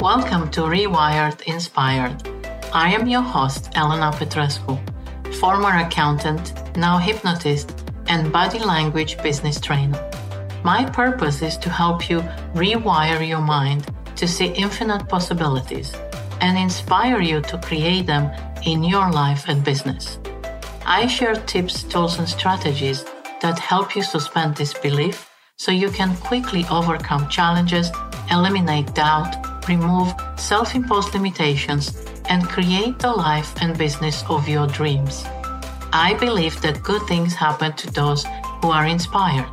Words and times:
Welcome 0.00 0.48
to 0.52 0.60
Rewired 0.60 1.42
Inspired. 1.48 2.22
I 2.72 2.94
am 2.94 3.08
your 3.08 3.20
host, 3.20 3.70
Elena 3.74 4.12
Petrescu, 4.12 4.78
former 5.40 5.76
accountant, 5.76 6.52
now 6.76 6.98
hypnotist, 6.98 7.84
and 8.06 8.32
body 8.32 8.60
language 8.60 9.20
business 9.24 9.60
trainer. 9.60 9.98
My 10.62 10.84
purpose 10.84 11.42
is 11.42 11.56
to 11.58 11.68
help 11.68 12.08
you 12.08 12.20
rewire 12.54 13.26
your 13.26 13.40
mind 13.40 13.92
to 14.14 14.28
see 14.28 14.46
infinite 14.52 15.08
possibilities 15.08 15.92
and 16.40 16.56
inspire 16.56 17.20
you 17.20 17.40
to 17.40 17.58
create 17.58 18.06
them 18.06 18.30
in 18.64 18.84
your 18.84 19.10
life 19.10 19.46
and 19.48 19.64
business. 19.64 20.20
I 20.86 21.08
share 21.08 21.34
tips, 21.34 21.82
tools, 21.82 22.20
and 22.20 22.28
strategies 22.28 23.04
that 23.40 23.58
help 23.58 23.96
you 23.96 24.04
suspend 24.04 24.54
disbelief 24.54 25.28
so 25.56 25.72
you 25.72 25.90
can 25.90 26.16
quickly 26.18 26.64
overcome 26.70 27.28
challenges, 27.28 27.90
eliminate 28.30 28.94
doubt, 28.94 29.47
remove 29.68 30.14
self 30.36 30.74
imposed 30.74 31.14
limitations, 31.14 32.04
and 32.28 32.48
create 32.48 32.98
the 32.98 33.10
life 33.10 33.54
and 33.60 33.76
business 33.76 34.24
of 34.28 34.48
your 34.48 34.66
dreams. 34.66 35.24
I 35.92 36.14
believe 36.20 36.60
that 36.62 36.82
good 36.82 37.02
things 37.02 37.34
happen 37.34 37.72
to 37.74 37.90
those 37.92 38.24
who 38.60 38.70
are 38.70 38.86
inspired. 38.86 39.50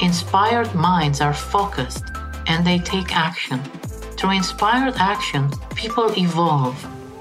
Inspired 0.00 0.74
minds 0.74 1.20
are 1.20 1.34
focused 1.34 2.04
and 2.46 2.66
they 2.66 2.78
take 2.78 3.14
action. 3.14 3.62
Through 4.16 4.30
inspired 4.30 4.94
action, 4.96 5.50
people 5.74 6.10
evolve. 6.16 6.78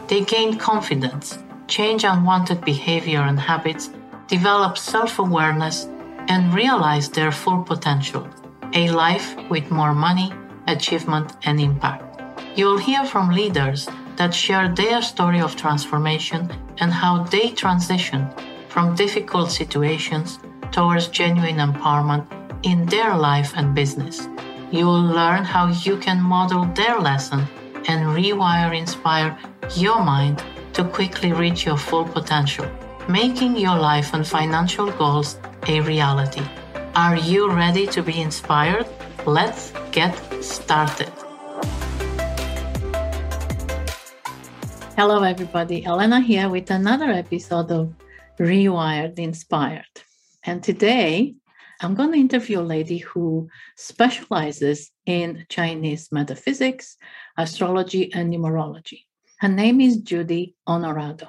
They 0.08 0.22
gain 0.22 0.58
confidence, 0.58 1.40
change 1.68 2.04
unwanted 2.04 2.64
behavior 2.64 3.22
and 3.22 3.40
habits, 3.40 3.90
develop 4.28 4.78
self 4.78 5.20
awareness, 5.20 5.88
and 6.28 6.54
realize 6.54 7.10
their 7.10 7.32
full 7.32 7.64
potential 7.64 8.28
a 8.76 8.90
life 8.90 9.36
with 9.50 9.70
more 9.70 9.94
money, 9.94 10.32
achievement, 10.68 11.34
and 11.44 11.60
impact. 11.60 12.13
You'll 12.56 12.78
hear 12.78 13.04
from 13.04 13.32
leaders 13.32 13.90
that 14.18 14.32
share 14.32 14.70
their 14.70 15.02
story 15.02 15.42
of 15.42 15.56
transformation 15.56 16.52
and 16.78 16.94
how 16.94 17.24
they 17.24 17.50
transition 17.50 18.30
from 18.70 18.94
difficult 18.96 19.52
situations 19.52 20.38
towards 20.72 21.08
genuine 21.08 21.58
empowerment 21.58 22.28
in 22.62 22.86
their 22.86 23.16
life 23.16 23.54
and 23.56 23.74
business. 23.74 24.28
You 24.72 24.86
will 24.86 25.02
learn 25.02 25.44
how 25.44 25.68
you 25.68 25.98
can 25.98 26.22
model 26.22 26.66
their 26.76 27.00
lesson 27.00 27.48
and 27.88 28.16
rewire 28.16 28.78
inspire 28.78 29.36
your 29.76 30.04
mind 30.04 30.44
to 30.74 30.84
quickly 30.84 31.34
reach 31.34 31.66
your 31.66 31.78
full 31.78 32.06
potential, 32.06 32.68
making 33.08 33.58
your 33.58 33.78
life 33.78 34.14
and 34.14 34.28
financial 34.28 34.92
goals 34.92 35.40
a 35.68 35.82
reality. 35.82 36.44
Are 36.96 37.16
you 37.16 37.52
ready 37.52 37.88
to 37.88 38.04
be 38.04 38.22
inspired? 38.22 38.88
Let's 39.26 39.74
get 39.92 40.14
started. 40.44 41.23
Hello, 44.96 45.24
everybody. 45.24 45.84
Elena 45.88 46.22
here 46.22 46.50
with 46.50 46.70
another 46.70 47.10
episode 47.10 47.72
of 47.72 47.96
Rewired 48.40 49.18
Inspired. 49.18 49.96
And 50.44 50.62
today 50.62 51.34
I'm 51.82 51.96
going 51.96 52.12
to 52.12 52.20
interview 52.20 52.60
a 52.60 52.72
lady 52.76 53.00
who 53.00 53.50
specializes 53.76 54.92
in 55.08 55.48
Chinese 55.50 56.12
metaphysics, 56.12 56.98
astrology, 57.40 58.14
and 58.14 58.32
numerology. 58.32 59.06
Her 59.40 59.48
name 59.48 59.82
is 59.82 59.98
Judy 59.98 60.54
Honorado. 60.68 61.28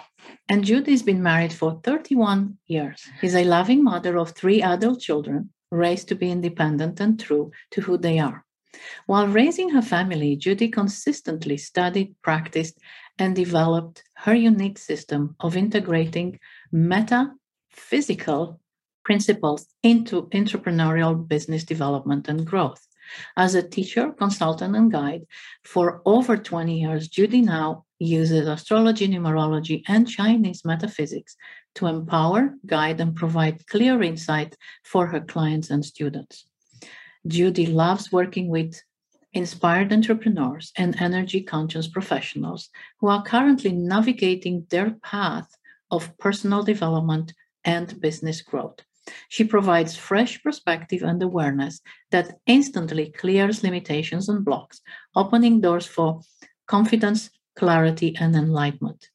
And 0.51 0.62
Judy's 0.62 1.03
been 1.03 1.23
married 1.23 1.55
for 1.55 1.81
31 1.83 2.59
years. 2.67 3.03
She's 3.23 3.35
a 3.35 3.45
loving 3.45 3.83
mother 3.83 4.19
of 4.19 4.33
three 4.33 4.61
adult 4.61 5.01
children, 5.01 5.48
raised 5.70 6.09
to 6.09 6.15
be 6.15 6.30
independent 6.30 7.01
and 7.01 7.19
true 7.19 7.51
to 7.70 7.80
who 7.80 7.97
they 7.97 8.19
are. 8.19 8.45
While 9.07 9.29
raising 9.29 9.70
her 9.70 9.83
family, 9.83 10.36
Judy 10.36 10.69
consistently 10.69 11.57
studied, 11.57 12.14
practiced, 12.23 12.79
and 13.19 13.36
developed 13.36 14.02
her 14.14 14.35
unique 14.35 14.79
system 14.79 15.36
of 15.41 15.57
integrating 15.57 16.39
metaphysical 16.73 18.61
principles 19.05 19.67
into 19.83 20.29
entrepreneurial 20.29 21.27
business 21.29 21.64
development 21.64 22.29
and 22.29 22.47
growth. 22.47 22.86
As 23.36 23.55
a 23.55 23.63
teacher, 23.63 24.13
consultant, 24.13 24.74
and 24.74 24.91
guide 24.91 25.27
for 25.63 26.01
over 26.07 26.36
20 26.36 26.80
years, 26.80 27.08
Judy 27.08 27.42
now 27.42 27.85
uses 27.98 28.48
astrology, 28.48 29.07
numerology, 29.07 29.83
and 29.86 30.08
Chinese 30.08 30.64
metaphysics 30.64 31.36
to 31.74 31.86
empower, 31.86 32.55
guide, 32.67 33.01
and 33.01 33.14
provide 33.14 33.67
clear 33.67 34.03
insight 34.03 34.57
for 34.85 35.07
her 35.07 35.20
clients 35.20 35.70
and 35.70 35.85
students. 35.85 36.47
Judy 37.27 37.67
loves 37.67 38.11
working 38.11 38.48
with 38.48 38.80
inspired 39.34 39.92
entrepreneurs 39.92 40.72
and 40.77 41.00
energy 41.00 41.42
conscious 41.42 41.89
professionals 41.89 42.70
who 43.00 43.08
are 43.08 43.22
currently 43.22 43.72
navigating 43.72 44.67
their 44.70 44.92
path 45.02 45.55
of 45.90 46.17
personal 46.18 46.62
development 46.62 47.33
and 47.64 48.00
business 48.00 48.40
growth. 48.42 48.80
She 49.28 49.44
provides 49.44 49.96
fresh 49.96 50.42
perspective 50.42 51.02
and 51.02 51.23
awareness 51.23 51.80
that 52.11 52.39
instantly 52.46 53.11
clears 53.11 53.62
limitations 53.62 54.28
and 54.28 54.44
blocks, 54.44 54.80
opening 55.14 55.61
doors 55.61 55.86
for 55.86 56.20
confidence, 56.67 57.30
clarity, 57.55 58.17
and 58.18 58.34
enlightenment. 58.34 59.11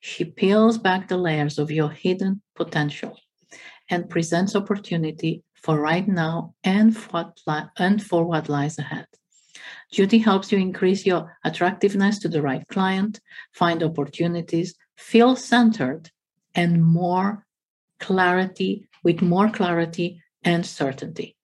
She 0.00 0.24
peels 0.24 0.78
back 0.78 1.06
the 1.08 1.16
layers 1.18 1.58
of 1.58 1.70
your 1.70 1.90
hidden 1.90 2.42
potential 2.56 3.16
and 3.90 4.10
presents 4.10 4.56
opportunity 4.56 5.44
for 5.54 5.80
right 5.80 6.06
now 6.06 6.54
and 6.64 6.96
for 6.96 7.32
what, 7.44 7.70
and 7.76 8.02
for 8.02 8.24
what 8.24 8.48
lies 8.48 8.78
ahead. 8.78 9.06
Judy 9.90 10.18
helps 10.18 10.52
you 10.52 10.58
increase 10.58 11.06
your 11.06 11.36
attractiveness 11.44 12.18
to 12.20 12.28
the 12.28 12.42
right 12.42 12.66
client, 12.68 13.20
find 13.52 13.82
opportunities, 13.82 14.74
feel 14.96 15.34
centered, 15.34 16.10
and 16.54 16.84
more 16.84 17.46
clarity, 17.98 18.88
with 19.02 19.22
more 19.22 19.50
clarity 19.50 20.22
and 20.44 20.64
certainty. 20.64 21.36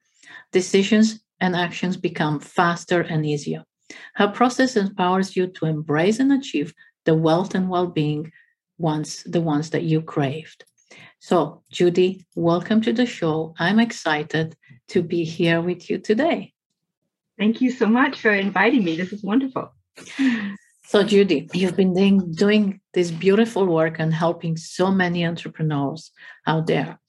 Decisions 0.53 1.21
and 1.41 1.57
actions 1.57 1.97
become 1.97 2.39
faster 2.41 3.01
and 3.01 3.25
easier. 3.27 3.65
Her 4.15 4.29
process 4.29 4.77
empowers 4.77 5.37
you 5.37 5.47
to 5.49 5.67
embrace 5.67 6.19
and 6.19 6.33
achieve 6.33 6.75
the 7.05 7.15
wealth 7.15 7.55
and 7.55 7.69
well-being 7.69 8.33
ones 8.79 9.23
the 9.25 9.41
ones 9.41 9.71
that 9.71 9.83
you 9.83 10.03
craved. 10.03 10.65
So, 11.19 11.63
Judy, 11.71 12.27
welcome 12.35 12.81
to 12.83 12.93
the 12.93 13.07
show. 13.07 13.55
I'm 13.59 13.79
excited 13.79 14.57
to 14.89 15.03
be 15.03 15.25
here 15.25 15.61
with 15.61 15.89
you 15.91 15.99
today. 15.99 16.54
Thank 17.39 17.61
you 17.61 17.71
so 17.71 17.87
much 17.87 18.21
for 18.21 18.33
inviting 18.33 18.85
me. 18.85 18.97
This 18.97 19.13
is 19.13 19.23
wonderful. 19.23 19.73
So, 20.87 21.03
Judy, 21.03 21.49
you've 21.53 21.77
been 21.77 21.95
doing, 21.95 22.33
doing 22.33 22.81
this 22.93 23.11
beautiful 23.11 23.67
work 23.67 23.99
and 23.99 24.13
helping 24.13 24.57
so 24.57 24.91
many 24.91 25.27
entrepreneurs 25.27 26.13
out 26.47 26.67
there. 26.67 27.01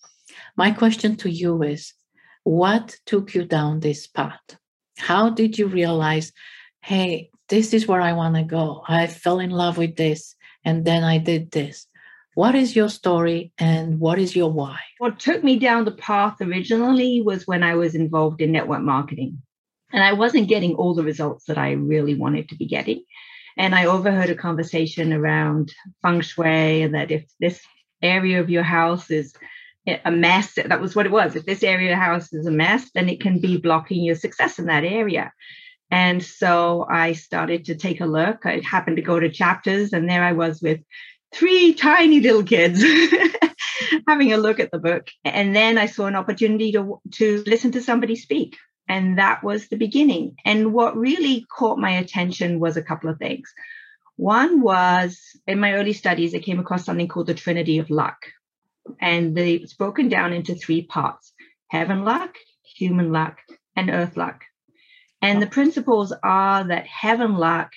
My 0.55 0.71
question 0.71 1.15
to 1.17 1.29
you 1.29 1.61
is 1.61 1.93
what 2.43 2.95
took 3.05 3.35
you 3.35 3.43
down 3.43 3.81
this 3.81 4.07
path? 4.07 4.39
How 4.97 5.29
did 5.29 5.59
you 5.59 5.67
realize, 5.67 6.31
hey, 6.81 7.29
this 7.49 7.73
is 7.73 7.85
where 7.85 8.01
I 8.01 8.13
want 8.13 8.35
to 8.35 8.43
go? 8.43 8.81
I 8.87 9.07
fell 9.07 9.39
in 9.39 9.49
love 9.51 9.77
with 9.77 9.97
this 9.97 10.35
and 10.63 10.85
then 10.85 11.03
I 11.03 11.17
did 11.17 11.51
this. 11.51 11.85
What 12.33 12.55
is 12.55 12.75
your 12.75 12.89
story 12.89 13.51
and 13.57 13.99
what 13.99 14.19
is 14.19 14.35
your 14.35 14.51
why? 14.51 14.79
What 14.97 15.19
took 15.19 15.43
me 15.43 15.59
down 15.59 15.85
the 15.85 15.91
path 15.91 16.41
originally 16.41 17.21
was 17.21 17.45
when 17.45 17.61
I 17.61 17.75
was 17.75 17.93
involved 17.93 18.41
in 18.41 18.51
network 18.51 18.81
marketing. 18.81 19.41
And 19.95 20.03
I 20.03 20.11
wasn't 20.11 20.49
getting 20.49 20.75
all 20.75 20.93
the 20.93 21.05
results 21.05 21.45
that 21.45 21.57
I 21.57 21.71
really 21.71 22.15
wanted 22.15 22.49
to 22.49 22.55
be 22.57 22.65
getting. 22.65 23.05
And 23.57 23.73
I 23.73 23.85
overheard 23.85 24.29
a 24.29 24.35
conversation 24.35 25.13
around 25.13 25.73
feng 26.01 26.19
shui 26.19 26.85
that 26.87 27.11
if 27.11 27.23
this 27.39 27.61
area 28.01 28.41
of 28.41 28.49
your 28.49 28.63
house 28.63 29.09
is 29.09 29.33
a 30.03 30.11
mess, 30.11 30.55
that 30.55 30.81
was 30.81 30.97
what 30.97 31.05
it 31.05 31.13
was. 31.13 31.37
If 31.37 31.45
this 31.45 31.63
area 31.63 31.93
of 31.93 31.97
the 31.97 32.03
house 32.03 32.33
is 32.33 32.45
a 32.45 32.51
mess, 32.51 32.91
then 32.93 33.07
it 33.07 33.21
can 33.21 33.39
be 33.39 33.55
blocking 33.55 34.03
your 34.03 34.15
success 34.15 34.59
in 34.59 34.65
that 34.65 34.83
area. 34.83 35.31
And 35.89 36.21
so 36.21 36.85
I 36.89 37.13
started 37.13 37.63
to 37.65 37.75
take 37.75 38.01
a 38.01 38.05
look. 38.05 38.45
I 38.45 38.59
happened 38.65 38.97
to 38.97 39.01
go 39.01 39.17
to 39.17 39.29
chapters, 39.29 39.93
and 39.93 40.09
there 40.09 40.25
I 40.25 40.33
was 40.33 40.61
with 40.61 40.81
three 41.33 41.73
tiny 41.73 42.19
little 42.19 42.43
kids 42.43 42.83
having 44.09 44.33
a 44.33 44.37
look 44.37 44.59
at 44.59 44.71
the 44.71 44.79
book. 44.79 45.07
And 45.23 45.55
then 45.55 45.77
I 45.77 45.85
saw 45.85 46.07
an 46.07 46.17
opportunity 46.17 46.73
to, 46.73 46.99
to 47.13 47.43
listen 47.47 47.71
to 47.71 47.81
somebody 47.81 48.17
speak. 48.17 48.57
And 48.87 49.17
that 49.17 49.43
was 49.43 49.67
the 49.67 49.77
beginning. 49.77 50.35
And 50.45 50.73
what 50.73 50.95
really 50.95 51.45
caught 51.49 51.79
my 51.79 51.91
attention 51.91 52.59
was 52.59 52.77
a 52.77 52.83
couple 52.83 53.09
of 53.09 53.17
things. 53.17 53.51
One 54.15 54.61
was 54.61 55.19
in 55.47 55.59
my 55.59 55.73
early 55.73 55.93
studies, 55.93 56.33
I 56.33 56.39
came 56.39 56.59
across 56.59 56.85
something 56.85 57.07
called 57.07 57.27
the 57.27 57.33
Trinity 57.33 57.79
of 57.79 57.89
Luck. 57.89 58.17
And 59.01 59.37
it's 59.37 59.73
broken 59.73 60.09
down 60.09 60.33
into 60.33 60.55
three 60.55 60.83
parts 60.83 61.33
heaven 61.69 62.05
luck, 62.05 62.35
human 62.63 63.11
luck, 63.11 63.39
and 63.75 63.89
earth 63.89 64.15
luck. 64.15 64.41
And 65.21 65.41
the 65.41 65.47
principles 65.47 66.13
are 66.23 66.65
that 66.67 66.85
heaven 66.85 67.35
luck 67.35 67.71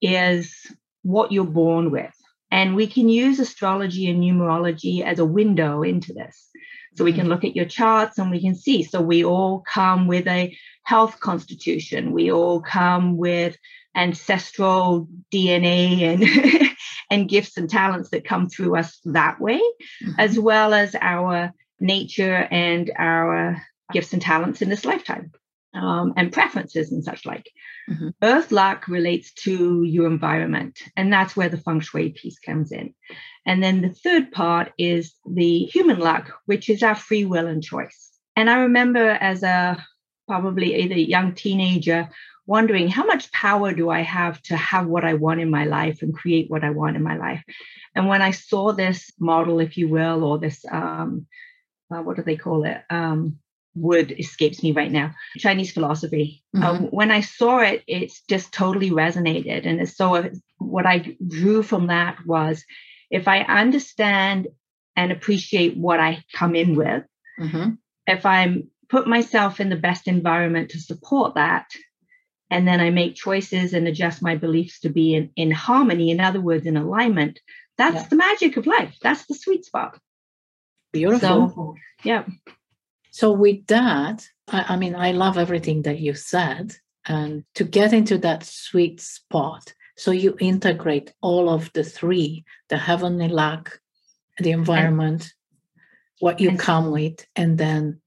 is 0.00 0.54
what 1.02 1.30
you're 1.30 1.44
born 1.44 1.90
with. 1.90 2.14
And 2.50 2.74
we 2.74 2.86
can 2.86 3.08
use 3.08 3.38
astrology 3.38 4.10
and 4.10 4.22
numerology 4.22 5.02
as 5.02 5.18
a 5.18 5.24
window 5.24 5.82
into 5.82 6.12
this. 6.12 6.48
So 6.96 7.04
we 7.04 7.12
can 7.12 7.28
look 7.28 7.44
at 7.44 7.56
your 7.56 7.66
charts 7.66 8.18
and 8.18 8.30
we 8.30 8.40
can 8.40 8.54
see. 8.54 8.82
So 8.82 9.00
we 9.00 9.24
all 9.24 9.60
come 9.60 10.06
with 10.06 10.26
a 10.26 10.56
health 10.82 11.20
constitution. 11.20 12.12
We 12.12 12.32
all 12.32 12.60
come 12.60 13.16
with 13.16 13.56
ancestral 13.94 15.08
DNA 15.32 16.02
and 16.02 16.70
and 17.10 17.28
gifts 17.28 17.56
and 17.56 17.68
talents 17.68 18.10
that 18.10 18.24
come 18.24 18.48
through 18.48 18.76
us 18.76 19.00
that 19.04 19.40
way, 19.40 19.58
mm-hmm. 19.58 20.12
as 20.18 20.38
well 20.38 20.74
as 20.74 20.94
our 21.00 21.52
nature 21.80 22.48
and 22.50 22.90
our 22.98 23.62
gifts 23.92 24.12
and 24.12 24.22
talents 24.22 24.62
in 24.62 24.68
this 24.68 24.84
lifetime 24.84 25.32
um, 25.74 26.12
and 26.16 26.32
preferences 26.32 26.92
and 26.92 27.04
such 27.04 27.24
like. 27.26 27.50
Mm-hmm. 27.88 28.08
Earth 28.22 28.52
luck 28.52 28.88
relates 28.88 29.32
to 29.44 29.82
your 29.84 30.06
environment, 30.06 30.78
and 30.96 31.12
that's 31.12 31.36
where 31.36 31.48
the 31.48 31.58
feng 31.58 31.80
shui 31.80 32.10
piece 32.10 32.38
comes 32.38 32.72
in. 32.72 32.94
And 33.46 33.62
then 33.62 33.80
the 33.80 33.90
third 33.90 34.32
part 34.32 34.72
is 34.78 35.14
the 35.28 35.60
human 35.64 35.98
luck, 35.98 36.30
which 36.46 36.68
is 36.68 36.82
our 36.82 36.94
free 36.94 37.24
will 37.24 37.46
and 37.46 37.62
choice. 37.62 38.10
And 38.36 38.48
I 38.48 38.58
remember 38.60 39.10
as 39.10 39.42
a 39.42 39.84
probably 40.28 40.76
either 40.76 40.94
young 40.96 41.34
teenager 41.34 42.08
wondering 42.46 42.88
how 42.88 43.04
much 43.04 43.30
power 43.32 43.72
do 43.72 43.90
I 43.90 44.00
have 44.00 44.40
to 44.42 44.56
have 44.56 44.86
what 44.86 45.04
I 45.04 45.14
want 45.14 45.40
in 45.40 45.50
my 45.50 45.64
life 45.64 46.02
and 46.02 46.14
create 46.14 46.50
what 46.50 46.64
I 46.64 46.70
want 46.70 46.96
in 46.96 47.02
my 47.02 47.16
life. 47.16 47.42
And 47.94 48.08
when 48.08 48.22
I 48.22 48.32
saw 48.32 48.72
this 48.72 49.12
model, 49.18 49.60
if 49.60 49.76
you 49.76 49.88
will, 49.88 50.24
or 50.24 50.38
this, 50.38 50.64
um, 50.70 51.26
uh, 51.92 52.02
what 52.02 52.16
do 52.16 52.22
they 52.22 52.36
call 52.36 52.64
it? 52.64 52.78
Um, 52.90 53.38
word 53.74 54.12
escapes 54.18 54.62
me 54.62 54.72
right 54.72 54.90
now. 54.90 55.14
Chinese 55.38 55.72
philosophy. 55.72 56.42
Mm-hmm. 56.54 56.64
um, 56.64 56.82
when 56.90 57.12
i 57.12 57.20
saw 57.20 57.60
it 57.60 57.84
it's 57.86 58.22
just 58.22 58.52
totally 58.52 58.90
resonated. 58.90 59.66
And 59.66 59.88
so 59.88 60.30
what 60.58 60.86
i 60.86 61.16
drew 61.26 61.62
from 61.62 61.86
that 61.86 62.18
was 62.26 62.64
if 63.10 63.28
i 63.28 63.40
understand 63.40 64.48
and 64.96 65.12
appreciate 65.12 65.76
what 65.76 66.00
i 66.00 66.24
come 66.34 66.54
in 66.54 66.74
with 66.74 67.04
mm-hmm. 67.38 67.70
if 68.06 68.26
i'm 68.26 68.68
put 68.88 69.06
myself 69.06 69.60
in 69.60 69.68
the 69.68 69.76
best 69.76 70.08
environment 70.08 70.70
to 70.70 70.80
support 70.80 71.36
that 71.36 71.70
and 72.50 72.66
then 72.66 72.80
i 72.80 72.90
make 72.90 73.14
choices 73.14 73.72
and 73.72 73.86
adjust 73.86 74.20
my 74.20 74.34
beliefs 74.34 74.80
to 74.80 74.88
be 74.88 75.14
in, 75.14 75.30
in 75.36 75.52
harmony 75.52 76.10
in 76.10 76.20
other 76.20 76.40
words 76.40 76.66
in 76.66 76.76
alignment 76.76 77.38
that's 77.80 77.94
yeah. 77.94 78.08
the 78.08 78.16
magic 78.16 78.58
of 78.58 78.66
life. 78.66 78.94
That's 79.00 79.24
the 79.24 79.34
sweet 79.34 79.64
spot. 79.64 79.98
Beautiful. 80.92 81.52
So, 81.54 81.76
yeah 82.04 82.24
so, 83.10 83.32
with 83.32 83.66
that, 83.66 84.26
I, 84.48 84.64
I 84.70 84.76
mean, 84.76 84.94
I 84.94 85.12
love 85.12 85.38
everything 85.38 85.82
that 85.82 85.98
you 85.98 86.14
said. 86.14 86.74
And 87.06 87.44
to 87.54 87.64
get 87.64 87.92
into 87.92 88.18
that 88.18 88.44
sweet 88.44 89.00
spot, 89.00 89.74
so 89.96 90.10
you 90.10 90.36
integrate 90.38 91.12
all 91.20 91.48
of 91.48 91.72
the 91.72 91.84
three 91.84 92.44
the 92.68 92.78
heavenly 92.78 93.28
luck, 93.28 93.80
the 94.38 94.52
environment, 94.52 95.22
and, 95.22 95.32
what 96.20 96.40
you 96.40 96.50
and, 96.50 96.58
come 96.58 96.90
with, 96.90 97.26
and 97.34 97.58
then 97.58 98.00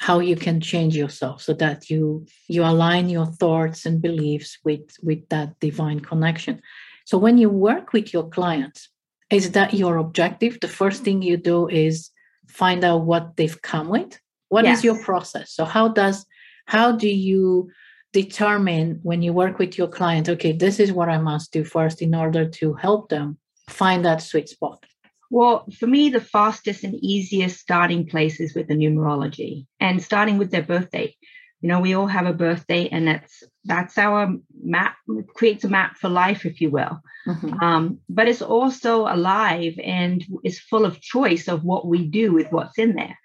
how 0.00 0.18
you 0.18 0.34
can 0.34 0.62
change 0.62 0.96
yourself 0.96 1.42
so 1.42 1.52
that 1.52 1.90
you 1.90 2.26
you 2.48 2.64
align 2.64 3.10
your 3.10 3.26
thoughts 3.26 3.84
and 3.84 4.00
beliefs 4.00 4.58
with 4.64 4.96
with 5.02 5.28
that 5.28 5.60
divine 5.60 6.00
connection 6.00 6.60
so 7.04 7.18
when 7.18 7.36
you 7.36 7.50
work 7.50 7.92
with 7.92 8.12
your 8.12 8.26
clients 8.28 8.88
is 9.30 9.52
that 9.52 9.74
your 9.74 9.98
objective 9.98 10.58
the 10.60 10.74
first 10.80 11.02
thing 11.04 11.20
you 11.20 11.36
do 11.36 11.68
is 11.68 12.10
find 12.50 12.84
out 12.84 13.02
what 13.02 13.36
they've 13.36 13.60
come 13.62 13.88
with? 13.88 14.18
What 14.48 14.64
yes. 14.64 14.78
is 14.78 14.84
your 14.84 15.02
process? 15.02 15.52
So 15.52 15.64
how 15.64 15.88
does 15.88 16.26
how 16.66 16.92
do 16.92 17.08
you 17.08 17.70
determine 18.12 19.00
when 19.02 19.22
you 19.22 19.32
work 19.32 19.58
with 19.58 19.78
your 19.78 19.86
client 19.86 20.28
okay 20.28 20.50
this 20.50 20.80
is 20.80 20.92
what 20.92 21.08
i 21.08 21.16
must 21.16 21.52
do 21.52 21.62
first 21.62 22.02
in 22.02 22.12
order 22.12 22.44
to 22.44 22.74
help 22.74 23.08
them 23.08 23.38
find 23.68 24.04
that 24.04 24.20
sweet 24.20 24.48
spot? 24.48 24.84
Well 25.30 25.64
for 25.78 25.86
me 25.86 26.10
the 26.10 26.20
fastest 26.20 26.82
and 26.82 26.94
easiest 26.96 27.60
starting 27.60 28.04
place 28.06 28.40
is 28.40 28.54
with 28.54 28.66
the 28.66 28.74
numerology 28.74 29.66
and 29.78 30.02
starting 30.02 30.38
with 30.38 30.50
their 30.50 30.62
birthday 30.62 31.14
you 31.60 31.68
know 31.68 31.80
we 31.80 31.94
all 31.94 32.06
have 32.06 32.26
a 32.26 32.32
birthday 32.32 32.88
and 32.88 33.06
that's 33.06 33.42
that's 33.64 33.98
our 33.98 34.34
map 34.62 34.96
creates 35.34 35.64
a 35.64 35.68
map 35.68 35.96
for 35.96 36.08
life 36.08 36.46
if 36.46 36.60
you 36.60 36.70
will. 36.70 37.00
Mm-hmm. 37.28 37.62
um, 37.62 37.98
but 38.08 38.28
it's 38.28 38.40
also 38.40 39.02
alive 39.02 39.74
and 39.84 40.24
is 40.42 40.58
full 40.58 40.86
of 40.86 41.02
choice 41.02 41.48
of 41.48 41.64
what 41.64 41.86
we 41.86 42.06
do 42.06 42.32
with 42.32 42.50
what's 42.50 42.78
in 42.78 42.94
there. 42.94 43.18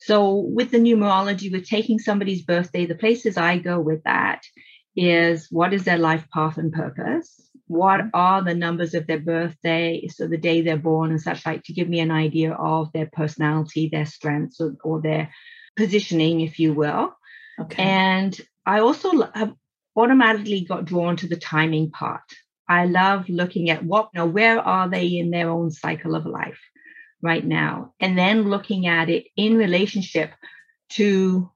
So 0.00 0.34
with 0.34 0.72
the 0.72 0.78
numerology 0.78 1.52
with 1.52 1.68
taking 1.68 2.00
somebody's 2.00 2.42
birthday 2.42 2.86
the 2.86 2.96
places 2.96 3.36
i 3.36 3.58
go 3.58 3.80
with 3.80 4.02
that 4.02 4.42
is 4.96 5.46
what 5.50 5.72
is 5.72 5.84
their 5.84 5.98
life 5.98 6.26
path 6.34 6.58
and 6.58 6.72
purpose? 6.72 7.40
What 7.68 8.00
mm-hmm. 8.00 8.08
are 8.14 8.42
the 8.42 8.54
numbers 8.54 8.94
of 8.94 9.06
their 9.06 9.20
birthday? 9.20 10.08
So 10.08 10.26
the 10.26 10.38
day 10.38 10.62
they're 10.62 10.76
born 10.76 11.10
and 11.10 11.20
such 11.20 11.46
like 11.46 11.62
to 11.64 11.72
give 11.72 11.88
me 11.88 12.00
an 12.00 12.10
idea 12.10 12.52
of 12.52 12.90
their 12.92 13.08
personality 13.12 13.88
their 13.92 14.06
strengths 14.06 14.60
or, 14.60 14.74
or 14.82 15.00
their 15.00 15.30
positioning 15.76 16.40
if 16.40 16.58
you 16.58 16.72
will 16.72 17.12
Okay. 17.60 17.82
And 17.82 18.38
I 18.64 18.80
also 18.80 19.30
have 19.34 19.54
automatically 19.96 20.62
got 20.62 20.84
drawn 20.84 21.16
to 21.16 21.28
the 21.28 21.36
timing 21.36 21.90
part. 21.90 22.22
I 22.68 22.86
love 22.86 23.28
looking 23.28 23.70
at 23.70 23.84
what, 23.84 24.10
you 24.12 24.20
know, 24.20 24.26
where 24.26 24.60
are 24.60 24.88
they 24.88 25.06
in 25.06 25.30
their 25.30 25.48
own 25.48 25.70
cycle 25.70 26.14
of 26.14 26.26
life 26.26 26.60
right 27.22 27.44
now? 27.44 27.94
And 28.00 28.18
then 28.18 28.50
looking 28.50 28.86
at 28.86 29.08
it 29.08 29.26
in 29.36 29.56
relationship 29.56 30.32
to 30.90 31.50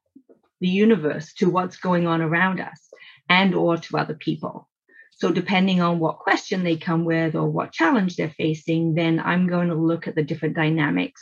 the 0.60 0.68
universe, 0.68 1.34
to 1.34 1.50
what's 1.50 1.76
going 1.76 2.06
on 2.06 2.20
around 2.20 2.60
us 2.60 2.90
and 3.28 3.54
or 3.54 3.76
to 3.76 3.96
other 3.98 4.14
people. 4.14 4.68
So 5.12 5.30
depending 5.30 5.82
on 5.82 5.98
what 5.98 6.18
question 6.18 6.64
they 6.64 6.76
come 6.76 7.04
with 7.04 7.34
or 7.34 7.48
what 7.48 7.72
challenge 7.72 8.16
they're 8.16 8.30
facing, 8.30 8.94
then 8.94 9.20
I'm 9.20 9.48
going 9.48 9.68
to 9.68 9.74
look 9.74 10.06
at 10.06 10.14
the 10.14 10.22
different 10.22 10.56
dynamics 10.56 11.20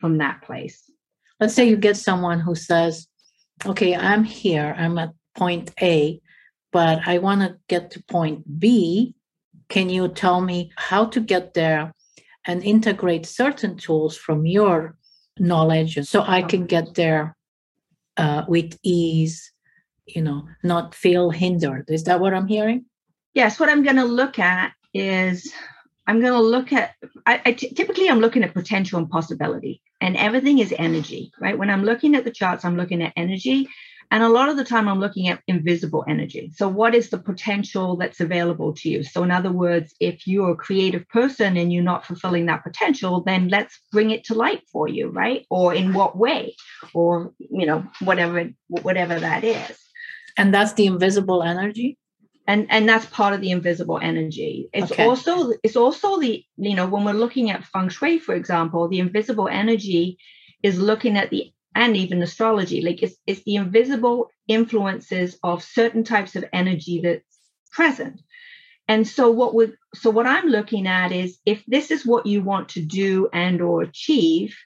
from 0.00 0.18
that 0.18 0.42
place. 0.42 0.82
Let's 1.40 1.54
say 1.54 1.68
you 1.68 1.76
get 1.76 1.96
someone 1.96 2.40
who 2.40 2.54
says, 2.54 3.06
okay, 3.66 3.94
I'm 3.94 4.24
here, 4.24 4.74
I'm 4.76 4.98
at 4.98 5.10
point 5.36 5.72
A, 5.80 6.20
but 6.72 7.00
I 7.06 7.18
want 7.18 7.40
to 7.42 7.56
get 7.68 7.90
to 7.92 8.02
point 8.04 8.60
B. 8.60 9.14
Can 9.68 9.88
you 9.88 10.08
tell 10.08 10.40
me 10.40 10.70
how 10.76 11.06
to 11.06 11.20
get 11.20 11.54
there 11.54 11.92
and 12.46 12.62
integrate 12.62 13.26
certain 13.26 13.76
tools 13.76 14.16
from 14.16 14.46
your 14.46 14.96
knowledge 15.38 15.98
so 16.06 16.22
I 16.22 16.42
can 16.42 16.66
get 16.66 16.94
there 16.94 17.36
uh, 18.16 18.44
with 18.46 18.78
ease, 18.82 19.52
you 20.06 20.22
know, 20.22 20.46
not 20.62 20.94
feel 20.94 21.30
hindered? 21.30 21.86
Is 21.88 22.04
that 22.04 22.20
what 22.20 22.34
I'm 22.34 22.46
hearing? 22.46 22.84
Yes, 23.34 23.58
what 23.58 23.68
I'm 23.68 23.82
going 23.82 23.96
to 23.96 24.04
look 24.04 24.38
at 24.38 24.72
is 24.92 25.52
I'm 26.06 26.20
going 26.20 26.32
to 26.32 26.40
look 26.40 26.72
at, 26.72 26.94
I, 27.26 27.40
I 27.46 27.52
t- 27.52 27.72
typically 27.72 28.08
I'm 28.08 28.20
looking 28.20 28.44
at 28.44 28.54
potential 28.54 28.98
and 28.98 29.08
possibility 29.08 29.80
and 30.00 30.16
everything 30.16 30.58
is 30.58 30.74
energy, 30.76 31.32
right? 31.40 31.58
When 31.58 31.70
I'm 31.70 31.84
looking 31.84 32.14
at 32.14 32.24
the 32.24 32.30
charts, 32.30 32.64
I'm 32.64 32.76
looking 32.76 33.02
at 33.02 33.12
energy. 33.16 33.68
And 34.10 34.22
a 34.22 34.28
lot 34.28 34.50
of 34.50 34.56
the 34.56 34.64
time, 34.64 34.86
I'm 34.86 35.00
looking 35.00 35.28
at 35.28 35.40
invisible 35.48 36.04
energy. 36.06 36.52
So, 36.54 36.68
what 36.68 36.94
is 36.94 37.08
the 37.08 37.18
potential 37.18 37.96
that's 37.96 38.20
available 38.20 38.74
to 38.74 38.88
you? 38.88 39.02
So, 39.02 39.22
in 39.22 39.30
other 39.30 39.50
words, 39.50 39.94
if 39.98 40.26
you're 40.26 40.50
a 40.50 40.56
creative 40.56 41.08
person 41.08 41.56
and 41.56 41.72
you're 41.72 41.82
not 41.82 42.06
fulfilling 42.06 42.46
that 42.46 42.62
potential, 42.62 43.22
then 43.22 43.48
let's 43.48 43.80
bring 43.90 44.10
it 44.10 44.24
to 44.24 44.34
light 44.34 44.60
for 44.70 44.88
you, 44.88 45.08
right? 45.08 45.46
Or 45.48 45.74
in 45.74 45.94
what 45.94 46.18
way? 46.18 46.54
Or, 46.92 47.32
you 47.38 47.66
know, 47.66 47.86
whatever, 48.00 48.50
whatever 48.68 49.18
that 49.18 49.42
is. 49.42 49.78
And 50.36 50.52
that's 50.52 50.74
the 50.74 50.86
invisible 50.86 51.42
energy? 51.42 51.96
And 52.46 52.66
and 52.70 52.88
that's 52.88 53.06
part 53.06 53.34
of 53.34 53.40
the 53.40 53.50
invisible 53.50 53.98
energy 54.00 54.68
it's 54.72 54.92
okay. 54.92 55.04
also 55.04 55.52
it's 55.62 55.76
also 55.76 56.18
the 56.20 56.44
you 56.56 56.74
know 56.74 56.86
when 56.86 57.04
we're 57.04 57.12
looking 57.12 57.50
at 57.50 57.64
feng 57.64 57.88
shui 57.88 58.18
for 58.18 58.34
example 58.34 58.88
the 58.88 58.98
invisible 58.98 59.48
energy 59.48 60.18
is 60.62 60.78
looking 60.78 61.16
at 61.16 61.30
the 61.30 61.50
and 61.74 61.96
even 61.96 62.22
astrology 62.22 62.82
like 62.82 63.02
it's, 63.02 63.16
it's 63.26 63.42
the 63.44 63.56
invisible 63.56 64.30
influences 64.46 65.38
of 65.42 65.62
certain 65.62 66.04
types 66.04 66.36
of 66.36 66.44
energy 66.52 67.00
that's 67.02 67.38
present 67.72 68.20
and 68.88 69.08
so 69.08 69.30
what 69.30 69.54
would 69.54 69.74
so 69.94 70.10
what 70.10 70.26
i'm 70.26 70.48
looking 70.48 70.86
at 70.86 71.12
is 71.12 71.38
if 71.46 71.64
this 71.66 71.90
is 71.90 72.06
what 72.06 72.26
you 72.26 72.42
want 72.42 72.68
to 72.68 72.80
do 72.80 73.28
and 73.32 73.60
or 73.60 73.82
achieve 73.82 74.56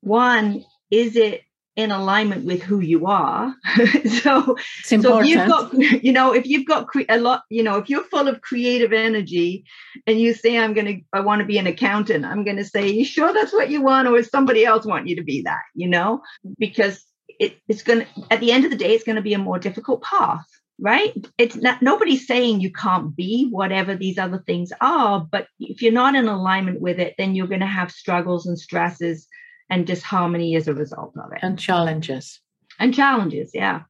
one 0.00 0.64
is 0.90 1.16
it 1.16 1.42
in 1.76 1.90
alignment 1.90 2.44
with 2.44 2.62
who 2.62 2.80
you 2.80 3.06
are. 3.06 3.54
so, 4.22 4.56
so 4.82 5.18
if 5.18 5.26
you've 5.26 5.48
got, 5.48 5.72
you 5.74 6.12
know, 6.12 6.32
if 6.32 6.46
you've 6.46 6.66
got 6.66 6.88
cre- 6.88 7.02
a 7.08 7.18
lot, 7.18 7.42
you 7.48 7.62
know, 7.62 7.76
if 7.76 7.88
you're 7.88 8.04
full 8.04 8.28
of 8.28 8.40
creative 8.40 8.92
energy 8.92 9.64
and 10.06 10.20
you 10.20 10.34
say, 10.34 10.58
I'm 10.58 10.74
going 10.74 10.86
to, 10.86 11.00
I 11.12 11.20
want 11.20 11.40
to 11.40 11.46
be 11.46 11.58
an 11.58 11.66
accountant, 11.66 12.24
I'm 12.24 12.44
going 12.44 12.56
to 12.56 12.64
say, 12.64 12.88
you 12.88 13.04
sure 13.04 13.32
that's 13.32 13.52
what 13.52 13.70
you 13.70 13.82
want? 13.82 14.08
Or 14.08 14.16
is 14.16 14.28
somebody 14.28 14.64
else 14.64 14.84
want 14.84 15.08
you 15.08 15.16
to 15.16 15.24
be 15.24 15.42
that, 15.42 15.62
you 15.74 15.88
know, 15.88 16.22
because 16.58 17.04
it, 17.28 17.58
it's 17.68 17.82
going 17.82 18.00
to, 18.00 18.06
at 18.30 18.40
the 18.40 18.52
end 18.52 18.64
of 18.64 18.70
the 18.70 18.76
day, 18.76 18.94
it's 18.94 19.04
going 19.04 19.16
to 19.16 19.22
be 19.22 19.34
a 19.34 19.38
more 19.38 19.58
difficult 19.58 20.02
path. 20.02 20.44
Right. 20.82 21.12
It's 21.36 21.56
not 21.56 21.82
nobody's 21.82 22.26
saying 22.26 22.62
you 22.62 22.72
can't 22.72 23.14
be 23.14 23.48
whatever 23.50 23.94
these 23.94 24.16
other 24.16 24.42
things 24.46 24.72
are, 24.80 25.20
but 25.30 25.46
if 25.58 25.82
you're 25.82 25.92
not 25.92 26.14
in 26.14 26.26
alignment 26.26 26.80
with 26.80 26.98
it, 26.98 27.16
then 27.18 27.34
you're 27.34 27.48
going 27.48 27.60
to 27.60 27.66
have 27.66 27.90
struggles 27.90 28.46
and 28.46 28.58
stresses 28.58 29.28
and 29.70 29.86
disharmony 29.86 30.56
as 30.56 30.68
a 30.68 30.74
result 30.74 31.14
of 31.16 31.32
it. 31.32 31.38
And 31.42 31.58
challenges. 31.58 32.40
And 32.78 32.94
challenges 32.94 33.50
yeah. 33.54 33.82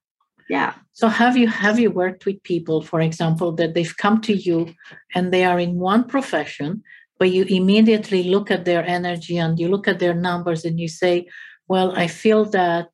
Yeah. 0.48 0.74
So 0.92 1.08
have 1.08 1.36
you 1.36 1.48
have 1.48 1.78
you 1.78 1.90
worked 1.90 2.26
with 2.26 2.42
people 2.42 2.82
for 2.82 3.00
example 3.00 3.52
that 3.52 3.74
they've 3.74 3.96
come 3.96 4.20
to 4.22 4.34
you 4.34 4.74
and 5.14 5.32
they 5.32 5.44
are 5.44 5.60
in 5.60 5.76
one 5.76 6.04
profession 6.04 6.82
but 7.18 7.30
you 7.30 7.44
immediately 7.44 8.24
look 8.24 8.50
at 8.50 8.64
their 8.64 8.84
energy 8.84 9.36
and 9.36 9.60
you 9.60 9.68
look 9.68 9.86
at 9.86 10.00
their 10.00 10.14
numbers 10.14 10.64
and 10.64 10.80
you 10.80 10.88
say 10.88 11.26
well, 11.70 11.92
I 11.96 12.08
feel 12.08 12.46
that 12.46 12.88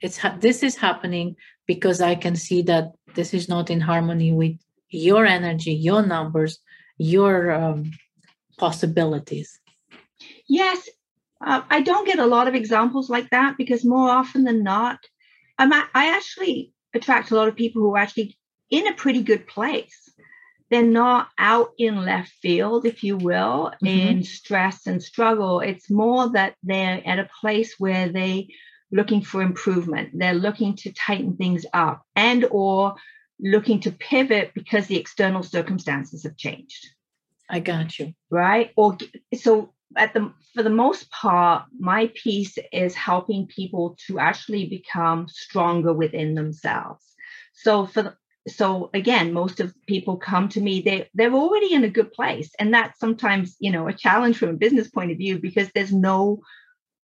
it's 0.00 0.18
ha- 0.18 0.38
this 0.38 0.62
is 0.62 0.76
happening 0.76 1.34
because 1.66 2.00
I 2.00 2.14
can 2.14 2.36
see 2.36 2.62
that 2.62 2.92
this 3.16 3.34
is 3.34 3.48
not 3.48 3.70
in 3.70 3.80
harmony 3.80 4.30
with 4.30 4.56
your 4.88 5.26
energy, 5.26 5.72
your 5.72 6.06
numbers, 6.06 6.60
your 6.96 7.50
um, 7.50 7.90
possibilities. 8.56 9.58
Yes, 10.48 10.88
uh, 11.46 11.62
I 11.70 11.80
don't 11.80 12.06
get 12.06 12.18
a 12.18 12.26
lot 12.26 12.48
of 12.48 12.56
examples 12.56 13.08
like 13.08 13.30
that 13.30 13.56
because 13.56 13.84
more 13.84 14.10
often 14.10 14.42
than 14.42 14.64
not, 14.64 14.98
I'm, 15.58 15.72
I 15.72 15.86
actually 15.94 16.72
attract 16.92 17.30
a 17.30 17.36
lot 17.36 17.46
of 17.46 17.54
people 17.54 17.82
who 17.82 17.94
are 17.94 17.98
actually 17.98 18.36
in 18.68 18.88
a 18.88 18.94
pretty 18.94 19.22
good 19.22 19.46
place. 19.46 20.10
They're 20.70 20.82
not 20.82 21.28
out 21.38 21.70
in 21.78 22.04
left 22.04 22.32
field, 22.42 22.84
if 22.84 23.04
you 23.04 23.16
will, 23.16 23.72
mm-hmm. 23.82 23.86
in 23.86 24.22
stress 24.24 24.88
and 24.88 25.00
struggle. 25.00 25.60
It's 25.60 25.88
more 25.88 26.30
that 26.30 26.56
they're 26.64 27.00
at 27.06 27.20
a 27.20 27.30
place 27.40 27.76
where 27.78 28.08
they 28.08 28.48
looking 28.90 29.22
for 29.22 29.40
improvement. 29.40 30.10
They're 30.14 30.34
looking 30.34 30.74
to 30.78 30.92
tighten 30.92 31.36
things 31.36 31.64
up 31.72 32.02
and 32.16 32.44
or 32.50 32.96
looking 33.38 33.80
to 33.80 33.92
pivot 33.92 34.50
because 34.52 34.88
the 34.88 34.98
external 34.98 35.44
circumstances 35.44 36.24
have 36.24 36.36
changed. 36.36 36.88
I 37.48 37.60
got 37.60 37.96
you. 38.00 38.14
Right? 38.30 38.72
Or 38.76 38.98
so 39.34 39.72
at 39.96 40.14
the 40.14 40.32
for 40.54 40.62
the 40.62 40.70
most 40.70 41.10
part, 41.10 41.64
my 41.78 42.10
piece 42.14 42.58
is 42.72 42.94
helping 42.94 43.46
people 43.46 43.96
to 44.06 44.18
actually 44.18 44.66
become 44.66 45.28
stronger 45.28 45.92
within 45.92 46.34
themselves. 46.34 47.04
So 47.54 47.86
for 47.86 48.02
the, 48.02 48.16
so 48.48 48.90
again, 48.94 49.32
most 49.32 49.60
of 49.60 49.74
people 49.86 50.16
come 50.16 50.48
to 50.50 50.60
me, 50.60 50.80
they 50.80 51.08
they're 51.14 51.32
already 51.32 51.72
in 51.72 51.84
a 51.84 51.90
good 51.90 52.12
place. 52.12 52.50
And 52.58 52.74
that's 52.74 52.98
sometimes, 52.98 53.56
you 53.60 53.70
know, 53.70 53.88
a 53.88 53.92
challenge 53.92 54.38
from 54.38 54.50
a 54.50 54.54
business 54.54 54.88
point 54.88 55.12
of 55.12 55.18
view 55.18 55.38
because 55.38 55.70
there's 55.74 55.92
no 55.92 56.40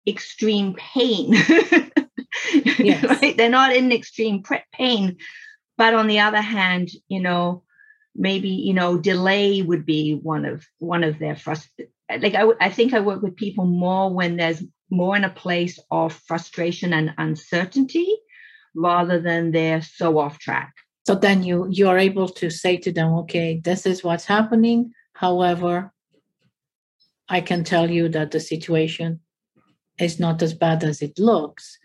extreme 0.07 0.73
pain. 0.75 1.33
yes. 2.79 3.03
right? 3.03 3.35
They're 3.37 3.49
not 3.49 3.75
in 3.75 3.91
extreme 3.91 4.43
pain. 4.73 5.17
But 5.77 5.93
on 5.95 6.07
the 6.07 6.19
other 6.19 6.41
hand, 6.41 6.91
you 7.07 7.19
know, 7.19 7.63
maybe 8.15 8.49
you 8.49 8.73
know 8.73 8.97
delay 8.97 9.61
would 9.61 9.85
be 9.85 10.13
one 10.13 10.45
of 10.45 10.65
one 10.79 11.03
of 11.03 11.19
their 11.19 11.35
frust 11.35 11.69
like 12.09 12.35
I, 12.35 12.45
I 12.59 12.69
think 12.69 12.93
i 12.93 12.99
work 12.99 13.21
with 13.21 13.35
people 13.35 13.65
more 13.65 14.13
when 14.13 14.37
there's 14.37 14.63
more 14.93 15.15
in 15.15 15.23
a 15.23 15.29
place 15.29 15.79
of 15.89 16.13
frustration 16.13 16.93
and 16.93 17.13
uncertainty 17.17 18.07
rather 18.75 19.19
than 19.19 19.51
they're 19.51 19.81
so 19.81 20.19
off 20.19 20.39
track. 20.39 20.73
So 21.05 21.15
then 21.15 21.43
you 21.43 21.67
you're 21.69 21.97
able 21.97 22.29
to 22.29 22.49
say 22.49 22.77
to 22.77 22.91
them 22.91 23.13
okay 23.21 23.61
this 23.63 23.85
is 23.85 24.03
what's 24.03 24.25
happening. 24.25 24.91
However 25.13 25.91
i 27.29 27.39
can 27.41 27.63
tell 27.63 27.89
you 27.89 28.09
that 28.09 28.31
the 28.31 28.39
situation 28.39 29.19
is 29.97 30.19
not 30.19 30.41
as 30.41 30.53
bad 30.53 30.83
as 30.83 31.01
it 31.01 31.17
looks. 31.17 31.77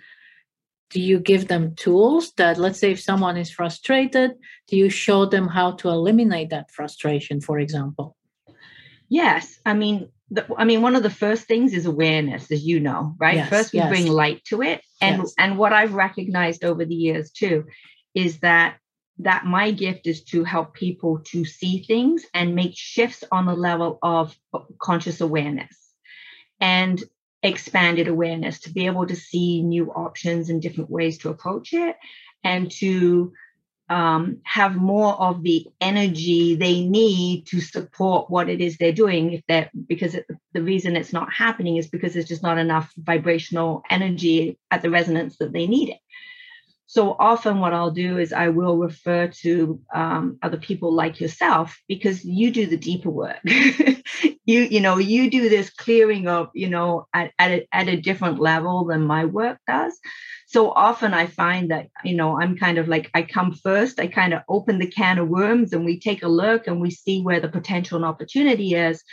Do 0.91 1.01
you 1.01 1.21
give 1.21 1.49
them 1.49 1.75
tools 1.77 2.33
that 2.37 2.59
let's 2.59 2.81
say 2.81 2.93
if 2.93 3.01
someone 3.01 3.37
is 3.37 3.51
frustrated 3.51 4.33
do 4.69 4.77
you 4.77 4.91
show 4.91 5.27
them 5.27 5.49
how 5.49 5.73
to 5.81 5.89
eliminate 5.89 6.51
that 6.51 6.71
frustration 6.71 7.41
for 7.41 7.59
example 7.59 8.17
yes 9.09 9.59
i 9.65 9.75
mean 9.75 10.09
the, 10.31 10.47
i 10.57 10.65
mean 10.65 10.83
one 10.83 10.97
of 10.97 11.03
the 11.03 11.11
first 11.11 11.45
things 11.45 11.73
is 11.73 11.87
awareness 11.87 12.51
as 12.51 12.65
you 12.65 12.81
know 12.81 13.15
right 13.19 13.37
yes, 13.37 13.49
first 13.49 13.73
we 13.73 13.79
yes. 13.79 13.89
bring 13.89 14.07
light 14.07 14.45
to 14.45 14.63
it 14.63 14.83
and 15.01 15.19
yes. 15.19 15.35
and 15.39 15.59
what 15.59 15.73
i've 15.73 15.95
recognized 15.95 16.65
over 16.65 16.85
the 16.85 16.95
years 16.95 17.31
too 17.31 17.65
is 18.15 18.41
that 18.41 18.77
that 19.21 19.45
my 19.45 19.71
gift 19.73 20.07
is 20.07 20.23
to 20.23 20.45
help 20.45 20.75
people 20.75 21.21
to 21.27 21.45
see 21.45 21.83
things 21.83 22.25
and 22.35 22.55
make 22.55 22.73
shifts 22.77 23.25
on 23.33 23.47
the 23.47 23.55
level 23.55 23.99
of 24.03 24.37
conscious 24.81 25.21
awareness 25.21 25.77
and 26.61 27.03
expanded 27.43 28.09
awareness 28.09 28.61
to 28.61 28.71
be 28.71 28.87
able 28.87 29.07
to 29.07 29.17
see 29.17 29.63
new 29.63 29.91
options 29.93 30.51
and 30.51 30.63
different 30.63 30.91
ways 30.91 31.19
to 31.19 31.31
approach 31.31 31.73
it 31.73 31.97
and 32.45 32.71
to 32.71 33.33
um, 33.89 34.39
have 34.45 34.77
more 34.77 35.15
of 35.15 35.43
the 35.43 35.67
energy 35.81 36.55
they 36.55 36.83
need 36.83 37.47
to 37.47 37.61
support 37.61 38.31
what 38.31 38.49
it 38.49 38.61
is 38.61 38.77
they're 38.77 38.93
doing. 38.93 39.33
If 39.33 39.43
they're 39.49 39.71
because 39.87 40.15
it, 40.15 40.27
the 40.53 40.63
reason 40.63 40.97
it's 40.97 41.13
not 41.13 41.33
happening 41.33 41.77
is 41.77 41.89
because 41.89 42.15
there's 42.15 42.29
just 42.29 42.43
not 42.43 42.59
enough 42.59 42.93
vibrational 42.97 43.83
energy 43.91 44.59
at 44.71 44.83
the 44.83 44.91
resonance 44.91 45.39
that 45.39 45.53
they 45.53 45.67
need 45.67 45.91
it. 45.91 45.99
So 46.91 47.15
often 47.19 47.61
what 47.61 47.75
i'll 47.75 47.91
do 47.91 48.17
is 48.17 48.33
i 48.33 48.49
will 48.49 48.79
refer 48.79 49.29
to 49.29 49.79
um, 49.95 50.39
other 50.43 50.57
people 50.57 50.91
like 50.91 51.21
yourself 51.21 51.79
because 51.87 52.25
you 52.25 52.51
do 52.51 52.67
the 52.67 52.79
deeper 52.79 53.11
work 53.11 53.41
you 54.49 54.63
you 54.63 54.81
know 54.81 54.97
you 54.97 55.31
do 55.31 55.51
this 55.51 55.69
clearing 55.69 56.27
up 56.27 56.51
you 56.55 56.69
know 56.69 57.07
at, 57.13 57.33
at, 57.39 57.51
a, 57.51 57.69
at 57.71 57.89
a 57.89 58.01
different 58.01 58.41
level 58.41 58.87
than 58.87 59.03
my 59.03 59.27
work 59.27 59.59
does. 59.69 59.93
So 60.47 60.71
often 60.71 61.13
i 61.13 61.27
find 61.27 61.71
that 61.71 61.89
you 62.03 62.17
know 62.17 62.41
i'm 62.41 62.57
kind 62.57 62.79
of 62.79 62.89
like 62.89 63.11
i 63.15 63.23
come 63.23 63.53
first 63.53 64.01
i 64.01 64.07
kind 64.07 64.33
of 64.33 64.43
open 64.49 64.79
the 64.79 64.91
can 64.91 65.19
of 65.19 65.29
worms 65.29 65.73
and 65.75 65.85
we 65.85 66.01
take 66.01 66.23
a 66.23 66.29
look 66.43 66.67
and 66.67 66.81
we 66.81 66.91
see 66.91 67.21
where 67.21 67.41
the 67.41 67.49
potential 67.59 67.97
and 67.97 68.07
opportunity 68.07 68.75
is. 68.75 69.05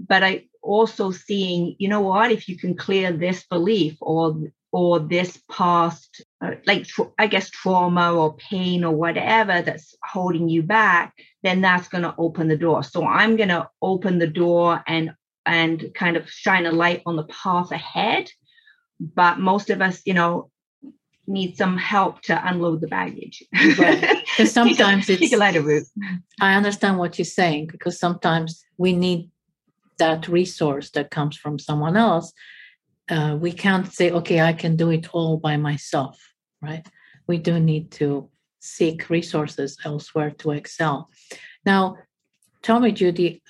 But 0.00 0.24
i 0.24 0.44
also 0.62 1.10
seeing 1.10 1.76
you 1.78 1.88
know 1.88 2.00
what 2.00 2.32
if 2.32 2.48
you 2.48 2.56
can 2.56 2.74
clear 2.74 3.12
this 3.12 3.44
belief 3.46 3.96
or 4.00 4.34
or 4.72 4.98
this 5.00 5.38
past 5.50 6.24
like 6.66 6.84
tra- 6.86 7.10
i 7.18 7.26
guess 7.26 7.50
trauma 7.50 8.14
or 8.14 8.36
pain 8.36 8.84
or 8.84 8.94
whatever 8.94 9.60
that's 9.60 9.96
holding 10.04 10.48
you 10.48 10.62
back 10.62 11.12
then 11.42 11.60
that's 11.60 11.88
going 11.88 12.02
to 12.02 12.14
open 12.18 12.48
the 12.48 12.56
door. 12.56 12.82
So 12.82 13.06
i'm 13.06 13.36
going 13.36 13.48
to 13.48 13.68
open 13.82 14.18
the 14.18 14.26
door 14.26 14.82
and 14.86 15.12
and 15.46 15.92
kind 15.94 16.16
of 16.16 16.28
shine 16.28 16.66
a 16.66 16.72
light 16.72 17.02
on 17.06 17.16
the 17.16 17.24
path 17.24 17.70
ahead. 17.72 18.30
But 19.00 19.38
most 19.38 19.70
of 19.70 19.80
us 19.80 20.02
you 20.04 20.14
know 20.14 20.50
need 21.26 21.56
some 21.56 21.76
help 21.76 22.22
to 22.22 22.48
unload 22.48 22.80
the 22.80 22.88
baggage. 22.88 23.42
Right. 23.78 24.24
Because 24.24 24.50
sometimes 24.60 25.06
take 25.06 25.20
a, 25.20 25.24
it's 25.24 25.32
a 25.34 25.36
lighter 25.36 25.62
route. 25.62 25.86
I 26.40 26.54
understand 26.54 26.98
what 26.98 27.18
you're 27.18 27.26
saying 27.26 27.66
because 27.66 27.98
sometimes 27.98 28.64
we 28.78 28.94
need 28.94 29.30
that 29.98 30.26
resource 30.26 30.90
that 30.92 31.10
comes 31.10 31.36
from 31.36 31.58
someone 31.58 31.96
else. 31.96 32.32
Uh, 33.10 33.36
we 33.38 33.52
can't 33.52 33.92
say, 33.92 34.10
okay, 34.10 34.40
I 34.40 34.54
can 34.54 34.76
do 34.76 34.90
it 34.90 35.08
all 35.12 35.36
by 35.36 35.56
myself, 35.56 36.18
right? 36.60 36.86
We 37.26 37.38
do 37.38 37.58
need 37.60 37.90
to 37.92 38.30
seek 38.60 39.08
resources 39.10 39.78
elsewhere 39.84 40.30
to 40.38 40.50
excel. 40.52 41.10
Now, 41.64 41.96
tell 42.62 42.80
me, 42.80 42.92
Judy, 42.92 43.42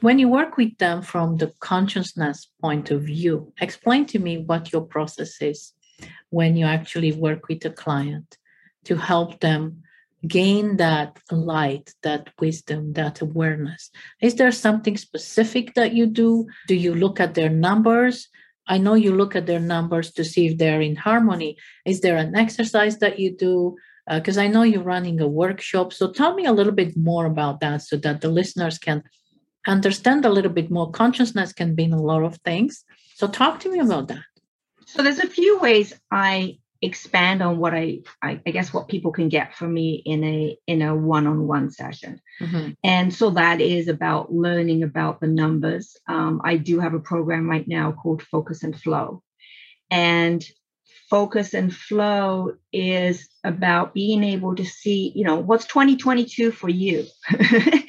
when 0.00 0.18
you 0.18 0.28
work 0.28 0.56
with 0.56 0.76
them 0.78 1.02
from 1.02 1.36
the 1.36 1.52
consciousness 1.60 2.48
point 2.60 2.90
of 2.90 3.02
view, 3.02 3.52
explain 3.60 4.06
to 4.06 4.18
me 4.18 4.38
what 4.38 4.72
your 4.72 4.82
process 4.82 5.40
is 5.40 5.72
when 6.30 6.56
you 6.56 6.66
actually 6.66 7.12
work 7.12 7.48
with 7.48 7.64
a 7.64 7.70
client 7.70 8.36
to 8.84 8.96
help 8.96 9.38
them 9.40 9.82
gain 10.26 10.76
that 10.76 11.18
light, 11.30 11.94
that 12.02 12.30
wisdom, 12.40 12.92
that 12.94 13.20
awareness. 13.20 13.90
Is 14.20 14.36
there 14.36 14.52
something 14.52 14.96
specific 14.96 15.74
that 15.74 15.94
you 15.94 16.06
do? 16.06 16.46
Do 16.68 16.74
you 16.74 16.94
look 16.94 17.20
at 17.20 17.34
their 17.34 17.48
numbers? 17.48 18.28
I 18.68 18.78
know 18.78 18.94
you 18.94 19.14
look 19.14 19.34
at 19.34 19.46
their 19.46 19.60
numbers 19.60 20.12
to 20.12 20.24
see 20.24 20.46
if 20.46 20.58
they're 20.58 20.80
in 20.80 20.96
harmony. 20.96 21.56
Is 21.84 22.00
there 22.00 22.16
an 22.16 22.36
exercise 22.36 22.98
that 22.98 23.18
you 23.18 23.36
do? 23.36 23.76
Because 24.10 24.38
uh, 24.38 24.42
I 24.42 24.48
know 24.48 24.62
you're 24.62 24.82
running 24.82 25.20
a 25.20 25.28
workshop. 25.28 25.92
So 25.92 26.10
tell 26.10 26.34
me 26.34 26.44
a 26.46 26.52
little 26.52 26.72
bit 26.72 26.96
more 26.96 27.26
about 27.26 27.60
that 27.60 27.82
so 27.82 27.96
that 27.98 28.20
the 28.20 28.28
listeners 28.28 28.78
can 28.78 29.02
understand 29.66 30.24
a 30.24 30.30
little 30.30 30.50
bit 30.50 30.70
more. 30.70 30.90
Consciousness 30.90 31.52
can 31.52 31.74
be 31.74 31.84
in 31.84 31.92
a 31.92 32.02
lot 32.02 32.22
of 32.22 32.36
things. 32.38 32.84
So 33.14 33.28
talk 33.28 33.60
to 33.60 33.70
me 33.70 33.78
about 33.78 34.08
that. 34.08 34.24
So 34.86 35.02
there's 35.02 35.20
a 35.20 35.28
few 35.28 35.58
ways 35.60 35.94
I 36.10 36.58
expand 36.82 37.42
on 37.42 37.58
what 37.58 37.72
I, 37.74 38.00
I, 38.20 38.40
I 38.44 38.50
guess 38.50 38.74
what 38.74 38.88
people 38.88 39.12
can 39.12 39.28
get 39.28 39.54
from 39.54 39.72
me 39.72 40.02
in 40.04 40.24
a 40.24 40.58
in 40.66 40.82
a 40.82 40.94
one-on-one 40.94 41.70
session. 41.70 42.20
Mm-hmm. 42.40 42.70
and 42.82 43.14
so 43.14 43.30
that 43.30 43.60
is 43.60 43.86
about 43.88 44.32
learning 44.32 44.82
about 44.82 45.20
the 45.20 45.28
numbers. 45.28 45.96
Um, 46.08 46.40
i 46.44 46.56
do 46.56 46.80
have 46.80 46.94
a 46.94 47.00
program 47.00 47.48
right 47.48 47.66
now 47.66 47.92
called 47.92 48.22
focus 48.22 48.62
and 48.64 48.78
flow. 48.78 49.22
And 49.90 50.44
focus 51.08 51.52
and 51.54 51.74
flow 51.74 52.54
is 52.72 53.28
about 53.44 53.92
being 53.92 54.24
able 54.24 54.56
to 54.56 54.64
see 54.64 55.12
you 55.14 55.24
know 55.24 55.36
what's 55.36 55.66
2022 55.66 56.50
for 56.50 56.70
you 56.70 57.04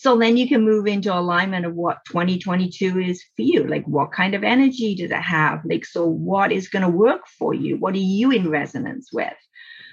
So 0.00 0.16
then 0.16 0.36
you 0.36 0.46
can 0.46 0.64
move 0.64 0.86
into 0.86 1.12
alignment 1.12 1.66
of 1.66 1.74
what 1.74 2.04
2022 2.06 3.00
is 3.00 3.20
for 3.34 3.42
you. 3.42 3.64
Like, 3.66 3.84
what 3.84 4.12
kind 4.12 4.36
of 4.36 4.44
energy 4.44 4.94
does 4.94 5.10
it 5.10 5.16
have? 5.16 5.62
Like, 5.64 5.84
so 5.84 6.06
what 6.06 6.52
is 6.52 6.68
going 6.68 6.84
to 6.84 6.88
work 6.88 7.22
for 7.36 7.52
you? 7.52 7.76
What 7.76 7.94
are 7.94 7.98
you 7.98 8.30
in 8.30 8.48
resonance 8.48 9.10
with? 9.12 9.34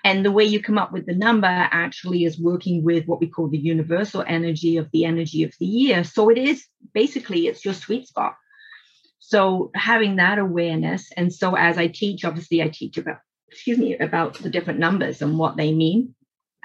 And 0.03 0.23
the 0.23 0.31
way 0.31 0.43
you 0.43 0.61
come 0.61 0.77
up 0.77 0.91
with 0.91 1.07
the 1.07 1.15
number 1.15 1.47
actually 1.47 2.23
is 2.23 2.39
working 2.39 2.83
with 2.83 3.07
what 3.07 3.19
we 3.19 3.25
call 3.25 3.49
the 3.49 3.57
universal 3.57 4.23
energy 4.27 4.77
of 4.77 4.91
the 4.93 5.05
energy 5.05 5.41
of 5.41 5.55
the 5.59 5.65
year. 5.65 6.03
So 6.03 6.29
it 6.29 6.37
is 6.37 6.63
basically 6.93 7.47
it's 7.47 7.65
your 7.65 7.73
sweet 7.73 8.07
spot. 8.07 8.35
So 9.17 9.71
having 9.73 10.17
that 10.17 10.37
awareness, 10.37 11.09
and 11.17 11.33
so 11.33 11.55
as 11.55 11.79
I 11.79 11.87
teach, 11.87 12.25
obviously 12.25 12.61
I 12.61 12.67
teach 12.67 12.99
about 12.99 13.17
excuse 13.47 13.79
me 13.79 13.97
about 13.97 14.35
the 14.35 14.51
different 14.51 14.77
numbers 14.77 15.23
and 15.23 15.39
what 15.39 15.57
they 15.57 15.71
mean 15.71 16.13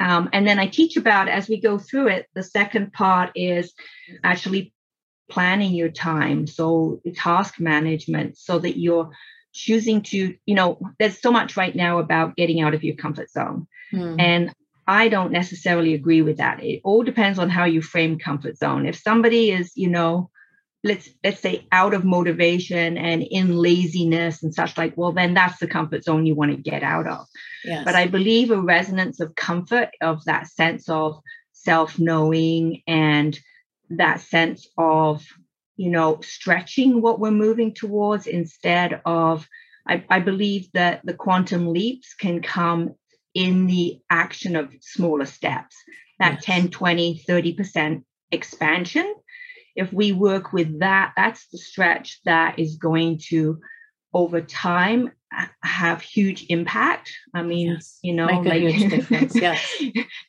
um, 0.01 0.31
and 0.33 0.47
then 0.47 0.59
I 0.59 0.67
teach 0.67 0.97
about 0.97 1.29
as 1.29 1.49
we 1.49 1.61
go 1.61 1.79
through 1.79 2.09
it. 2.09 2.27
The 2.35 2.43
second 2.43 2.93
part 2.93 3.33
is 3.35 3.73
actually 4.25 4.73
planning 5.31 5.75
your 5.75 5.91
time. 5.91 6.47
So 6.47 7.01
task 7.15 7.61
management 7.61 8.39
so 8.39 8.59
that 8.59 8.79
you're 8.79 9.11
choosing 9.53 10.03
to, 10.03 10.35
you 10.47 10.55
know, 10.55 10.81
there's 10.99 11.21
so 11.21 11.31
much 11.31 11.57
right 11.57 11.77
now 11.77 11.99
about 11.99 12.37
getting 12.37 12.63
out 12.63 12.75
of 12.75 12.83
your 12.83 12.97
comfort 12.97 13.31
zone. 13.31 13.67
Mm. 13.93 14.17
And 14.19 14.55
I 14.87 15.09
don't 15.09 15.33
necessarily 15.33 15.95
agree 15.95 16.23
with 16.23 16.39
that. 16.39 16.65
It 16.65 16.81
all 16.83 17.03
depends 17.03 17.39
on 17.39 17.51
how 17.51 17.65
you 17.65 17.83
frame 17.83 18.19
comfort 18.19 18.57
zone. 18.57 18.87
If 18.87 18.97
somebody 18.97 19.53
is, 19.53 19.71
you 19.77 19.89
know, 19.89 20.31
let's 20.83 21.09
let's 21.23 21.41
say 21.41 21.67
out 21.73 21.95
of 21.95 22.05
motivation 22.05 22.97
and 22.97 23.23
in 23.23 23.57
laziness 23.57 24.43
and 24.43 24.55
such 24.55 24.79
like, 24.79 24.97
well, 24.97 25.13
then 25.13 25.35
that's 25.35 25.59
the 25.59 25.67
comfort 25.67 26.05
zone 26.05 26.27
you 26.27 26.35
want 26.35 26.51
to 26.53 26.57
get 26.57 26.83
out 26.83 27.07
of. 27.07 27.27
Yes. 27.65 27.85
But 27.85 27.95
I 27.95 28.07
believe 28.07 28.51
a 28.51 28.61
resonance 28.61 29.21
of 29.21 29.35
comfort, 29.35 29.91
of 30.01 30.25
that 30.25 30.47
sense 30.47 30.89
of 30.89 31.21
self-knowing 31.53 32.83
and 32.87 33.39
that 33.91 34.21
sense 34.21 34.67
of 34.79 35.25
you 35.81 35.89
know, 35.89 36.21
stretching 36.21 37.01
what 37.01 37.19
we're 37.19 37.31
moving 37.31 37.73
towards 37.73 38.27
instead 38.27 39.01
of, 39.07 39.49
I, 39.89 40.05
I 40.11 40.21
believe 40.21 40.69
that 40.75 41.01
the 41.07 41.15
quantum 41.15 41.73
leaps 41.73 42.13
can 42.13 42.43
come 42.43 42.97
in 43.33 43.67
the 43.67 43.99
action 44.11 44.57
of 44.57 44.71
smaller 44.83 45.25
steps, 45.25 45.75
that 46.19 46.35
yes. 46.35 46.45
10, 46.45 46.69
20, 46.69 47.25
30% 47.27 48.05
expansion. 48.31 49.15
If 49.77 49.93
we 49.93 50.13
work 50.13 50.53
with 50.53 50.81
that, 50.81 51.13
that's 51.17 51.47
the 51.49 51.59
stretch 51.59 52.21
that 52.25 52.59
is 52.59 52.77
going 52.77 53.21
to, 53.29 53.61
over 54.13 54.41
time, 54.41 55.13
have 55.63 56.03
huge 56.03 56.47
impact. 56.49 57.13
I 57.33 57.43
mean, 57.43 57.73
yes. 57.73 57.99
you 58.03 58.15
know, 58.15 58.27
like 58.27 58.53
huge 58.53 58.91
difference. 58.91 59.35
Yes. 59.41 59.83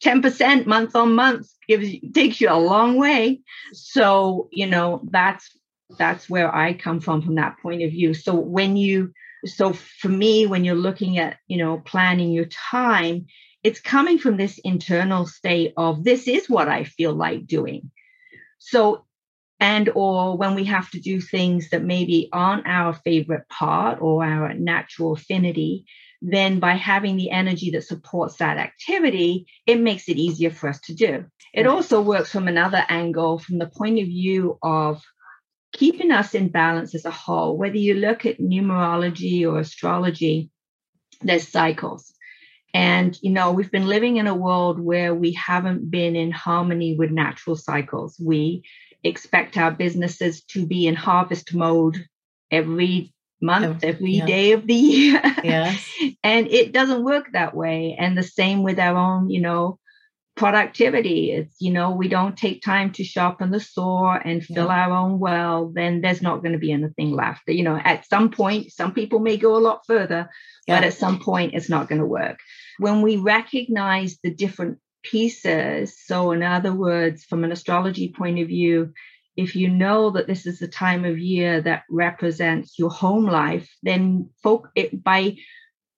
10% 0.04 0.66
month 0.66 0.96
on 0.96 1.16
month 1.16 1.48
gives 1.68 1.90
takes 2.14 2.40
you 2.40 2.50
a 2.50 2.60
long 2.60 2.98
way. 2.98 3.42
So, 3.74 4.50
you 4.52 4.68
know, 4.68 5.02
that's 5.10 5.50
that's 5.98 6.30
where 6.30 6.54
I 6.54 6.74
come 6.74 7.00
from 7.00 7.22
from 7.22 7.36
that 7.36 7.58
point 7.62 7.82
of 7.82 7.92
view. 7.92 8.14
So 8.14 8.36
when 8.36 8.78
you 8.78 9.12
so 9.46 9.74
for 9.74 10.10
me, 10.10 10.46
when 10.46 10.64
you're 10.64 10.76
looking 10.76 11.18
at, 11.18 11.38
you 11.48 11.58
know, 11.58 11.82
planning 11.84 12.32
your 12.32 12.46
time, 12.46 13.26
it's 13.64 13.80
coming 13.80 14.20
from 14.20 14.38
this 14.38 14.60
internal 14.60 15.26
state 15.26 15.74
of 15.78 16.04
this 16.04 16.28
is 16.28 16.50
what 16.50 16.68
I 16.68 16.84
feel 16.84 17.14
like 17.14 17.48
doing. 17.48 17.90
So 18.60 19.06
and 19.62 19.89
or 19.94 20.36
when 20.36 20.56
we 20.56 20.65
have 20.65 20.89
to 20.89 21.00
do 21.00 21.22
things 21.22 21.70
that 21.70 21.84
maybe 21.84 22.27
aren't 22.34 22.68
our 22.68 22.94
favorite 22.94 23.48
part 23.48 24.01
or 24.01 24.25
our 24.25 24.53
natural 24.53 25.13
affinity 25.13 25.86
then 26.24 26.60
by 26.60 26.74
having 26.74 27.18
the 27.18 27.32
energy 27.32 27.72
that 27.72 27.84
supports 27.84 28.38
that 28.38 28.58
activity 28.58 29.48
it 29.65 29.80
makes 29.80 30.10
it 30.10 30.18
easier 30.18 30.51
for 30.51 30.70
us 30.70 30.80
to 30.82 30.94
do. 30.94 31.25
It 31.53 31.68
also 31.68 32.01
works 32.01 32.32
from 32.32 32.48
another 32.48 32.84
angle 32.89 33.39
from 33.39 33.58
the 33.58 33.68
point 33.68 34.00
of 34.00 34.06
view 34.06 34.58
of 34.62 35.01
keeping 35.74 36.12
us 36.12 36.36
in 36.36 36.50
balance 36.50 36.94
as 36.96 37.06
a 37.06 37.12
whole 37.12 37.58
whether 37.58 37.77
you 37.77 37.94
look 37.94 38.25
at 38.25 38.39
numerology 38.39 39.48
or 39.48 39.60
astrology 39.60 40.50
there's 41.22 41.48
cycles. 41.48 42.13
And, 42.74 43.18
you 43.22 43.32
know, 43.32 43.51
we've 43.51 43.72
been 43.72 43.88
living 43.88 44.18
in 44.18 44.27
a 44.27 44.36
world 44.36 44.80
where 44.80 45.13
we 45.13 45.34
haven't 45.34 45.91
been 45.91 46.15
in 46.15 46.32
harmony 46.32 46.96
with 46.98 47.12
natural 47.12 47.56
cycles. 47.56 48.18
We 48.18 48.63
expect 49.03 49.58
our 49.58 49.72
businesses 49.72 50.43
to 50.43 50.65
be 50.65 50.88
in 50.88 50.96
harvest 50.96 51.53
mode 51.53 52.05
every 52.50 53.13
month, 53.41 53.84
every 53.84 54.13
yeah. 54.13 54.25
day 54.25 54.51
of 54.51 54.67
the 54.67 54.74
year. 54.74 55.22
Yes. 55.43 55.89
and 56.24 56.48
it 56.48 56.72
doesn't 56.72 57.03
work 57.03 57.31
that 57.34 57.55
way. 57.55 57.96
And 57.98 58.17
the 58.17 58.24
same 58.24 58.63
with 58.63 58.79
our 58.79 58.96
own, 58.96 59.29
you 59.29 59.41
know, 59.41 59.79
productivity. 60.36 61.31
It's, 61.31 61.55
you 61.60 61.72
know, 61.72 61.91
we 61.91 62.08
don't 62.08 62.38
take 62.38 62.62
time 62.62 62.91
to 62.93 63.03
sharpen 63.03 63.51
the 63.51 63.60
saw 63.60 64.17
and 64.17 64.43
fill 64.43 64.67
yeah. 64.67 64.86
our 64.86 64.91
own 64.91 65.20
well, 65.20 65.72
then 65.74 66.01
there's 66.01 66.22
not 66.22 66.41
going 66.41 66.53
to 66.53 66.60
be 66.60 66.72
anything 66.72 67.12
left. 67.12 67.41
You 67.48 67.63
know, 67.63 67.79
at 67.84 68.08
some 68.08 68.31
point, 68.31 68.72
some 68.72 68.94
people 68.94 69.20
may 69.20 69.37
go 69.37 69.55
a 69.55 69.59
lot 69.59 69.81
further, 69.85 70.29
yeah. 70.68 70.77
but 70.77 70.85
at 70.85 70.94
some 70.94 71.20
point, 71.20 71.53
it's 71.53 71.70
not 71.70 71.90
going 71.90 72.00
to 72.01 72.07
work. 72.07 72.40
When 72.79 73.01
we 73.01 73.18
recognize 73.18 74.18
the 74.24 74.33
different 74.33 74.79
pieces. 75.03 75.98
So, 76.05 76.31
in 76.31 76.44
other 76.44 76.74
words, 76.74 77.24
from 77.24 77.44
an 77.44 77.51
astrology 77.51 78.14
point 78.16 78.40
of 78.40 78.48
view, 78.48 78.94
if 79.37 79.55
you 79.55 79.70
know 79.70 80.11
that 80.11 80.27
this 80.27 80.46
is 80.46 80.59
the 80.59 80.68
time 80.68 81.05
of 81.05 81.18
year 81.18 81.61
that 81.61 81.83
represents 81.90 82.77
your 82.77 82.90
home 82.90 83.25
life, 83.25 83.70
then 83.81 84.29
folk 84.44 84.70
it, 84.75 85.03
by 85.03 85.37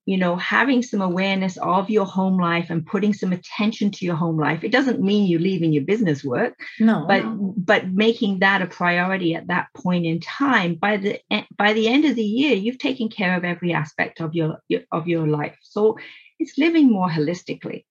you 0.05 0.17
know 0.17 0.35
having 0.35 0.83
some 0.83 1.01
awareness 1.01 1.57
of 1.57 1.89
your 1.89 2.05
home 2.05 2.37
life 2.37 2.69
and 2.69 2.85
putting 2.85 3.13
some 3.13 3.31
attention 3.31 3.89
to 3.89 4.05
your 4.05 4.17
home 4.17 4.37
life 4.37 4.61
it 4.61 4.71
doesn't 4.71 5.01
mean 5.01 5.29
you're 5.29 5.39
leaving 5.39 5.71
your 5.71 5.85
business 5.85 6.25
work 6.25 6.55
no 6.77 7.05
but 7.07 7.23
but 7.55 7.89
making 7.89 8.39
that 8.39 8.61
a 8.61 8.65
priority 8.65 9.33
at 9.33 9.47
that 9.47 9.67
point 9.73 10.05
in 10.05 10.19
time 10.19 10.75
by 10.75 10.97
the 10.97 11.17
by 11.57 11.71
the 11.71 11.87
end 11.87 12.03
of 12.03 12.17
the 12.17 12.21
year 12.21 12.53
you've 12.53 12.79
taken 12.79 13.07
care 13.07 13.37
of 13.37 13.45
every 13.45 13.71
aspect 13.73 14.19
of 14.19 14.35
your 14.35 14.57
of 14.91 15.07
your 15.07 15.27
life. 15.27 15.57
So 15.61 15.97
it's 16.39 16.57
living 16.57 16.91
more 16.91 17.09
holistically 17.09 17.85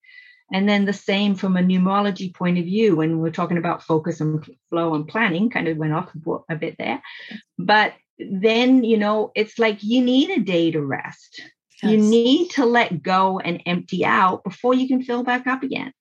and 0.53 0.69
then 0.69 0.85
the 0.85 0.93
same 0.93 1.35
from 1.35 1.57
a 1.57 1.63
numerology 1.63 2.35
point 2.35 2.59
of 2.59 2.65
view, 2.65 2.97
when 2.97 3.19
we're 3.19 3.31
talking 3.31 3.59
about 3.59 3.83
focus 3.83 4.21
and 4.21 4.45
flow 4.71 4.95
and 4.95 5.09
planning, 5.09 5.51
kind 5.51 5.69
of 5.69 5.79
went 5.79 5.95
off 5.95 6.11
a 6.49 6.57
bit 6.57 6.77
there. 6.79 7.03
But 7.59 7.95
then, 8.19 8.85
you 8.85 8.99
know, 8.99 9.33
it's 9.35 9.59
like 9.59 9.83
you 9.83 10.03
need 10.03 10.31
a 10.31 10.41
day 10.41 10.71
to 10.71 10.83
rest. 10.83 11.43
Yes. 11.83 11.93
You 11.93 11.99
need 11.99 12.51
to 12.53 12.65
let 12.65 13.03
go 13.03 13.41
and 13.41 13.63
empty 13.67 14.05
out 14.05 14.45
before 14.45 14.75
you 14.75 14.87
can 14.87 15.03
fill 15.03 15.25
back 15.25 15.47
up 15.47 15.63
again. 15.63 15.93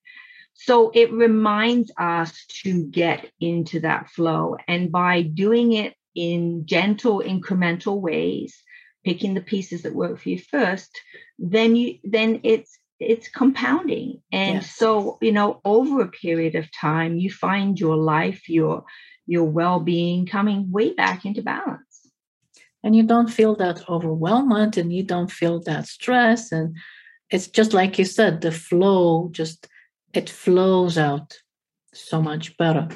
So 0.53 0.91
it 0.93 1.11
reminds 1.11 1.91
us 1.97 2.45
to 2.63 2.85
get 2.85 3.31
into 3.39 3.79
that 3.79 4.09
flow. 4.09 4.57
And 4.67 4.91
by 4.91 5.21
doing 5.23 5.73
it 5.73 5.95
in 6.13 6.65
gentle, 6.65 7.23
incremental 7.25 7.99
ways, 7.99 8.61
picking 9.03 9.33
the 9.33 9.41
pieces 9.41 9.83
that 9.83 9.95
work 9.95 10.19
for 10.19 10.29
you 10.29 10.37
first, 10.37 10.91
then 11.39 11.75
you 11.75 11.97
then 12.03 12.41
it's 12.43 12.77
it's 13.01 13.27
compounding. 13.29 14.21
And 14.31 14.55
yes. 14.55 14.75
so 14.75 15.17
you 15.21 15.31
know 15.31 15.61
over 15.65 16.01
a 16.01 16.07
period 16.07 16.55
of 16.55 16.71
time 16.71 17.17
you 17.17 17.31
find 17.31 17.79
your 17.79 17.97
life 17.97 18.47
your 18.47 18.83
your 19.27 19.45
well-being 19.45 20.25
coming 20.25 20.71
way 20.71 20.93
back 20.93 21.25
into 21.25 21.41
balance. 21.41 22.07
And 22.83 22.95
you 22.95 23.03
don't 23.03 23.29
feel 23.29 23.55
that 23.57 23.87
overwhelmed 23.87 24.77
and 24.77 24.91
you 24.91 25.03
don't 25.03 25.31
feel 25.31 25.61
that 25.61 25.87
stress 25.87 26.51
and 26.51 26.75
it's 27.29 27.47
just 27.47 27.73
like 27.73 27.97
you 27.97 28.05
said 28.05 28.41
the 28.41 28.51
flow 28.51 29.29
just 29.31 29.67
it 30.13 30.29
flows 30.29 30.97
out 30.97 31.37
so 31.93 32.21
much 32.21 32.57
better. 32.57 32.87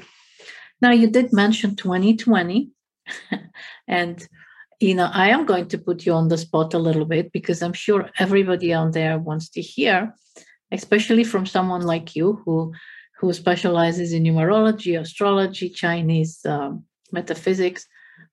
Now 0.82 0.92
you 0.92 1.10
did 1.10 1.34
mention 1.34 1.76
2020 1.76 2.72
and 3.88 4.28
you 4.80 4.96
know, 4.96 5.10
I 5.14 5.30
am 5.30 5.46
going 5.46 5.68
to 5.70 5.78
put 5.78 6.06
you 6.06 6.14
on 6.14 6.28
the 6.28 6.38
spot 6.38 6.74
a 6.74 6.80
little 6.80 7.06
bit 7.06 7.32
because 7.32 7.62
I'm 7.62 7.74
sure 7.74 8.10
everybody 8.20 8.74
out 8.74 8.94
there 8.94 9.18
wants 9.18 9.50
to 9.50 9.62
hear, 9.62 10.14
especially 10.72 11.24
from 11.24 11.46
someone 11.46 11.82
like 11.82 12.16
you 12.16 12.42
who 12.46 12.74
who 13.20 13.32
specializes 13.32 14.12
in 14.12 14.24
numerology, 14.24 15.00
astrology, 15.00 15.70
Chinese 15.70 16.46
um, 16.46 16.84
metaphysics. 17.12 17.88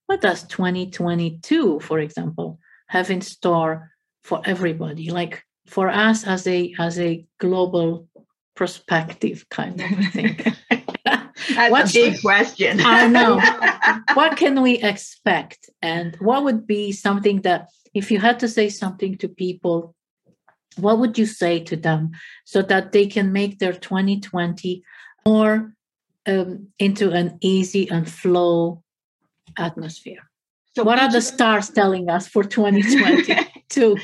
What 0.07 0.21
does 0.21 0.43
2022, 0.49 1.81
for 1.81 2.01
example, 2.01 2.59
have 2.89 3.11
in 3.11 3.21
store 3.21 3.93
for 4.25 4.43
everybody? 4.45 5.11
Like 5.11 5.45
for 5.67 5.89
us 5.89 6.27
as 6.27 6.47
a 6.47 6.75
as 6.79 6.99
a 6.99 7.25
global 7.39 8.09
perspective 8.57 9.47
kind 9.51 9.81
of 9.81 9.89
thing. 10.13 10.39
That's 11.55 11.71
What's, 11.71 11.97
a 11.97 12.11
big 12.11 12.21
question. 12.21 12.81
I 12.83 13.07
know. 13.07 13.41
what 14.15 14.37
can 14.37 14.63
we 14.63 14.79
expect? 14.79 15.71
And 15.81 16.17
what 16.17 16.45
would 16.45 16.67
be 16.67 16.93
something 16.93 17.43
that, 17.43 17.69
if 17.95 18.11
you 18.11 18.21
had 18.21 18.41
to 18.41 18.49
say 18.49 18.69
something 18.69 19.19
to 19.19 19.29
people, 19.29 19.95
what 20.77 20.99
would 20.99 21.19
you 21.19 21.27
say 21.27 21.61
to 21.61 21.77
them 21.77 22.13
so 22.45 22.63
that 22.63 22.93
they 22.93 23.07
can 23.07 23.33
make 23.33 23.59
their 23.59 23.73
2020 23.73 24.83
more 25.27 25.75
um, 26.27 26.69
into 26.79 27.11
an 27.11 27.39
easy 27.41 27.91
and 27.91 28.11
flow 28.11 28.83
atmosphere? 29.59 30.31
So 30.75 30.85
what 30.85 30.99
are 30.99 31.13
the 31.13 31.21
stars 31.21 31.69
telling 31.69 32.09
us 32.09 32.27
for 32.27 32.43
2022? 32.43 33.97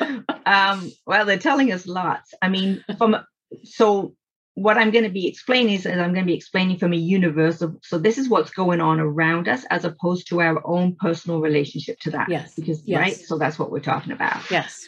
um, 0.46 0.92
well, 1.06 1.26
they're 1.26 1.38
telling 1.38 1.72
us 1.72 1.86
lots. 1.86 2.32
I 2.40 2.48
mean, 2.48 2.82
from 2.96 3.16
so 3.64 4.14
what 4.54 4.78
I'm 4.78 4.90
going 4.90 5.04
to 5.04 5.10
be 5.10 5.26
explaining 5.26 5.74
is, 5.74 5.86
is 5.86 5.92
I'm 5.92 6.12
going 6.12 6.24
to 6.24 6.30
be 6.30 6.34
explaining 6.34 6.78
from 6.78 6.92
a 6.92 6.96
universal. 6.96 7.76
So 7.82 7.98
this 7.98 8.18
is 8.18 8.28
what's 8.28 8.50
going 8.50 8.80
on 8.80 9.00
around 9.00 9.48
us 9.48 9.64
as 9.70 9.84
opposed 9.84 10.28
to 10.28 10.40
our 10.40 10.64
own 10.64 10.96
personal 10.96 11.40
relationship 11.40 11.98
to 12.00 12.10
that. 12.12 12.28
Yes. 12.28 12.54
Because 12.54 12.82
yes. 12.86 13.00
right. 13.00 13.16
So 13.16 13.36
that's 13.36 13.58
what 13.58 13.72
we're 13.72 13.80
talking 13.80 14.12
about. 14.12 14.48
Yes. 14.50 14.86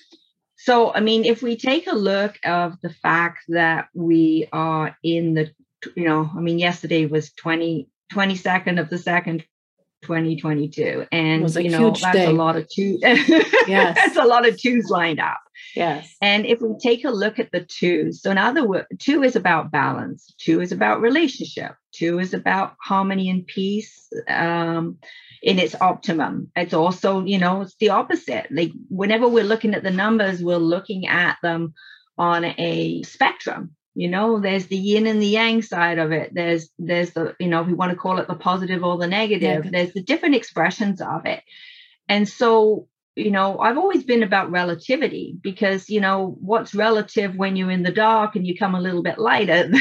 So 0.57 0.95
I 0.95 1.01
mean, 1.01 1.25
if 1.25 1.43
we 1.43 1.57
take 1.57 1.89
a 1.89 1.95
look 1.95 2.39
of 2.45 2.81
the 2.81 2.91
fact 2.91 3.45
that 3.49 3.89
we 3.93 4.49
are 4.53 4.97
in 5.03 5.35
the, 5.35 5.51
you 5.97 6.05
know, 6.05 6.31
I 6.35 6.41
mean, 6.41 6.59
yesterday 6.59 7.07
was 7.07 7.33
20, 7.33 7.89
22nd 8.13 8.81
of 8.81 8.89
the 8.89 8.99
second, 8.99 9.45
2022 10.07 11.07
and 11.11 11.55
you 11.57 11.71
know 11.71 11.91
that's 11.91 12.17
day. 12.17 12.27
a 12.27 12.31
lot 12.31 12.57
of 12.57 12.69
two 12.69 12.99
yes. 13.03 13.97
that's 13.97 14.17
a 14.17 14.25
lot 14.25 14.49
of 14.49 14.61
twos 14.61 14.89
lined 14.89 15.21
up. 15.21 15.41
Yes. 15.75 16.15
And 16.23 16.47
if 16.47 16.61
we 16.61 16.75
take 16.81 17.05
a 17.05 17.11
look 17.11 17.39
at 17.39 17.51
the 17.51 17.61
twos 17.61 18.23
so 18.23 18.31
in 18.31 18.39
other 18.39 18.67
words 18.67 18.87
two 18.99 19.23
is 19.23 19.35
about 19.35 19.73
balance 19.73 20.33
two 20.39 20.61
is 20.61 20.71
about 20.71 21.01
relationship 21.01 21.75
two 21.93 22.21
is 22.21 22.33
about 22.33 22.75
harmony 22.81 23.29
and 23.29 23.47
peace 23.47 24.09
um, 24.29 24.99
in 25.43 25.59
its 25.59 25.75
optimum. 25.81 26.51
It's 26.55 26.75
also 26.75 27.25
you 27.25 27.39
know 27.39 27.63
it's 27.63 27.77
the 27.81 27.91
opposite. 27.91 28.47
Like 28.51 28.73
whenever 28.89 29.29
we're 29.29 29.45
looking 29.45 29.75
at 29.75 29.83
the 29.83 29.91
numbers 29.91 30.43
we're 30.43 30.57
looking 30.57 31.09
at 31.09 31.37
them 31.43 31.75
on 32.19 32.45
a 32.45 33.03
spectrum 33.03 33.77
you 33.97 34.09
know 34.09 34.39
there's 34.39 34.67
the 34.67 34.77
yin 34.77 35.07
and 35.07 35.21
the 35.21 35.27
yang 35.27 35.63
side 35.63 35.99
of 35.99 36.13
it 36.13 36.33
there's 36.35 36.69
there's 36.79 37.13
the 37.13 37.35
you 37.41 37.49
know 37.49 37.63
if 37.63 37.67
we 37.67 37.73
want 37.73 37.91
to 37.91 37.97
call 37.97 38.19
it 38.19 38.29
the 38.29 38.35
positive 38.35 38.85
or 38.85 38.99
the 38.99 39.07
negative 39.07 39.65
yeah. 39.65 39.71
there's 39.73 39.95
the 39.95 40.03
different 40.03 40.35
expressions 40.35 41.01
of 41.01 41.25
it 41.25 41.43
and 42.09 42.29
so 42.29 42.87
you 43.17 43.31
know 43.31 43.59
i've 43.59 43.79
always 43.79 44.05
been 44.05 44.23
about 44.23 44.51
relativity 44.51 45.37
because 45.41 45.89
you 45.89 46.01
know 46.01 46.37
what's 46.41 46.75
relative 46.75 47.35
when 47.35 47.57
you're 47.57 47.71
in 47.71 47.83
the 47.83 47.91
dark 47.91 48.37
and 48.37 48.47
you 48.47 48.57
come 48.57 48.75
a 48.75 48.81
little 48.81 49.03
bit 49.03 49.19
lighter 49.19 49.73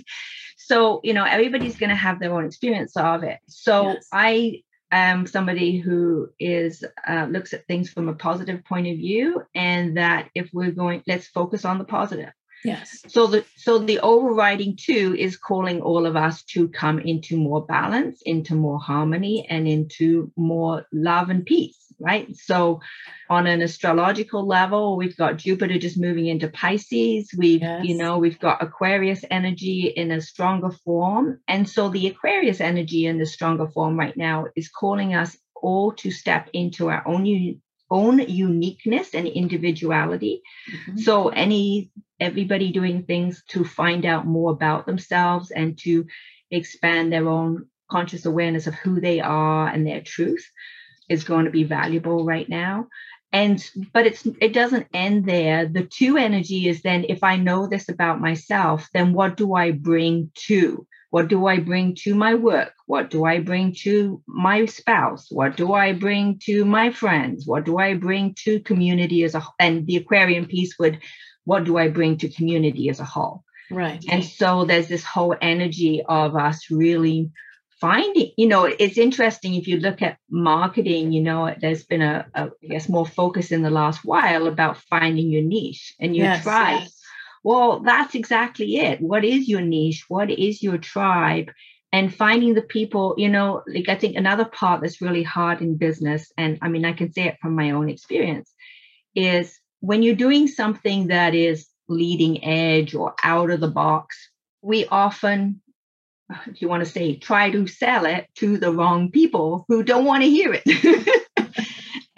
so 0.56 1.00
you 1.04 1.12
know 1.12 1.24
everybody's 1.24 1.76
going 1.76 1.90
to 1.90 1.96
have 1.96 2.18
their 2.18 2.32
own 2.32 2.46
experience 2.46 2.96
of 2.96 3.22
it 3.22 3.38
so 3.48 3.92
yes. 3.92 4.08
i 4.12 4.62
am 4.90 5.26
somebody 5.26 5.76
who 5.76 6.30
is 6.40 6.82
uh, 7.06 7.26
looks 7.30 7.52
at 7.52 7.66
things 7.66 7.90
from 7.90 8.08
a 8.08 8.14
positive 8.14 8.64
point 8.64 8.86
of 8.86 8.96
view 8.96 9.42
and 9.54 9.98
that 9.98 10.30
if 10.34 10.48
we're 10.54 10.70
going 10.70 11.02
let's 11.06 11.28
focus 11.28 11.66
on 11.66 11.76
the 11.76 11.84
positive 11.84 12.32
Yes. 12.64 13.04
So 13.08 13.26
the 13.28 13.44
so 13.56 13.78
the 13.78 14.00
overriding 14.00 14.76
two 14.76 15.14
is 15.16 15.36
calling 15.36 15.80
all 15.80 16.06
of 16.06 16.16
us 16.16 16.42
to 16.54 16.68
come 16.68 16.98
into 16.98 17.36
more 17.36 17.64
balance, 17.64 18.20
into 18.22 18.54
more 18.54 18.80
harmony, 18.80 19.46
and 19.48 19.68
into 19.68 20.32
more 20.36 20.86
love 20.92 21.30
and 21.30 21.46
peace, 21.46 21.78
right? 22.00 22.34
So 22.36 22.80
on 23.30 23.46
an 23.46 23.62
astrological 23.62 24.46
level, 24.46 24.96
we've 24.96 25.16
got 25.16 25.36
Jupiter 25.36 25.78
just 25.78 25.98
moving 25.98 26.26
into 26.26 26.48
Pisces. 26.48 27.30
We've, 27.36 27.62
yes. 27.62 27.84
you 27.84 27.96
know, 27.96 28.18
we've 28.18 28.38
got 28.38 28.62
Aquarius 28.62 29.24
energy 29.30 29.92
in 29.94 30.10
a 30.10 30.20
stronger 30.20 30.70
form. 30.70 31.40
And 31.46 31.68
so 31.68 31.90
the 31.90 32.08
Aquarius 32.08 32.60
energy 32.60 33.06
in 33.06 33.18
the 33.18 33.26
stronger 33.26 33.68
form 33.68 33.98
right 33.98 34.16
now 34.16 34.46
is 34.56 34.68
calling 34.68 35.14
us 35.14 35.36
all 35.54 35.92
to 35.92 36.10
step 36.10 36.48
into 36.52 36.88
our 36.88 37.06
own 37.06 37.26
own 37.90 38.18
uniqueness 38.18 39.14
and 39.14 39.26
individuality. 39.26 40.42
Mm-hmm. 40.70 40.98
So 40.98 41.28
any 41.28 41.90
everybody 42.20 42.72
doing 42.72 43.04
things 43.04 43.42
to 43.48 43.64
find 43.64 44.04
out 44.04 44.26
more 44.26 44.50
about 44.50 44.86
themselves 44.86 45.50
and 45.50 45.78
to 45.78 46.06
expand 46.50 47.12
their 47.12 47.28
own 47.28 47.66
conscious 47.90 48.26
awareness 48.26 48.66
of 48.66 48.74
who 48.74 49.00
they 49.00 49.20
are 49.20 49.68
and 49.68 49.86
their 49.86 50.00
truth 50.00 50.44
is 51.08 51.24
going 51.24 51.44
to 51.46 51.50
be 51.50 51.64
valuable 51.64 52.24
right 52.24 52.48
now 52.48 52.86
and 53.32 53.70
but 53.92 54.06
it's 54.06 54.26
it 54.40 54.52
doesn't 54.52 54.86
end 54.92 55.26
there 55.26 55.66
the 55.66 55.84
two 55.84 56.16
energy 56.16 56.68
is 56.68 56.82
then 56.82 57.04
if 57.08 57.22
i 57.22 57.36
know 57.36 57.66
this 57.66 57.88
about 57.88 58.20
myself 58.20 58.88
then 58.94 59.12
what 59.12 59.36
do 59.36 59.54
i 59.54 59.70
bring 59.70 60.30
to 60.34 60.86
what 61.10 61.28
do 61.28 61.46
I 61.46 61.58
bring 61.58 61.94
to 62.02 62.14
my 62.14 62.34
work? 62.34 62.72
What 62.86 63.10
do 63.10 63.24
I 63.24 63.40
bring 63.40 63.74
to 63.80 64.22
my 64.26 64.66
spouse? 64.66 65.28
What 65.30 65.56
do 65.56 65.72
I 65.72 65.92
bring 65.92 66.38
to 66.44 66.64
my 66.64 66.90
friends? 66.90 67.46
What 67.46 67.64
do 67.64 67.78
I 67.78 67.94
bring 67.94 68.34
to 68.44 68.60
community 68.60 69.24
as 69.24 69.34
a 69.34 69.42
and 69.58 69.86
the 69.86 69.96
Aquarian 69.96 70.46
piece 70.46 70.78
would 70.78 71.00
what 71.44 71.64
do 71.64 71.78
I 71.78 71.88
bring 71.88 72.18
to 72.18 72.28
community 72.28 72.90
as 72.90 73.00
a 73.00 73.04
whole? 73.04 73.42
Right. 73.70 74.04
And 74.08 74.24
so 74.24 74.64
there's 74.64 74.88
this 74.88 75.04
whole 75.04 75.34
energy 75.40 76.02
of 76.06 76.36
us 76.36 76.70
really 76.70 77.30
finding, 77.80 78.32
you 78.36 78.48
know, 78.48 78.64
it's 78.64 78.98
interesting 78.98 79.54
if 79.54 79.66
you 79.66 79.78
look 79.78 80.02
at 80.02 80.18
marketing, 80.30 81.12
you 81.12 81.22
know, 81.22 81.54
there's 81.58 81.84
been 81.84 82.02
a, 82.02 82.26
a 82.34 82.44
I 82.44 82.66
guess 82.68 82.88
more 82.88 83.06
focus 83.06 83.50
in 83.50 83.62
the 83.62 83.70
last 83.70 84.04
while 84.04 84.46
about 84.46 84.76
finding 84.76 85.30
your 85.30 85.42
niche 85.42 85.94
and 85.98 86.14
your 86.14 86.26
yes, 86.26 86.42
tribe. 86.42 86.80
Yes 86.82 86.97
well, 87.44 87.80
that's 87.80 88.14
exactly 88.14 88.76
it. 88.76 89.00
What 89.00 89.24
is 89.24 89.48
your 89.48 89.60
niche? 89.60 90.04
What 90.08 90.30
is 90.30 90.62
your 90.62 90.78
tribe? 90.78 91.50
And 91.92 92.14
finding 92.14 92.54
the 92.54 92.62
people, 92.62 93.14
you 93.16 93.28
know, 93.28 93.62
like 93.66 93.88
I 93.88 93.94
think 93.94 94.16
another 94.16 94.44
part 94.44 94.82
that's 94.82 95.00
really 95.00 95.22
hard 95.22 95.62
in 95.62 95.76
business, 95.76 96.30
and 96.36 96.58
I 96.60 96.68
mean, 96.68 96.84
I 96.84 96.92
can 96.92 97.12
say 97.12 97.28
it 97.28 97.38
from 97.40 97.54
my 97.54 97.70
own 97.70 97.88
experience, 97.88 98.52
is 99.14 99.58
when 99.80 100.02
you're 100.02 100.14
doing 100.14 100.48
something 100.48 101.06
that 101.06 101.34
is 101.34 101.66
leading 101.88 102.44
edge 102.44 102.94
or 102.94 103.14
out 103.22 103.50
of 103.50 103.60
the 103.60 103.70
box, 103.70 104.30
we 104.60 104.86
often, 104.86 105.62
if 106.46 106.60
you 106.60 106.68
want 106.68 106.84
to 106.84 106.90
say, 106.90 107.16
try 107.16 107.50
to 107.50 107.66
sell 107.66 108.04
it 108.04 108.28
to 108.36 108.58
the 108.58 108.72
wrong 108.72 109.10
people 109.10 109.64
who 109.68 109.82
don't 109.82 110.04
want 110.04 110.22
to 110.22 110.28
hear 110.28 110.52
it. 110.62 110.64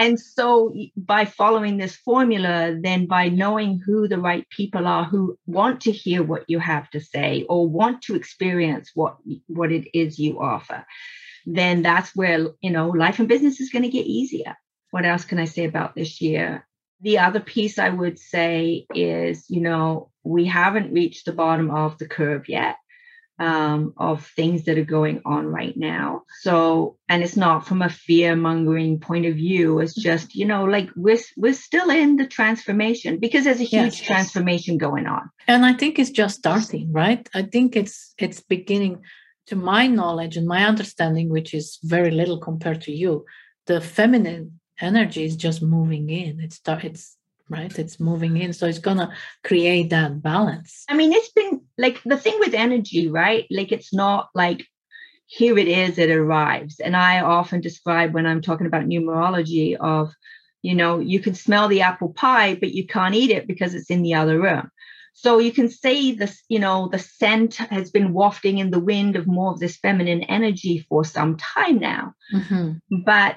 And 0.00 0.18
so, 0.18 0.74
by 0.96 1.26
following 1.26 1.76
this 1.76 1.94
formula, 1.94 2.74
then 2.80 3.04
by 3.04 3.28
knowing 3.28 3.82
who 3.84 4.08
the 4.08 4.18
right 4.18 4.48
people 4.48 4.86
are 4.86 5.04
who 5.04 5.36
want 5.44 5.82
to 5.82 5.92
hear 5.92 6.22
what 6.22 6.44
you 6.48 6.58
have 6.58 6.88
to 6.92 7.00
say 7.00 7.44
or 7.50 7.68
want 7.68 8.00
to 8.04 8.14
experience 8.14 8.92
what, 8.94 9.18
what 9.46 9.70
it 9.70 9.88
is 9.92 10.18
you 10.18 10.40
offer, 10.40 10.86
then 11.44 11.82
that's 11.82 12.16
where, 12.16 12.48
you 12.62 12.70
know, 12.70 12.88
life 12.88 13.18
and 13.18 13.28
business 13.28 13.60
is 13.60 13.68
going 13.68 13.82
to 13.82 13.90
get 13.90 14.06
easier. 14.06 14.56
What 14.90 15.04
else 15.04 15.26
can 15.26 15.38
I 15.38 15.44
say 15.44 15.66
about 15.66 15.94
this 15.94 16.22
year? 16.22 16.66
The 17.02 17.18
other 17.18 17.40
piece 17.40 17.78
I 17.78 17.90
would 17.90 18.18
say 18.18 18.86
is, 18.94 19.44
you 19.50 19.60
know, 19.60 20.10
we 20.24 20.46
haven't 20.46 20.94
reached 20.94 21.26
the 21.26 21.32
bottom 21.32 21.70
of 21.70 21.98
the 21.98 22.08
curve 22.08 22.48
yet 22.48 22.76
um, 23.40 23.94
of 23.96 24.26
things 24.36 24.64
that 24.64 24.76
are 24.76 24.84
going 24.84 25.22
on 25.24 25.46
right 25.46 25.74
now. 25.74 26.24
So, 26.42 26.98
and 27.08 27.22
it's 27.22 27.38
not 27.38 27.66
from 27.66 27.80
a 27.80 27.88
fear 27.88 28.36
mongering 28.36 29.00
point 29.00 29.24
of 29.24 29.34
view. 29.34 29.80
It's 29.80 29.98
mm-hmm. 29.98 30.10
just, 30.10 30.34
you 30.34 30.44
know, 30.44 30.64
like 30.64 30.90
we're, 30.94 31.18
we're 31.38 31.54
still 31.54 31.88
in 31.88 32.16
the 32.16 32.26
transformation 32.26 33.18
because 33.18 33.44
there's 33.44 33.60
a 33.60 33.64
huge 33.64 33.98
yes, 33.98 34.06
transformation 34.06 34.74
yes. 34.74 34.80
going 34.80 35.06
on. 35.06 35.30
And 35.48 35.64
I 35.64 35.72
think 35.72 35.98
it's 35.98 36.10
just 36.10 36.36
starting, 36.36 36.92
right? 36.92 37.26
I 37.34 37.42
think 37.42 37.76
it's, 37.76 38.14
it's 38.18 38.42
beginning 38.42 39.02
to 39.46 39.56
my 39.56 39.86
knowledge 39.86 40.36
and 40.36 40.46
my 40.46 40.66
understanding, 40.66 41.30
which 41.30 41.54
is 41.54 41.78
very 41.82 42.10
little 42.10 42.38
compared 42.38 42.82
to 42.82 42.92
you. 42.92 43.24
The 43.66 43.80
feminine 43.80 44.60
energy 44.82 45.24
is 45.24 45.36
just 45.36 45.62
moving 45.62 46.10
in. 46.10 46.40
It's, 46.40 46.60
it's 46.66 47.16
right? 47.50 47.76
It's 47.78 48.00
moving 48.00 48.36
in. 48.36 48.52
So 48.52 48.66
it's 48.66 48.78
gonna 48.78 49.14
create 49.44 49.90
that 49.90 50.22
balance. 50.22 50.84
I 50.88 50.94
mean 50.94 51.12
it's 51.12 51.32
been 51.32 51.62
like 51.76 52.00
the 52.04 52.16
thing 52.16 52.36
with 52.38 52.54
energy 52.54 53.08
right? 53.08 53.46
Like 53.50 53.72
it's 53.72 53.92
not 53.92 54.30
like 54.34 54.66
here 55.26 55.58
it 55.58 55.68
is 55.68 55.98
it 55.98 56.10
arrives. 56.10 56.80
And 56.80 56.96
i 56.96 57.20
often 57.20 57.60
describe 57.60 58.14
when 58.14 58.26
i'm 58.26 58.40
talking 58.40 58.66
about 58.66 58.86
numerology 58.86 59.76
of 59.76 60.12
you 60.62 60.74
know 60.74 60.98
you 60.98 61.20
can 61.20 61.34
smell 61.34 61.68
the 61.68 61.82
apple 61.82 62.12
pie 62.12 62.54
but 62.54 62.72
you 62.72 62.86
can't 62.86 63.14
eat 63.14 63.30
it 63.30 63.46
because 63.46 63.74
it's 63.74 63.90
in 63.90 64.02
the 64.02 64.14
other 64.14 64.40
room. 64.40 64.70
So 65.12 65.38
you 65.38 65.52
can 65.52 65.68
say 65.68 66.12
this 66.12 66.42
you 66.48 66.60
know 66.60 66.88
the 66.88 66.98
scent 66.98 67.56
has 67.56 67.90
been 67.90 68.12
wafting 68.12 68.58
in 68.58 68.70
the 68.70 68.80
wind 68.80 69.16
of 69.16 69.26
more 69.26 69.52
of 69.52 69.58
this 69.58 69.76
feminine 69.76 70.22
energy 70.22 70.86
for 70.88 71.04
some 71.04 71.36
time 71.36 71.78
now. 71.78 72.14
Mm-hmm. 72.32 73.02
but 73.04 73.36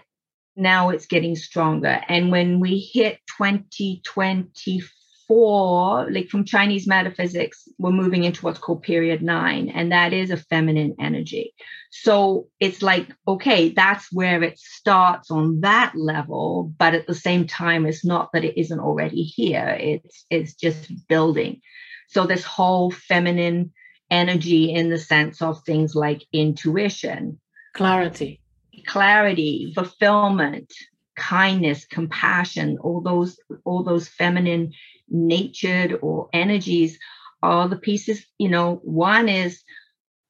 now 0.56 0.90
it's 0.90 1.08
getting 1.08 1.36
stronger. 1.36 2.00
And 2.08 2.32
when 2.32 2.60
we 2.60 2.80
hit 2.80 3.20
2024, 3.38 6.12
like 6.12 6.30
from 6.30 6.46
Chinese 6.46 6.88
metaphysics, 6.88 7.68
we're 7.78 7.92
moving 7.92 8.24
into 8.24 8.46
what's 8.46 8.60
called 8.60 8.84
period 8.84 9.24
nine, 9.24 9.70
and 9.70 9.92
that 9.92 10.14
is 10.14 10.32
a 10.32 10.38
feminine 10.38 10.96
energy. 11.00 11.54
So 11.92 12.48
it's 12.60 12.82
like, 12.82 13.08
okay, 13.28 13.70
that's 13.70 14.12
where 14.12 14.42
it 14.44 14.60
starts 14.60 15.32
on 15.32 15.62
that 15.62 15.94
level, 15.96 16.74
but 16.78 16.94
at 16.94 17.08
the 17.08 17.16
same 17.16 17.48
time, 17.48 17.86
it's 17.86 18.04
not 18.06 18.32
that 18.34 18.44
it 18.44 18.60
isn't 18.60 18.80
already 18.80 19.24
here. 19.24 19.78
It's 19.80 20.26
it's 20.30 20.54
just 20.54 20.92
building. 21.08 21.62
So 22.10 22.28
this 22.28 22.44
whole 22.44 22.92
feminine 22.92 23.72
energy 24.12 24.72
in 24.72 24.90
the 24.90 25.00
sense 25.00 25.42
of 25.42 25.64
things 25.64 25.96
like 25.96 26.24
intuition, 26.32 27.40
clarity 27.74 28.43
clarity, 28.86 29.72
fulfillment, 29.76 30.72
kindness, 31.16 31.86
compassion, 31.86 32.78
all 32.82 33.02
those, 33.02 33.38
all 33.66 33.84
those 33.84 34.08
feminine 34.08 34.74
natured 35.10 36.00
or 36.02 36.30
energies 36.34 36.98
are 37.42 37.68
the 37.68 37.78
pieces, 37.78 38.26
you 38.38 38.50
know, 38.50 38.80
one 38.84 39.30
is 39.30 39.64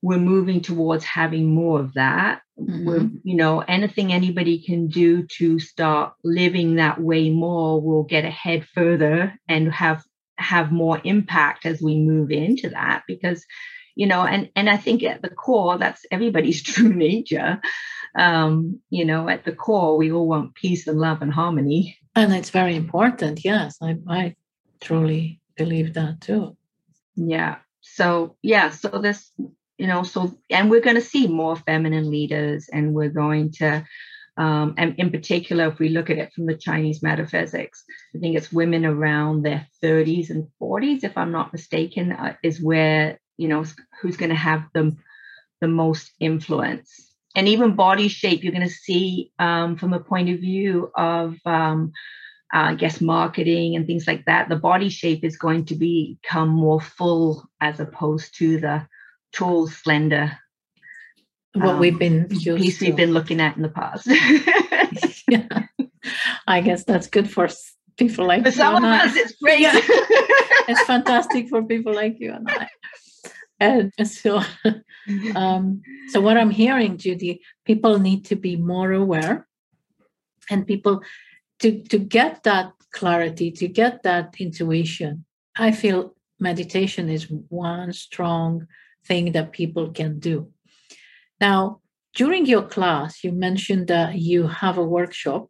we're 0.02 0.18
moving 0.18 0.60
towards 0.62 1.06
having 1.06 1.54
more 1.54 1.80
of 1.80 1.94
that. 1.94 2.42
Mm-hmm. 2.60 2.86
We're, 2.86 3.10
you 3.24 3.36
know, 3.36 3.62
anything 3.62 4.12
anybody 4.12 4.62
can 4.62 4.88
do 4.88 5.26
to 5.38 5.60
start 5.60 6.14
living 6.24 6.76
that 6.76 7.00
way 7.00 7.30
more 7.30 7.82
will 7.82 8.04
get 8.04 8.26
ahead 8.26 8.68
further 8.74 9.34
and 9.48 9.72
have 9.72 10.04
have 10.38 10.72
more 10.72 11.00
impact 11.04 11.66
as 11.66 11.82
we 11.82 11.98
move 12.00 12.32
into 12.32 12.70
that 12.70 13.04
because 13.08 13.46
you 13.96 14.08
know 14.08 14.24
and 14.24 14.50
and 14.56 14.70
i 14.70 14.78
think 14.78 15.04
at 15.04 15.22
the 15.22 15.30
core 15.30 15.78
that's 15.78 16.06
everybody's 16.12 16.64
true 16.64 16.92
nature 16.94 17.62
um, 18.16 18.80
you 18.90 19.06
know, 19.06 19.28
at 19.30 19.46
the 19.46 19.52
core, 19.52 19.98
we 19.98 20.12
all 20.12 20.28
want 20.28 20.56
peace 20.56 20.88
and 20.88 21.00
love 21.00 21.22
and 21.22 21.34
harmony. 21.34 21.98
And 22.16 22.34
it's 22.34 22.52
very 22.52 22.76
important. 22.76 23.44
Yes, 23.44 23.78
I, 23.82 23.98
I 24.08 24.36
truly 24.82 25.42
believe 25.58 25.94
that 25.96 26.22
too. 26.22 26.56
Yeah. 27.16 27.58
So, 27.82 28.36
yeah. 28.42 28.70
So, 28.70 28.90
this, 28.90 29.32
you 29.78 29.88
know, 29.88 30.04
so, 30.04 30.38
and 30.50 30.70
we're 30.70 30.82
going 30.82 30.96
to 30.96 31.02
see 31.02 31.28
more 31.28 31.56
feminine 31.56 32.10
leaders 32.10 32.70
and 32.72 32.94
we're 32.94 33.10
going 33.10 33.52
to, 33.54 33.86
um, 34.38 34.76
and 34.78 34.96
in 34.98 35.12
particular, 35.12 35.68
if 35.68 35.80
we 35.80 35.90
look 35.90 36.10
at 36.10 36.18
it 36.18 36.34
from 36.34 36.46
the 36.46 36.56
Chinese 36.56 37.04
metaphysics, 37.04 37.84
I 38.16 38.20
think 38.20 38.36
it's 38.36 38.52
women 38.52 38.86
around 38.86 39.44
their 39.44 39.68
30s 39.84 40.30
and 40.30 40.48
40s, 40.62 41.04
if 41.04 41.18
I'm 41.18 41.32
not 41.32 41.52
mistaken, 41.52 42.12
uh, 42.12 42.36
is 42.44 42.62
where, 42.62 43.20
you 43.38 43.48
know, 43.48 43.64
who's 44.02 44.18
going 44.18 44.30
to 44.30 44.36
have 44.36 44.64
the, 44.74 44.96
the 45.62 45.68
most 45.68 46.12
influence. 46.20 47.13
And 47.36 47.48
even 47.48 47.76
body 47.76 48.08
shape, 48.08 48.44
you're 48.44 48.54
going 48.54 48.68
to 48.68 48.74
see 48.74 49.32
um, 49.40 49.76
from 49.76 49.94
a 49.94 50.00
point 50.00 50.30
of 50.30 50.40
view 50.40 50.92
of, 50.96 51.36
um, 51.46 51.92
uh, 52.54 52.58
I 52.58 52.76
guess, 52.76 53.02
marketing 53.02 53.76
and 53.76 53.88
things 53.88 54.06
like 54.06 54.26
that, 54.26 54.50
the 54.50 54.56
body 54.56 54.90
shape 54.90 55.24
is 55.24 55.38
going 55.38 55.66
to 55.66 55.76
become 55.76 56.50
more 56.50 56.80
full 56.80 57.50
as 57.60 57.80
opposed 57.80 58.38
to 58.38 58.60
the 58.60 58.88
tall, 59.32 59.68
slender 59.68 60.38
what 61.54 61.76
um, 61.76 61.80
we've 61.80 62.00
been 62.00 62.28
piece 62.28 62.82
we've 62.82 62.96
been 62.96 63.14
looking 63.14 63.40
at 63.40 63.56
in 63.56 63.62
the 63.62 63.70
past. 63.70 64.08
yeah. 65.28 65.68
I 66.48 66.62
guess 66.62 66.84
that's 66.84 67.08
good 67.08 67.30
for 67.30 67.48
people 67.98 68.26
like 68.26 68.44
for 68.44 68.52
some 68.52 68.76
of 68.76 68.84
us. 68.84 69.16
It's 69.16 69.34
great. 69.34 69.60
Yeah. 69.60 69.72
it's 69.78 70.84
fantastic 70.84 71.50
for 71.50 71.64
people 71.64 71.94
like 71.94 72.20
you 72.20 72.34
and 72.34 72.50
I. 72.50 72.68
And 73.98 74.08
so, 74.08 74.42
um, 75.36 75.82
so 76.10 76.22
what 76.22 76.38
I'm 76.38 76.50
hearing, 76.50 76.98
Judy, 76.98 77.42
people 77.66 78.00
need 78.00 78.26
to 78.26 78.36
be 78.36 78.56
more 78.56 78.92
aware, 78.92 79.48
and 80.50 80.68
people 80.68 81.02
to 81.60 81.84
to 81.84 81.98
get 81.98 82.44
that 82.44 82.74
clarity, 82.92 83.52
to 83.52 83.68
get 83.68 84.04
that 84.04 84.36
intuition. 84.40 85.26
I 85.56 85.72
feel 85.72 86.16
meditation 86.40 87.10
is 87.10 87.28
one 87.50 87.94
strong 87.94 88.68
thing 89.06 89.32
that 89.34 89.52
people 89.52 89.92
can 89.92 90.20
do 90.20 90.54
now, 91.44 91.82
during 92.16 92.46
your 92.46 92.64
class, 92.64 93.22
you 93.22 93.34
mentioned 93.34 93.88
that 93.88 94.16
you 94.16 94.48
have 94.48 94.78
a 94.78 94.84
workshop. 94.98 95.50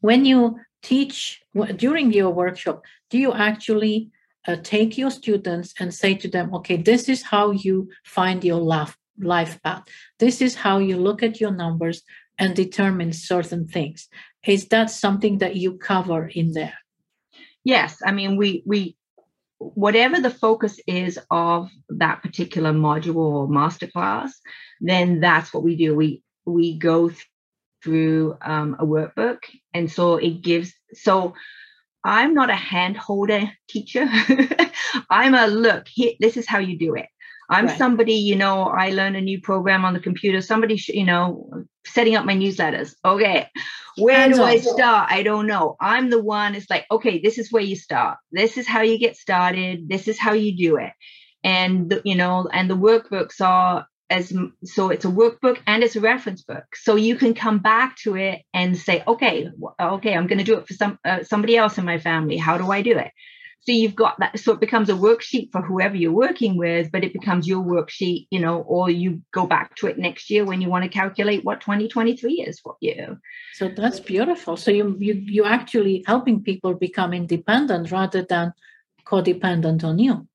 When 0.00 0.26
you 0.26 0.58
teach 0.82 1.40
during 1.76 2.12
your 2.12 2.30
workshop, 2.30 2.82
do 3.08 3.16
you 3.16 3.32
actually 3.32 4.10
uh, 4.46 4.56
take 4.62 4.98
your 4.98 5.10
students 5.10 5.74
and 5.78 5.94
say 5.94 6.14
to 6.14 6.28
them, 6.28 6.54
okay, 6.54 6.76
this 6.76 7.08
is 7.08 7.22
how 7.22 7.50
you 7.50 7.88
find 8.04 8.44
your 8.44 8.60
life, 8.60 8.96
life 9.18 9.60
path. 9.62 9.84
This 10.18 10.40
is 10.40 10.54
how 10.54 10.78
you 10.78 10.96
look 10.96 11.22
at 11.22 11.40
your 11.40 11.52
numbers 11.52 12.02
and 12.38 12.56
determine 12.56 13.12
certain 13.12 13.68
things. 13.68 14.08
Is 14.46 14.68
that 14.68 14.90
something 14.90 15.38
that 15.38 15.56
you 15.56 15.78
cover 15.78 16.26
in 16.26 16.52
there? 16.52 16.74
Yes. 17.64 18.02
I 18.04 18.10
mean, 18.10 18.36
we, 18.36 18.62
we, 18.66 18.96
whatever 19.58 20.20
the 20.20 20.30
focus 20.30 20.80
is 20.86 21.18
of 21.30 21.70
that 21.88 22.22
particular 22.22 22.72
module 22.72 23.16
or 23.16 23.48
masterclass, 23.48 24.30
then 24.80 25.20
that's 25.20 25.54
what 25.54 25.62
we 25.62 25.76
do. 25.76 25.94
We 25.94 26.22
we 26.44 26.76
go 26.76 27.12
through 27.82 28.36
um, 28.42 28.76
a 28.78 28.86
workbook, 28.86 29.38
and 29.72 29.90
so 29.90 30.16
it 30.16 30.42
gives. 30.42 30.72
So 30.94 31.34
I'm 32.04 32.34
not 32.34 32.50
a 32.50 32.56
hand 32.56 32.96
holder 32.96 33.50
teacher. 33.68 34.08
I'm 35.10 35.34
a 35.34 35.46
look. 35.46 35.88
Here, 35.88 36.12
this 36.20 36.36
is 36.36 36.46
how 36.46 36.58
you 36.58 36.78
do 36.78 36.94
it. 36.94 37.06
I'm 37.48 37.66
right. 37.66 37.78
somebody, 37.78 38.14
you 38.14 38.36
know, 38.36 38.64
I 38.64 38.90
learn 38.90 39.14
a 39.14 39.20
new 39.20 39.40
program 39.40 39.84
on 39.84 39.92
the 39.92 40.00
computer. 40.00 40.40
Somebody, 40.40 40.80
you 40.88 41.04
know, 41.04 41.64
setting 41.84 42.16
up 42.16 42.24
my 42.24 42.34
newsletters. 42.34 42.94
Okay, 43.04 43.48
where 43.96 44.16
Hands 44.16 44.36
do 44.36 44.42
I 44.42 44.58
start? 44.58 45.10
I 45.10 45.22
don't 45.22 45.46
know. 45.46 45.76
I'm 45.80 46.10
the 46.10 46.22
one. 46.22 46.54
It's 46.54 46.70
like, 46.70 46.86
okay, 46.90 47.18
this 47.20 47.38
is 47.38 47.52
where 47.52 47.62
you 47.62 47.76
start. 47.76 48.18
This 48.30 48.56
is 48.56 48.66
how 48.66 48.80
you 48.82 48.98
get 48.98 49.16
started. 49.16 49.88
This 49.88 50.08
is 50.08 50.18
how 50.18 50.32
you 50.32 50.56
do 50.56 50.76
it. 50.76 50.92
And 51.44 51.90
the, 51.90 52.00
you 52.04 52.14
know, 52.14 52.48
and 52.52 52.70
the 52.70 52.76
workbooks 52.76 53.40
are 53.40 53.86
as 54.12 54.32
so 54.64 54.90
it's 54.90 55.04
a 55.04 55.08
workbook 55.08 55.58
and 55.66 55.82
it's 55.82 55.96
a 55.96 56.00
reference 56.00 56.42
book. 56.42 56.64
So 56.74 56.96
you 56.96 57.16
can 57.16 57.34
come 57.34 57.58
back 57.58 57.96
to 58.04 58.16
it 58.16 58.42
and 58.52 58.76
say 58.76 59.02
okay 59.06 59.48
okay 59.80 60.14
i'm 60.14 60.26
going 60.26 60.38
to 60.38 60.44
do 60.44 60.58
it 60.58 60.68
for 60.68 60.74
some 60.74 60.98
uh, 61.04 61.22
somebody 61.24 61.56
else 61.56 61.78
in 61.78 61.84
my 61.84 61.98
family. 61.98 62.36
How 62.36 62.58
do 62.58 62.70
i 62.70 62.82
do 62.82 62.96
it? 62.98 63.10
So 63.64 63.72
you've 63.72 63.94
got 63.94 64.18
that 64.18 64.38
so 64.38 64.52
it 64.52 64.60
becomes 64.60 64.90
a 64.90 64.94
worksheet 65.06 65.50
for 65.52 65.62
whoever 65.62 65.96
you're 65.96 66.20
working 66.26 66.56
with 66.56 66.92
but 66.92 67.04
it 67.04 67.12
becomes 67.12 67.48
your 67.48 67.62
worksheet 67.64 68.26
you 68.30 68.40
know 68.40 68.56
or 68.74 68.90
you 68.90 69.22
go 69.32 69.46
back 69.46 69.76
to 69.76 69.86
it 69.86 69.98
next 69.98 70.30
year 70.30 70.44
when 70.44 70.60
you 70.60 70.68
want 70.68 70.84
to 70.84 70.90
calculate 70.90 71.44
what 71.44 71.60
2023 71.60 72.34
is 72.48 72.60
for 72.60 72.76
you. 72.80 73.18
So 73.54 73.68
that's 73.68 74.00
beautiful. 74.00 74.56
So 74.56 74.70
you 74.70 74.96
you 75.00 75.14
you 75.36 75.44
actually 75.44 76.04
helping 76.06 76.42
people 76.42 76.74
become 76.74 77.14
independent 77.14 77.90
rather 77.90 78.22
than 78.22 78.52
codependent 79.06 79.82
on 79.84 79.98
you 79.98 80.28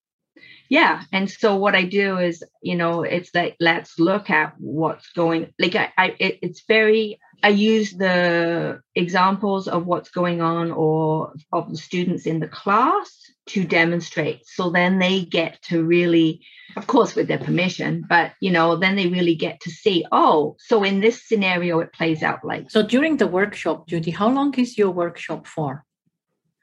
yeah 0.70 1.04
and 1.12 1.30
so 1.30 1.56
what 1.56 1.76
i 1.76 1.84
do 1.84 2.18
is 2.18 2.44
you 2.62 2.76
know 2.76 3.04
it's 3.04 3.34
like 3.34 3.56
let's 3.60 4.00
look 4.00 4.30
at 4.30 4.54
what's 4.58 5.10
going 5.12 5.54
like 5.60 5.76
i, 5.76 5.92
I 5.98 6.16
it, 6.20 6.40
it's 6.42 6.64
very 6.68 7.20
i 7.44 7.50
use 7.50 7.92
the 7.94 8.82
examples 8.96 9.68
of 9.68 9.86
what's 9.86 10.10
going 10.10 10.42
on 10.42 10.72
or 10.72 11.34
of 11.52 11.70
the 11.70 11.78
students 11.78 12.26
in 12.26 12.40
the 12.40 12.48
class 12.48 13.28
to 13.48 13.64
demonstrate. 13.64 14.46
So 14.46 14.70
then 14.70 15.00
they 15.00 15.26
get 15.26 15.62
to 15.64 15.84
really 15.84 16.42
of 16.76 16.86
course 16.86 17.16
with 17.16 17.28
their 17.28 17.40
permission 17.40 18.06
but 18.08 18.34
you 18.40 18.52
know 18.52 18.76
then 18.76 18.96
they 18.96 19.08
really 19.08 19.36
get 19.36 19.60
to 19.62 19.72
see 19.72 20.06
oh 20.12 20.56
so 20.60 20.84
in 20.84 21.00
this 21.00 21.28
scenario 21.28 21.80
it 21.80 21.94
plays 21.94 22.22
out 22.22 22.44
like 22.44 22.70
so 22.70 22.84
during 22.84 23.18
the 23.18 23.26
workshop 23.26 23.88
judy 23.88 24.12
how 24.12 24.30
long 24.30 24.54
is 24.56 24.78
your 24.78 24.92
workshop 24.92 25.48
for 25.48 25.84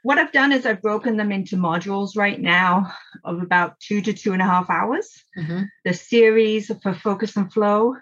what 0.04 0.18
I've 0.18 0.32
done 0.32 0.52
is 0.52 0.66
I've 0.66 0.82
broken 0.82 1.16
them 1.16 1.32
into 1.32 1.56
modules 1.56 2.14
right 2.14 2.38
now 2.38 2.92
of 3.24 3.40
about 3.40 3.80
two 3.80 4.02
to 4.02 4.12
two 4.12 4.34
and 4.34 4.42
a 4.42 4.44
half 4.44 4.68
hours. 4.68 5.24
Mm-hmm. 5.36 5.62
The 5.86 5.94
series 5.94 6.70
for 6.82 6.92
Focus 6.92 7.34
and 7.38 7.50
Flow, 7.50 7.96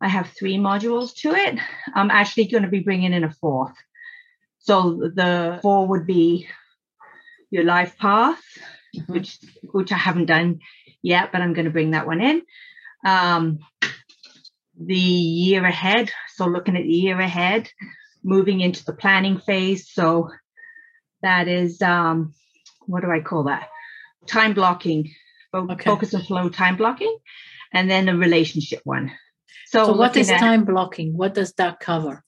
I 0.00 0.08
have 0.08 0.30
three 0.30 0.56
modules 0.56 1.14
to 1.16 1.34
it. 1.34 1.58
I'm 1.94 2.10
actually 2.10 2.46
going 2.46 2.62
to 2.62 2.70
be 2.70 2.80
bringing 2.80 3.12
in 3.12 3.24
a 3.24 3.30
fourth. 3.30 3.74
So 4.60 5.10
the 5.14 5.58
four 5.60 5.86
would 5.88 6.06
be 6.06 6.48
your 7.50 7.64
life 7.64 7.98
path, 7.98 8.42
mm-hmm. 8.96 9.12
which 9.12 9.38
which 9.70 9.92
I 9.92 9.98
haven't 9.98 10.26
done 10.26 10.60
yet, 11.02 11.30
but 11.30 11.42
I'm 11.42 11.52
going 11.52 11.66
to 11.66 11.70
bring 11.70 11.90
that 11.90 12.06
one 12.06 12.22
in. 12.22 12.42
Um, 13.04 13.58
the 14.80 14.96
year 14.96 15.62
ahead, 15.62 16.10
so 16.36 16.46
looking 16.46 16.76
at 16.78 16.84
the 16.84 16.88
year 16.88 17.20
ahead, 17.20 17.68
moving 18.22 18.62
into 18.62 18.82
the 18.82 18.94
planning 18.94 19.38
phase. 19.38 19.90
So 19.92 20.30
that 21.24 21.48
is 21.48 21.80
um, 21.80 22.34
what 22.86 23.02
do 23.02 23.10
I 23.10 23.20
call 23.20 23.44
that? 23.44 23.68
Time 24.26 24.52
blocking, 24.52 25.10
okay. 25.54 25.84
focus 25.84 26.12
and 26.12 26.24
flow 26.24 26.50
time 26.50 26.76
blocking, 26.76 27.16
and 27.72 27.90
then 27.90 28.08
a 28.08 28.16
relationship 28.16 28.80
one. 28.84 29.10
So, 29.66 29.86
so 29.86 29.92
what 29.96 30.16
is 30.16 30.30
at, 30.30 30.38
time 30.38 30.64
blocking? 30.64 31.16
What 31.16 31.34
does 31.34 31.54
that 31.54 31.80
cover? 31.80 32.22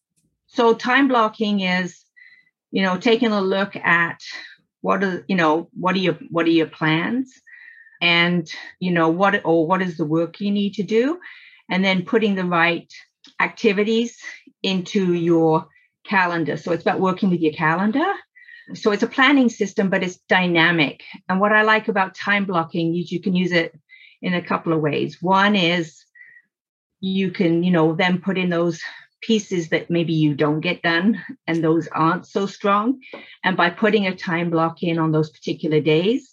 So 0.46 0.74
time 0.74 1.08
blocking 1.08 1.60
is, 1.60 2.02
you 2.70 2.82
know, 2.82 2.96
taking 2.96 3.32
a 3.32 3.40
look 3.40 3.76
at 3.76 4.18
what 4.80 5.04
are 5.04 5.24
you 5.28 5.36
know 5.36 5.68
what 5.74 5.94
are 5.94 6.00
your 6.00 6.18
what 6.30 6.46
are 6.46 6.50
your 6.50 6.66
plans, 6.66 7.32
and 8.00 8.50
you 8.80 8.92
know 8.92 9.10
what 9.10 9.44
or 9.44 9.66
what 9.66 9.82
is 9.82 9.98
the 9.98 10.06
work 10.06 10.40
you 10.40 10.50
need 10.50 10.74
to 10.74 10.82
do, 10.82 11.20
and 11.70 11.84
then 11.84 12.06
putting 12.06 12.34
the 12.34 12.46
right 12.46 12.90
activities 13.40 14.16
into 14.62 15.12
your 15.12 15.66
calendar. 16.06 16.56
So 16.56 16.72
it's 16.72 16.82
about 16.82 17.00
working 17.00 17.28
with 17.28 17.40
your 17.40 17.52
calendar 17.52 18.10
so 18.74 18.90
it's 18.90 19.02
a 19.02 19.08
planning 19.08 19.48
system, 19.48 19.90
but 19.90 20.02
it's 20.02 20.16
dynamic. 20.28 21.02
And 21.28 21.40
what 21.40 21.52
I 21.52 21.62
like 21.62 21.88
about 21.88 22.14
time 22.14 22.44
blocking 22.44 22.96
is 22.96 23.12
you 23.12 23.20
can 23.20 23.34
use 23.34 23.52
it 23.52 23.78
in 24.22 24.34
a 24.34 24.42
couple 24.42 24.72
of 24.72 24.80
ways. 24.80 25.18
One 25.22 25.54
is 25.54 26.04
you 27.00 27.30
can, 27.30 27.62
you 27.62 27.70
know, 27.70 27.94
then 27.94 28.20
put 28.20 28.38
in 28.38 28.50
those 28.50 28.80
pieces 29.22 29.68
that 29.70 29.90
maybe 29.90 30.12
you 30.12 30.34
don't 30.34 30.60
get 30.60 30.82
done 30.82 31.22
and 31.46 31.62
those 31.62 31.88
aren't 31.88 32.26
so 32.26 32.46
strong. 32.46 33.00
And 33.44 33.56
by 33.56 33.70
putting 33.70 34.06
a 34.06 34.14
time 34.14 34.50
block 34.50 34.82
in 34.82 34.98
on 34.98 35.12
those 35.12 35.30
particular 35.30 35.80
days, 35.80 36.32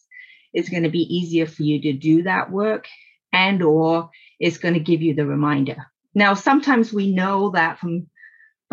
it's 0.53 0.69
going 0.69 0.83
to 0.83 0.89
be 0.89 1.15
easier 1.15 1.45
for 1.45 1.63
you 1.63 1.81
to 1.81 1.93
do 1.93 2.23
that 2.23 2.51
work 2.51 2.87
and 3.31 3.61
or 3.61 4.09
it's 4.39 4.57
going 4.57 4.75
to 4.75 4.79
give 4.79 5.01
you 5.01 5.13
the 5.13 5.25
reminder. 5.25 5.87
Now, 6.13 6.35
sometimes 6.35 6.93
we 6.93 7.11
know 7.11 7.49
that 7.51 7.79
from 7.79 8.07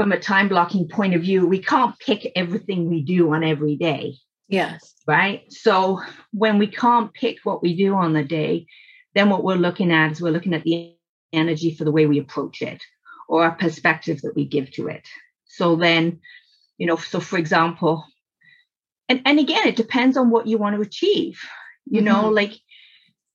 from 0.00 0.12
a 0.12 0.18
time 0.18 0.48
blocking 0.48 0.88
point 0.88 1.14
of 1.14 1.20
view, 1.20 1.46
we 1.46 1.58
can't 1.58 1.98
pick 1.98 2.32
everything 2.34 2.88
we 2.88 3.02
do 3.02 3.34
on 3.34 3.44
every 3.44 3.76
day. 3.76 4.14
Yes. 4.48 4.94
Right. 5.06 5.42
So 5.52 6.00
when 6.32 6.56
we 6.56 6.68
can't 6.68 7.12
pick 7.12 7.40
what 7.44 7.62
we 7.62 7.76
do 7.76 7.92
on 7.92 8.14
the 8.14 8.24
day, 8.24 8.64
then 9.14 9.28
what 9.28 9.44
we're 9.44 9.56
looking 9.56 9.92
at 9.92 10.12
is 10.12 10.22
we're 10.22 10.32
looking 10.32 10.54
at 10.54 10.64
the 10.64 10.96
energy 11.34 11.74
for 11.74 11.84
the 11.84 11.92
way 11.92 12.06
we 12.06 12.18
approach 12.18 12.62
it 12.62 12.82
or 13.28 13.44
a 13.44 13.54
perspective 13.54 14.22
that 14.22 14.34
we 14.34 14.46
give 14.46 14.72
to 14.72 14.88
it. 14.88 15.06
So 15.44 15.76
then, 15.76 16.20
you 16.78 16.86
know, 16.86 16.96
so 16.96 17.20
for 17.20 17.36
example, 17.36 18.06
and, 19.06 19.20
and 19.26 19.38
again, 19.38 19.68
it 19.68 19.76
depends 19.76 20.16
on 20.16 20.30
what 20.30 20.46
you 20.46 20.56
want 20.56 20.76
to 20.76 20.80
achieve. 20.80 21.42
You 21.84 22.00
mm-hmm. 22.00 22.06
know, 22.06 22.30
like, 22.30 22.54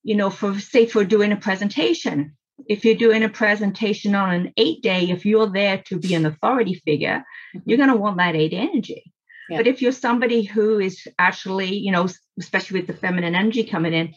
you 0.02 0.16
know, 0.16 0.32
for 0.32 0.60
say 0.60 0.88
for 0.88 1.06
doing 1.06 1.32
a 1.32 1.38
presentation, 1.38 2.36
if 2.68 2.86
you're 2.86 2.96
doing 2.96 3.24
a 3.24 3.30
presentation 3.30 4.16
on 4.16 4.34
an 4.34 4.54
eight 4.58 4.82
day, 4.82 5.10
if 5.10 5.26
you're 5.26 5.50
there 5.50 5.80
to 5.88 6.00
be 6.00 6.14
an 6.14 6.26
authority 6.26 6.76
figure, 6.86 7.24
mm-hmm. 7.56 7.70
you're 7.70 7.78
going 7.78 7.90
to 7.90 7.98
want 7.98 8.18
that 8.18 8.36
eight 8.36 8.54
energy. 8.54 9.12
Yeah. 9.50 9.58
But 9.58 9.68
if 9.68 9.82
you're 9.82 9.92
somebody 9.92 10.44
who 10.44 10.80
is 10.80 11.08
actually, 11.20 11.76
you 11.76 11.92
know, 11.92 12.08
especially 12.40 12.80
with 12.80 12.88
the 12.88 12.94
feminine 12.94 13.36
energy 13.36 13.64
coming 13.64 13.94
in, 13.94 14.16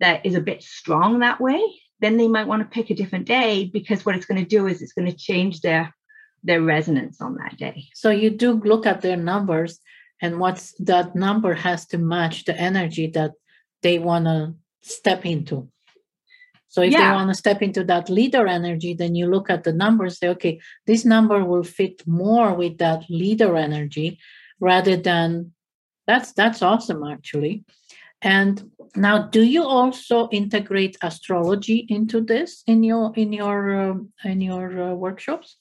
that 0.00 0.26
is 0.26 0.34
a 0.34 0.40
bit 0.40 0.62
strong 0.62 1.20
that 1.20 1.40
way, 1.40 1.62
then 2.00 2.18
they 2.18 2.28
might 2.28 2.46
want 2.46 2.62
to 2.62 2.68
pick 2.68 2.90
a 2.90 2.94
different 2.94 3.26
day 3.26 3.70
because 3.72 4.04
what 4.04 4.14
it's 4.14 4.26
going 4.26 4.42
to 4.42 4.48
do 4.48 4.66
is 4.66 4.82
it's 4.82 4.92
going 4.92 5.10
to 5.10 5.16
change 5.16 5.60
their 5.60 5.94
their 6.42 6.62
resonance 6.62 7.20
on 7.20 7.36
that 7.36 7.56
day. 7.56 7.86
So 7.94 8.10
you 8.10 8.30
do 8.30 8.52
look 8.52 8.86
at 8.86 9.00
their 9.00 9.16
numbers 9.16 9.80
and 10.22 10.38
what's 10.38 10.72
that 10.80 11.16
number 11.16 11.54
has 11.54 11.86
to 11.86 11.98
match 11.98 12.44
the 12.44 12.56
energy 12.56 13.08
that 13.08 13.32
they 13.82 13.98
want 13.98 14.26
to 14.26 14.54
step 14.82 15.26
into. 15.26 15.68
So 16.68 16.82
if 16.82 16.92
yeah. 16.92 17.10
they 17.10 17.14
want 17.14 17.30
to 17.30 17.34
step 17.34 17.62
into 17.62 17.84
that 17.84 18.10
leader 18.10 18.46
energy, 18.46 18.94
then 18.94 19.14
you 19.14 19.26
look 19.26 19.48
at 19.48 19.64
the 19.64 19.72
numbers, 19.72 20.18
say, 20.18 20.28
okay, 20.28 20.60
this 20.86 21.04
number 21.04 21.44
will 21.44 21.62
fit 21.62 22.02
more 22.06 22.54
with 22.54 22.78
that 22.78 23.04
leader 23.08 23.56
energy 23.56 24.18
rather 24.60 24.96
than 24.96 25.52
that's 26.06 26.32
that's 26.32 26.62
awesome 26.62 27.04
actually. 27.04 27.64
And 28.22 28.70
now, 28.94 29.28
do 29.28 29.42
you 29.42 29.62
also 29.62 30.28
integrate 30.30 30.96
astrology 31.02 31.86
into 31.88 32.20
this 32.20 32.62
in 32.66 32.82
your 32.82 33.12
in 33.14 33.32
your 33.32 33.90
uh, 33.90 33.94
in 34.24 34.40
your 34.40 34.90
uh, 34.90 34.94
workshops? 34.94 35.58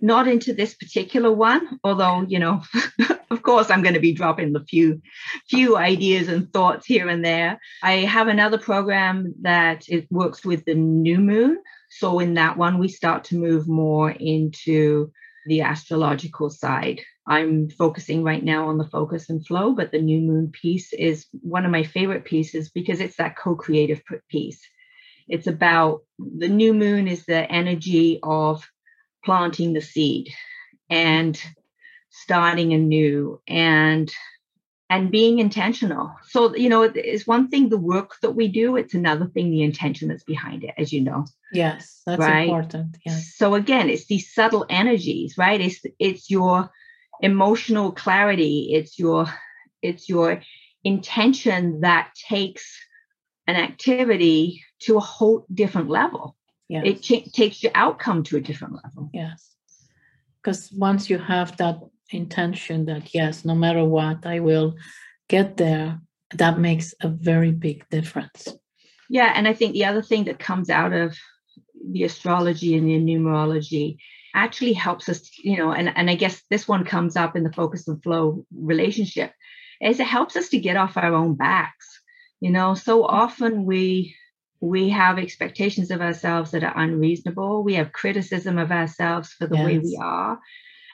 Not 0.00 0.28
into 0.28 0.52
this 0.52 0.74
particular 0.74 1.32
one, 1.32 1.80
although 1.82 2.22
you 2.28 2.38
know, 2.38 2.62
of 3.30 3.42
course, 3.42 3.70
I'm 3.70 3.82
going 3.82 3.94
to 3.94 4.00
be 4.00 4.12
dropping 4.12 4.52
the 4.52 4.64
few 4.64 5.00
few 5.48 5.76
ideas 5.76 6.28
and 6.28 6.52
thoughts 6.52 6.86
here 6.86 7.08
and 7.08 7.24
there. 7.24 7.60
I 7.82 7.98
have 7.98 8.28
another 8.28 8.58
program 8.58 9.34
that 9.42 9.88
it 9.88 10.06
works 10.10 10.44
with 10.44 10.64
the 10.64 10.74
new 10.74 11.18
moon. 11.18 11.58
So 11.90 12.18
in 12.18 12.34
that 12.34 12.56
one, 12.56 12.78
we 12.78 12.88
start 12.88 13.24
to 13.24 13.36
move 13.36 13.68
more 13.68 14.10
into 14.10 15.12
the 15.46 15.62
astrological 15.62 16.50
side. 16.50 17.00
I'm 17.26 17.70
focusing 17.70 18.22
right 18.22 18.42
now 18.42 18.68
on 18.68 18.78
the 18.78 18.88
focus 18.88 19.30
and 19.30 19.44
flow, 19.44 19.74
but 19.74 19.90
the 19.90 20.00
new 20.00 20.20
moon 20.20 20.50
piece 20.52 20.92
is 20.92 21.26
one 21.40 21.64
of 21.64 21.70
my 21.70 21.82
favorite 21.82 22.24
pieces 22.24 22.70
because 22.70 23.00
it's 23.00 23.16
that 23.16 23.36
co 23.36 23.54
creative 23.54 24.02
piece. 24.28 24.60
It's 25.28 25.46
about 25.46 26.02
the 26.18 26.48
new 26.48 26.72
moon 26.72 27.08
is 27.08 27.24
the 27.24 27.50
energy 27.50 28.20
of 28.22 28.68
planting 29.26 29.74
the 29.74 29.82
seed 29.82 30.32
and 30.88 31.38
starting 32.10 32.72
anew 32.72 33.40
and 33.46 34.10
and 34.88 35.10
being 35.10 35.40
intentional. 35.40 36.14
So, 36.28 36.54
you 36.54 36.68
know, 36.68 36.84
it's 36.84 37.26
one 37.26 37.48
thing 37.48 37.68
the 37.68 37.76
work 37.76 38.14
that 38.22 38.36
we 38.36 38.46
do, 38.46 38.76
it's 38.76 38.94
another 38.94 39.26
thing 39.26 39.50
the 39.50 39.64
intention 39.64 40.08
that's 40.08 40.22
behind 40.22 40.62
it, 40.62 40.74
as 40.78 40.92
you 40.92 41.00
know. 41.00 41.26
Yes, 41.52 42.02
that's 42.06 42.20
right? 42.20 42.48
important. 42.48 42.96
Yes. 43.04 43.34
So 43.36 43.54
again, 43.56 43.90
it's 43.90 44.06
these 44.06 44.32
subtle 44.32 44.64
energies, 44.70 45.36
right? 45.36 45.60
It's 45.60 45.84
it's 45.98 46.30
your 46.30 46.70
emotional 47.20 47.90
clarity, 47.92 48.70
it's 48.74 48.96
your 48.96 49.26
it's 49.82 50.08
your 50.08 50.40
intention 50.84 51.80
that 51.80 52.12
takes 52.28 52.64
an 53.48 53.56
activity 53.56 54.62
to 54.82 54.96
a 54.96 55.00
whole 55.00 55.46
different 55.52 55.88
level. 55.88 56.36
Yes. 56.68 56.82
It 56.84 57.02
ch- 57.02 57.32
takes 57.32 57.62
your 57.62 57.72
outcome 57.74 58.22
to 58.24 58.36
a 58.36 58.40
different 58.40 58.74
level. 58.82 59.10
Yes. 59.12 59.54
Because 60.42 60.70
once 60.72 61.08
you 61.08 61.18
have 61.18 61.56
that 61.56 61.78
intention 62.10 62.86
that 62.86 63.14
yes 63.14 63.44
no 63.44 63.54
matter 63.54 63.84
what 63.84 64.24
i 64.26 64.38
will 64.38 64.76
get 65.28 65.56
there 65.56 66.00
that 66.34 66.58
makes 66.58 66.94
a 67.00 67.08
very 67.08 67.50
big 67.50 67.88
difference 67.90 68.48
yeah 69.10 69.32
and 69.34 69.48
i 69.48 69.52
think 69.52 69.72
the 69.72 69.84
other 69.84 70.02
thing 70.02 70.24
that 70.24 70.38
comes 70.38 70.70
out 70.70 70.92
of 70.92 71.16
the 71.90 72.04
astrology 72.04 72.76
and 72.76 72.88
the 72.88 72.98
numerology 72.98 73.96
actually 74.34 74.72
helps 74.72 75.08
us 75.08 75.30
you 75.38 75.56
know 75.56 75.72
and, 75.72 75.92
and 75.96 76.08
i 76.08 76.14
guess 76.14 76.42
this 76.48 76.68
one 76.68 76.84
comes 76.84 77.16
up 77.16 77.34
in 77.34 77.42
the 77.42 77.52
focus 77.52 77.88
and 77.88 78.02
flow 78.02 78.44
relationship 78.54 79.32
is 79.80 79.98
it 79.98 80.06
helps 80.06 80.36
us 80.36 80.48
to 80.48 80.58
get 80.58 80.76
off 80.76 80.96
our 80.96 81.12
own 81.12 81.34
backs 81.34 82.00
you 82.40 82.50
know 82.50 82.74
so 82.74 83.04
often 83.04 83.64
we 83.64 84.14
we 84.60 84.88
have 84.88 85.18
expectations 85.18 85.90
of 85.90 86.00
ourselves 86.00 86.50
that 86.50 86.64
are 86.64 86.78
unreasonable 86.78 87.62
we 87.62 87.74
have 87.74 87.92
criticism 87.92 88.58
of 88.58 88.70
ourselves 88.70 89.32
for 89.32 89.46
the 89.46 89.56
yes. 89.56 89.64
way 89.64 89.78
we 89.78 89.98
are 90.00 90.38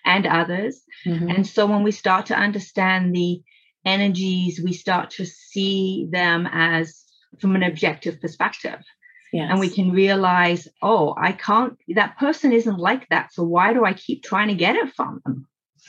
and 0.04 0.26
others. 0.26 0.82
Mm-hmm. 1.06 1.30
And 1.30 1.46
so 1.46 1.66
when 1.66 1.82
we 1.82 1.92
start 1.92 2.26
to 2.26 2.36
understand 2.36 3.14
the 3.14 3.42
energies, 3.84 4.60
we 4.62 4.72
start 4.72 5.10
to 5.10 5.26
see 5.26 6.08
them 6.10 6.48
as 6.50 7.04
from 7.40 7.56
an 7.56 7.62
objective 7.62 8.20
perspective. 8.20 8.80
Yes. 9.32 9.48
And 9.50 9.60
we 9.60 9.70
can 9.70 9.92
realize, 9.92 10.68
oh, 10.82 11.14
I 11.16 11.32
can't, 11.32 11.78
that 11.94 12.18
person 12.18 12.52
isn't 12.52 12.78
like 12.78 13.08
that. 13.08 13.32
So 13.32 13.42
why 13.42 13.72
do 13.72 13.84
I 13.84 13.94
keep 13.94 14.22
trying 14.22 14.48
to 14.48 14.54
get 14.54 14.76
it 14.76 14.92
from 14.94 15.22
them? 15.24 15.48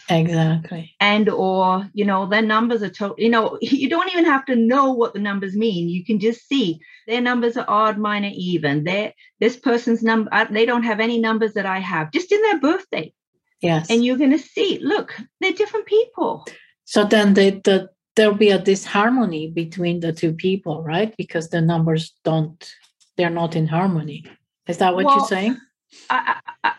Exactly. 0.10 0.94
And 1.00 1.30
or, 1.30 1.90
you 1.94 2.06
know, 2.06 2.26
their 2.26 2.42
numbers 2.42 2.84
are 2.84 2.90
total, 2.90 3.16
you 3.18 3.30
know, 3.30 3.58
you 3.62 3.90
don't 3.90 4.12
even 4.12 4.26
have 4.26 4.46
to 4.46 4.56
know 4.56 4.92
what 4.92 5.14
the 5.14 5.20
numbers 5.20 5.56
mean. 5.56 5.90
You 5.90 6.04
can 6.04 6.20
just 6.20 6.48
see 6.48 6.80
their 7.08 7.22
numbers 7.22 7.58
are 7.58 7.66
odd, 7.68 7.98
minor, 7.98 8.32
even. 8.34 8.84
They 8.84 9.16
this 9.40 9.58
person's 9.58 10.04
number, 10.04 10.30
they 10.52 10.66
don't 10.66 10.84
have 10.84 11.00
any 11.00 11.20
numbers 11.20 11.54
that 11.54 11.66
I 11.66 11.80
have, 11.80 12.12
just 12.12 12.32
in 12.32 12.42
their 12.42 12.60
birthday. 12.60 13.14
Yes. 13.62 13.90
And 13.90 14.04
you're 14.04 14.18
going 14.18 14.32
to 14.32 14.40
see, 14.40 14.80
look, 14.82 15.18
they're 15.40 15.54
different 15.54 15.86
people. 15.86 16.46
So 16.84 17.06
then 17.06 17.34
the, 17.34 17.62
the, 17.64 17.90
there'll 18.16 18.36
be 18.36 18.50
a 18.50 18.60
disharmony 18.60 19.50
between 19.50 20.02
the 20.02 20.12
two 20.12 20.34
people, 20.34 20.84
right? 20.84 21.16
Because 21.18 21.50
the 21.50 21.62
numbers 21.62 22.14
don't, 22.26 22.70
they're 23.16 23.30
not 23.30 23.56
in 23.56 23.68
harmony. 23.68 24.26
Is 24.68 24.80
that 24.80 24.96
what 24.96 25.06
well, 25.06 25.16
you're 25.16 25.28
saying? 25.28 25.58
I, 26.10 26.42
I, 26.64 26.74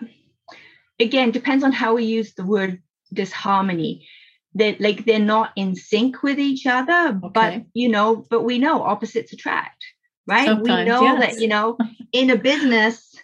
again, 1.00 1.30
depends 1.30 1.64
on 1.64 1.72
how 1.72 1.94
we 1.94 2.04
use 2.04 2.34
the 2.34 2.44
word 2.44 2.82
disharmony. 3.14 4.06
They're 4.54 4.76
like 4.78 5.04
they're 5.04 5.18
not 5.18 5.52
in 5.56 5.74
sync 5.74 6.22
with 6.22 6.38
each 6.38 6.66
other, 6.66 7.20
okay. 7.24 7.30
but 7.32 7.62
you 7.74 7.88
know, 7.88 8.24
but 8.30 8.42
we 8.42 8.58
know 8.58 8.82
opposites 8.82 9.32
attract, 9.32 9.84
right? 10.26 10.46
Sometimes, 10.46 10.78
we 10.78 10.84
know 10.84 11.02
yes. 11.02 11.20
that 11.20 11.40
you 11.40 11.48
know, 11.48 11.76
in 12.12 12.30
a 12.30 12.36
business, 12.36 13.14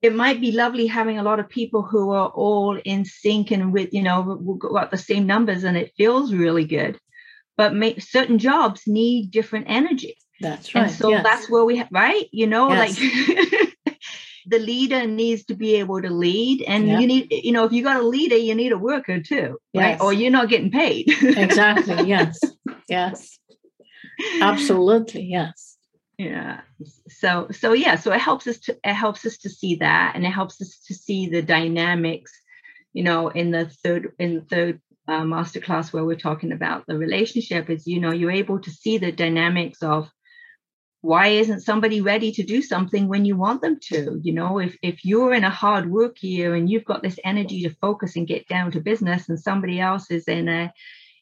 it 0.00 0.14
might 0.14 0.40
be 0.40 0.52
lovely 0.52 0.86
having 0.86 1.18
a 1.18 1.22
lot 1.22 1.40
of 1.40 1.48
people 1.48 1.82
who 1.82 2.10
are 2.10 2.28
all 2.28 2.78
in 2.84 3.04
sync 3.04 3.50
and 3.50 3.72
with 3.72 3.92
you 3.92 4.02
know 4.02 4.36
got 4.58 4.90
the 4.90 4.98
same 4.98 5.26
numbers 5.26 5.64
and 5.64 5.76
it 5.76 5.92
feels 5.96 6.32
really 6.32 6.64
good 6.64 6.98
but 7.56 7.74
make, 7.74 8.00
certain 8.00 8.38
jobs 8.38 8.82
need 8.86 9.30
different 9.30 9.66
energy 9.68 10.16
that's 10.40 10.74
right 10.74 10.84
and 10.84 10.92
so 10.92 11.10
yes. 11.10 11.24
that's 11.24 11.50
where 11.50 11.64
we 11.64 11.76
have 11.76 11.88
right 11.90 12.28
you 12.32 12.46
know 12.46 12.70
yes. 12.70 13.00
like 13.00 13.60
the 14.48 14.58
leader 14.58 15.06
needs 15.06 15.44
to 15.44 15.54
be 15.54 15.76
able 15.76 16.00
to 16.00 16.10
lead 16.10 16.62
and 16.62 16.88
yeah. 16.88 16.98
you 16.98 17.06
need 17.06 17.32
you 17.32 17.52
know 17.52 17.64
if 17.64 17.72
you 17.72 17.82
got 17.82 18.00
a 18.00 18.06
leader 18.06 18.36
you 18.36 18.54
need 18.54 18.72
a 18.72 18.78
worker 18.78 19.20
too 19.20 19.58
yes. 19.72 19.82
right 19.82 20.00
or 20.00 20.12
you're 20.12 20.30
not 20.30 20.48
getting 20.48 20.70
paid 20.70 21.06
exactly 21.22 22.08
yes 22.08 22.38
yes 22.88 23.38
absolutely 24.40 25.22
yes 25.22 25.76
yeah 26.16 26.60
so 27.08 27.48
so 27.50 27.72
yeah 27.72 27.94
so 27.94 28.12
it 28.12 28.20
helps 28.20 28.46
us 28.46 28.58
to 28.58 28.76
it 28.82 28.94
helps 28.94 29.24
us 29.26 29.36
to 29.38 29.48
see 29.48 29.76
that 29.76 30.12
and 30.14 30.24
it 30.24 30.30
helps 30.30 30.60
us 30.60 30.78
to 30.86 30.94
see 30.94 31.28
the 31.28 31.42
dynamics 31.42 32.32
you 32.92 33.04
know 33.04 33.28
in 33.28 33.50
the 33.50 33.66
third 33.84 34.12
in 34.18 34.34
the 34.34 34.40
third 34.42 34.80
uh, 35.06 35.22
masterclass 35.22 35.92
where 35.92 36.04
we're 36.04 36.16
talking 36.16 36.52
about 36.52 36.84
the 36.86 36.98
relationship 36.98 37.70
is 37.70 37.86
you 37.86 38.00
know 38.00 38.12
you're 38.12 38.30
able 38.30 38.58
to 38.60 38.70
see 38.70 38.98
the 38.98 39.12
dynamics 39.12 39.82
of 39.82 40.10
why 41.00 41.28
isn't 41.28 41.60
somebody 41.60 42.00
ready 42.00 42.32
to 42.32 42.42
do 42.42 42.60
something 42.60 43.08
when 43.08 43.24
you 43.24 43.36
want 43.36 43.60
them 43.62 43.78
to? 43.80 44.20
You 44.22 44.32
know 44.32 44.58
if 44.58 44.76
if 44.82 45.04
you're 45.04 45.32
in 45.32 45.44
a 45.44 45.50
hard 45.50 45.90
work 45.90 46.22
year 46.22 46.54
and 46.54 46.68
you've 46.68 46.84
got 46.84 47.02
this 47.02 47.18
energy 47.24 47.62
to 47.62 47.74
focus 47.80 48.16
and 48.16 48.26
get 48.26 48.48
down 48.48 48.72
to 48.72 48.80
business 48.80 49.28
and 49.28 49.38
somebody 49.38 49.80
else 49.80 50.10
is 50.10 50.24
in 50.24 50.48
a 50.48 50.72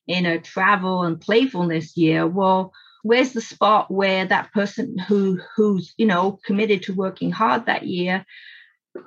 in 0.07 0.25
a 0.25 0.41
travel 0.41 1.03
and 1.03 1.21
playfulness 1.21 1.97
year 1.97 2.27
well 2.27 2.73
where's 3.03 3.33
the 3.33 3.41
spot 3.41 3.91
where 3.91 4.25
that 4.25 4.53
person 4.53 4.97
who 4.99 5.39
who's 5.55 5.95
you 5.99 6.07
know 6.07 6.39
committed 6.45 6.83
to 6.83 6.95
working 6.95 7.31
hard 7.31 7.67
that 7.67 7.87
year 7.87 8.25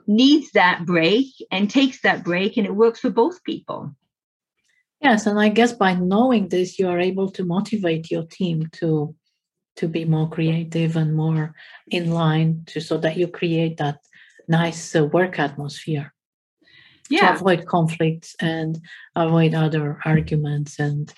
needs 0.05 0.51
that 0.51 0.86
break 0.86 1.25
and 1.51 1.67
takes 1.69 2.01
that 2.01 2.23
break 2.23 2.58
and 2.58 2.67
it 2.67 2.75
works 2.75 2.99
for 2.99 3.10
both 3.10 3.43
people? 3.43 3.95
Yes 5.01 5.25
and 5.25 5.39
i 5.39 5.49
guess 5.49 5.73
by 5.73 5.95
knowing 5.95 6.49
this 6.49 6.77
you 6.77 6.88
are 6.89 6.99
able 6.99 7.32
to 7.32 7.43
motivate 7.43 8.12
your 8.12 8.23
team 8.23 8.69
to 8.73 9.15
to 9.79 9.87
be 9.87 10.03
more 10.03 10.29
creative 10.29 10.97
and 10.97 11.15
more 11.15 11.55
in 11.89 12.11
line 12.11 12.63
to 12.67 12.81
so 12.81 12.97
that 12.97 13.15
you 13.15 13.27
create 13.27 13.77
that 13.77 13.99
nice 14.47 14.93
uh, 14.93 15.05
work 15.05 15.39
atmosphere 15.39 16.13
yeah. 17.09 17.29
to 17.31 17.35
avoid 17.35 17.65
conflicts 17.65 18.35
and 18.41 18.77
avoid 19.15 19.53
other 19.53 19.97
arguments 20.03 20.79
and 20.79 21.13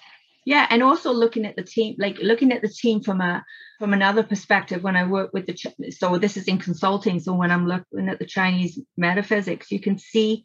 yeah 0.45 0.67
and 0.69 0.83
also 0.83 1.11
looking 1.11 1.43
at 1.43 1.55
the 1.55 1.63
team 1.63 1.95
like 1.97 2.17
looking 2.19 2.51
at 2.51 2.61
the 2.61 2.69
team 2.69 3.01
from 3.01 3.19
a 3.19 3.43
from 3.79 3.93
another 3.93 4.21
perspective 4.21 4.83
when 4.83 4.95
i 4.95 5.03
work 5.03 5.31
with 5.33 5.47
the 5.47 5.91
so 5.91 6.19
this 6.19 6.37
is 6.37 6.45
in 6.45 6.59
consulting 6.59 7.19
so 7.19 7.33
when 7.33 7.49
i'm 7.49 7.67
looking 7.67 8.09
at 8.09 8.19
the 8.19 8.25
chinese 8.25 8.79
metaphysics 8.95 9.71
you 9.71 9.79
can 9.79 9.97
see 9.97 10.43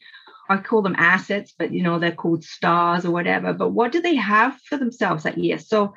i 0.48 0.56
call 0.56 0.80
them 0.80 0.96
assets 0.96 1.54
but 1.58 1.70
you 1.70 1.82
know 1.82 1.98
they're 1.98 2.12
called 2.12 2.42
stars 2.44 3.04
or 3.04 3.10
whatever 3.10 3.52
but 3.52 3.70
what 3.70 3.92
do 3.92 4.00
they 4.00 4.14
have 4.16 4.58
for 4.68 4.78
themselves 4.78 5.24
that 5.24 5.36
year 5.36 5.58
so 5.58 5.92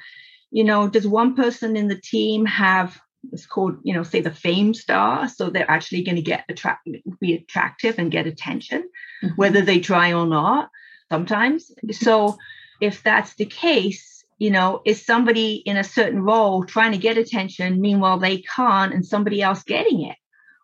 you 0.51 0.63
know 0.63 0.87
does 0.87 1.07
one 1.07 1.35
person 1.35 1.75
in 1.75 1.87
the 1.87 1.99
team 1.99 2.45
have 2.45 2.99
it's 3.31 3.45
called 3.45 3.75
you 3.83 3.93
know 3.93 4.03
say 4.03 4.21
the 4.21 4.31
fame 4.31 4.73
star 4.73 5.27
so 5.27 5.49
they're 5.49 5.69
actually 5.69 6.03
going 6.03 6.15
to 6.15 6.21
get 6.21 6.45
attract 6.49 6.87
be 7.19 7.35
attractive 7.35 7.99
and 7.99 8.11
get 8.11 8.27
attention 8.27 8.87
mm-hmm. 9.23 9.35
whether 9.35 9.61
they 9.61 9.79
try 9.79 10.13
or 10.13 10.25
not 10.25 10.69
sometimes 11.09 11.71
so 11.91 12.37
if 12.79 13.03
that's 13.03 13.35
the 13.35 13.45
case, 13.45 14.23
you 14.37 14.51
know, 14.51 14.81
is 14.85 15.05
somebody 15.05 15.55
in 15.55 15.77
a 15.77 15.83
certain 15.83 16.21
role 16.21 16.63
trying 16.63 16.93
to 16.93 16.97
get 16.97 17.17
attention, 17.17 17.81
meanwhile 17.81 18.19
they 18.19 18.41
can't, 18.41 18.93
and 18.93 19.05
somebody 19.05 19.41
else 19.41 19.63
getting 19.63 20.03
it? 20.03 20.15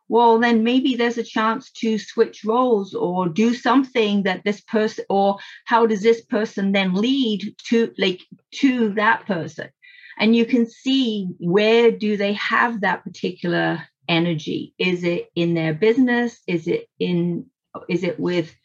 Well 0.08 0.40
then 0.40 0.64
maybe 0.64 0.96
there's 0.96 1.18
a 1.18 1.24
chance 1.24 1.72
to 1.72 1.98
switch 1.98 2.44
roles 2.46 2.94
or 2.94 3.28
do 3.28 3.54
something 3.54 4.24
that 4.24 4.44
this 4.44 4.62
person 4.62 5.06
or 5.10 5.38
how 5.66 5.86
does 5.86 6.02
this 6.02 6.22
person 6.22 6.72
then 6.72 6.94
lead 6.94 7.56
to 7.70 7.92
like 7.98 8.22
to 8.52 8.94
that 8.94 9.26
person? 9.26 9.70
And 10.18 10.36
you 10.36 10.46
can 10.46 10.66
see 10.66 11.28
where 11.40 11.92
do 11.92 12.18
they 12.18 12.34
have 12.34 12.82
that 12.82 13.04
particular 13.04 13.84
energy? 14.08 14.74
Is 14.78 15.04
it 15.04 15.30
in 15.36 15.54
their 15.54 15.74
business? 15.74 16.40
Is 16.48 16.68
it 16.68 16.88
in 17.00 17.48
is 17.90 18.04
it 18.04 18.20
with 18.20 18.56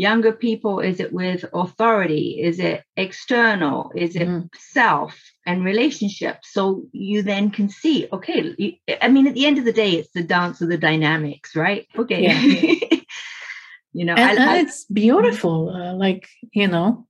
younger 0.00 0.32
people 0.32 0.80
is 0.80 0.98
it 0.98 1.12
with 1.12 1.44
authority 1.52 2.40
is 2.40 2.58
it 2.58 2.82
external 2.96 3.92
is 3.94 4.16
it 4.16 4.26
mm. 4.26 4.48
self 4.56 5.14
and 5.44 5.62
relationship 5.62 6.38
so 6.42 6.84
you 6.92 7.22
then 7.22 7.50
can 7.50 7.68
see 7.68 8.08
okay 8.10 8.54
you, 8.56 8.72
i 9.02 9.08
mean 9.08 9.26
at 9.26 9.34
the 9.34 9.44
end 9.44 9.58
of 9.58 9.66
the 9.66 9.78
day 9.82 9.92
it's 9.92 10.12
the 10.14 10.22
dance 10.22 10.62
of 10.62 10.70
the 10.70 10.78
dynamics 10.78 11.54
right 11.54 11.86
okay 11.98 12.22
yeah. 12.22 12.40
you 13.92 14.06
know 14.06 14.14
and, 14.14 14.38
I, 14.38 14.42
and 14.42 14.50
I, 14.50 14.58
it's 14.60 14.86
beautiful 14.86 15.68
uh, 15.68 15.92
like 15.92 16.26
you 16.52 16.66
know 16.66 17.06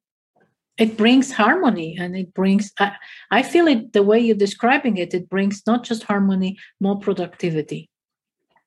it 0.76 0.96
brings 0.96 1.30
harmony 1.30 1.96
and 2.00 2.16
it 2.16 2.34
brings 2.34 2.72
I, 2.80 2.96
I 3.30 3.42
feel 3.44 3.68
it 3.68 3.92
the 3.92 4.02
way 4.02 4.18
you're 4.18 4.46
describing 4.48 4.96
it 4.96 5.14
it 5.14 5.30
brings 5.30 5.62
not 5.64 5.84
just 5.84 6.02
harmony 6.02 6.58
more 6.80 6.98
productivity 6.98 7.88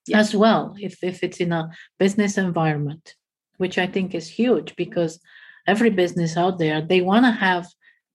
yeah. 0.07 0.19
as 0.19 0.33
well 0.33 0.75
if 0.79 1.03
if 1.03 1.23
it's 1.23 1.41
in 1.41 1.51
a 1.51 1.71
business 1.99 2.37
environment 2.37 3.15
which 3.57 3.77
i 3.77 3.87
think 3.87 4.13
is 4.13 4.27
huge 4.27 4.75
because 4.75 5.19
every 5.67 5.89
business 5.89 6.37
out 6.37 6.59
there 6.59 6.81
they 6.81 7.01
want 7.01 7.25
to 7.25 7.31
have 7.31 7.67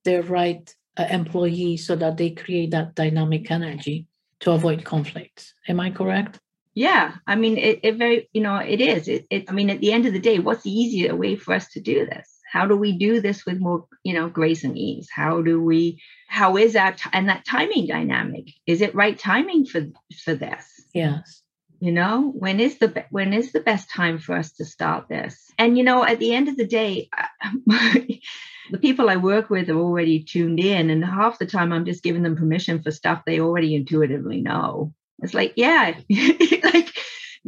their 0.05 0.23
right 0.23 0.75
uh, 0.97 1.07
employees 1.11 1.87
so 1.87 1.97
that 1.97 2.17
they 2.17 2.31
create 2.31 2.71
that 2.71 2.95
dynamic 2.95 3.51
energy 3.51 4.07
to 4.41 4.53
avoid 4.53 4.85
conflicts. 4.85 5.55
Am 5.69 5.81
i 5.81 5.91
correct? 5.91 6.39
Yeah 6.75 7.15
i 7.27 7.35
mean 7.35 7.57
it, 7.57 7.81
it 7.83 7.97
very 7.97 8.29
you 8.33 8.41
know 8.41 8.57
it 8.57 8.81
is. 8.81 9.09
It, 9.09 9.27
it 9.31 9.45
i 9.49 9.53
mean 9.53 9.71
at 9.71 9.81
the 9.81 9.93
end 9.93 10.07
of 10.07 10.13
the 10.13 10.21
day 10.21 10.39
what's 10.39 10.63
the 10.63 10.71
easier 10.71 11.15
way 11.15 11.37
for 11.37 11.55
us 11.55 11.69
to 11.73 11.81
do 11.81 12.07
this? 12.07 12.29
How 12.51 12.67
do 12.67 12.77
we 12.77 12.93
do 12.97 13.21
this 13.21 13.45
with 13.45 13.59
more 13.61 13.87
you 14.05 14.15
know 14.15 14.29
grace 14.29 14.65
and 14.65 14.77
ease? 14.79 15.09
How 15.13 15.43
do 15.43 15.63
we 15.63 16.01
how 16.29 16.57
is 16.57 16.73
that 16.75 17.01
and 17.13 17.29
that 17.29 17.45
timing 17.45 17.87
dynamic 17.87 18.47
is 18.67 18.81
it 18.81 18.95
right 18.95 19.19
timing 19.19 19.67
for 19.67 19.87
for 20.25 20.35
this? 20.35 20.65
Yes 20.95 21.43
you 21.81 21.93
know 21.93 22.33
when 22.35 22.61
is 22.61 22.79
the 22.79 23.05
when 23.11 23.33
is 23.33 23.53
the 23.53 23.61
best 23.61 23.91
time 23.91 24.19
for 24.19 24.37
us 24.37 24.53
to 24.53 24.65
start 24.65 25.09
this? 25.09 25.51
And 25.59 25.79
you 25.79 25.85
know 25.85 26.05
at 26.05 26.19
the 26.19 26.35
end 26.35 26.49
of 26.49 26.57
the 26.57 26.67
day 26.67 27.09
the 27.67 28.79
people 28.81 29.09
i 29.09 29.17
work 29.17 29.49
with 29.51 29.71
are 29.71 29.79
already 29.79 30.23
tuned 30.23 30.61
in 30.61 30.91
and 30.91 31.05
half 31.05 31.39
the 31.39 31.47
time 31.47 31.73
i'm 31.73 31.85
just 31.85 32.03
giving 32.03 32.23
them 32.23 32.37
permission 32.37 32.83
for 32.83 32.91
stuff 32.91 33.23
they 33.25 33.41
already 33.41 33.75
intuitively 33.75 34.41
know. 34.41 34.93
It's 35.21 35.35
like 35.35 35.55
yeah 35.57 35.95
like 36.11 36.95